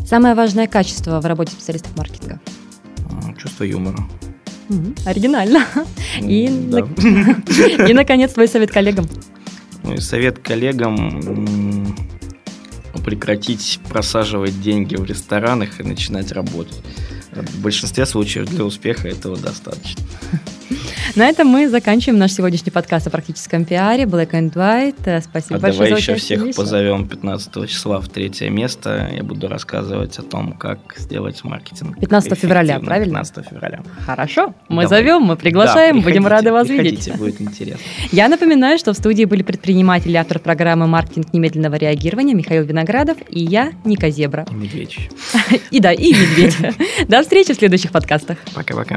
Самое 0.07 0.37
важное 0.37 0.69
качество 0.69 1.21
в 1.21 1.27
работе 1.27 1.51
специалистов 1.51 1.97
маркетинга? 1.97 2.41
Чувство 3.37 3.65
юмора. 3.65 3.99
Оригинально. 5.05 5.67
И, 6.21 6.49
да. 6.71 6.79
и, 7.89 7.93
наконец, 7.93 8.31
твой 8.33 8.47
совет 8.47 8.71
коллегам. 8.71 9.09
Ну 9.83 9.95
и 9.95 9.99
совет 9.99 10.39
коллегам 10.39 11.82
прекратить 13.05 13.81
просаживать 13.89 14.61
деньги 14.61 14.97
в 14.97 15.05
ресторанах 15.05 15.81
и 15.81 15.83
начинать 15.83 16.33
работать. 16.33 16.83
В 17.33 17.61
большинстве 17.61 18.07
случаев 18.07 18.49
для 18.49 18.65
успеха 18.65 19.09
этого 19.09 19.37
достаточно. 19.37 20.03
На 21.15 21.29
этом 21.29 21.47
мы 21.47 21.69
заканчиваем 21.69 22.19
наш 22.19 22.33
сегодняшний 22.33 22.71
подкаст 22.71 23.07
о 23.07 23.11
практическом 23.11 23.67
пиаре 23.67 24.05
Black 24.05 24.31
and 24.31 24.55
White. 24.55 25.03
Э, 25.05 25.21
спасибо 25.21 25.57
а 25.57 25.61
большое 25.61 25.91
давай 25.91 26.01
еще 26.01 26.15
всех 26.15 26.43
Миша. 26.43 26.57
позовем 26.57 27.07
15 27.07 27.69
числа 27.69 28.01
в 28.01 28.09
третье 28.09 28.49
место. 28.49 29.11
Я 29.15 29.23
буду 29.23 29.47
рассказывать 29.47 30.19
о 30.19 30.23
том, 30.23 30.55
как 30.55 30.79
сделать 30.97 31.45
маркетинг. 31.45 32.01
15 32.01 32.39
февраля, 32.39 32.81
правильно? 32.81 33.19
15 33.19 33.47
февраля. 33.47 33.83
Хорошо. 34.07 34.55
Мы 34.71 34.85
давай. 34.85 34.87
зовем, 34.87 35.23
мы 35.23 35.37
приглашаем, 35.37 35.99
да, 35.99 36.03
будем 36.03 36.27
рады 36.27 36.51
вас 36.51 36.67
видеть. 36.71 37.15
будет 37.19 37.43
интересно. 37.43 37.83
Я 38.11 38.29
напоминаю, 38.29 38.79
что 38.79 38.95
в 38.95 38.97
студии 38.97 39.27
были 39.27 39.43
предприниматели, 39.43 40.17
автор 40.17 40.39
программы 40.39 40.87
«Маркетинг 40.87 41.35
немедленного 41.35 41.75
реагирования» 41.75 42.33
Михаил 42.33 42.65
Виноградов 42.65 43.19
и 43.29 43.41
я, 43.41 43.73
Ника 43.85 44.09
Зебра. 44.09 44.47
И 44.51 44.55
Медведь. 44.55 44.97
И 45.71 45.79
да, 45.79 45.93
и 45.93 46.15
Медведь. 46.15 46.57
До 47.07 47.21
встречи 47.21 47.53
в 47.53 47.57
следующих 47.57 47.93
подкастах. 47.93 48.39
Пока-пока. 48.55 48.97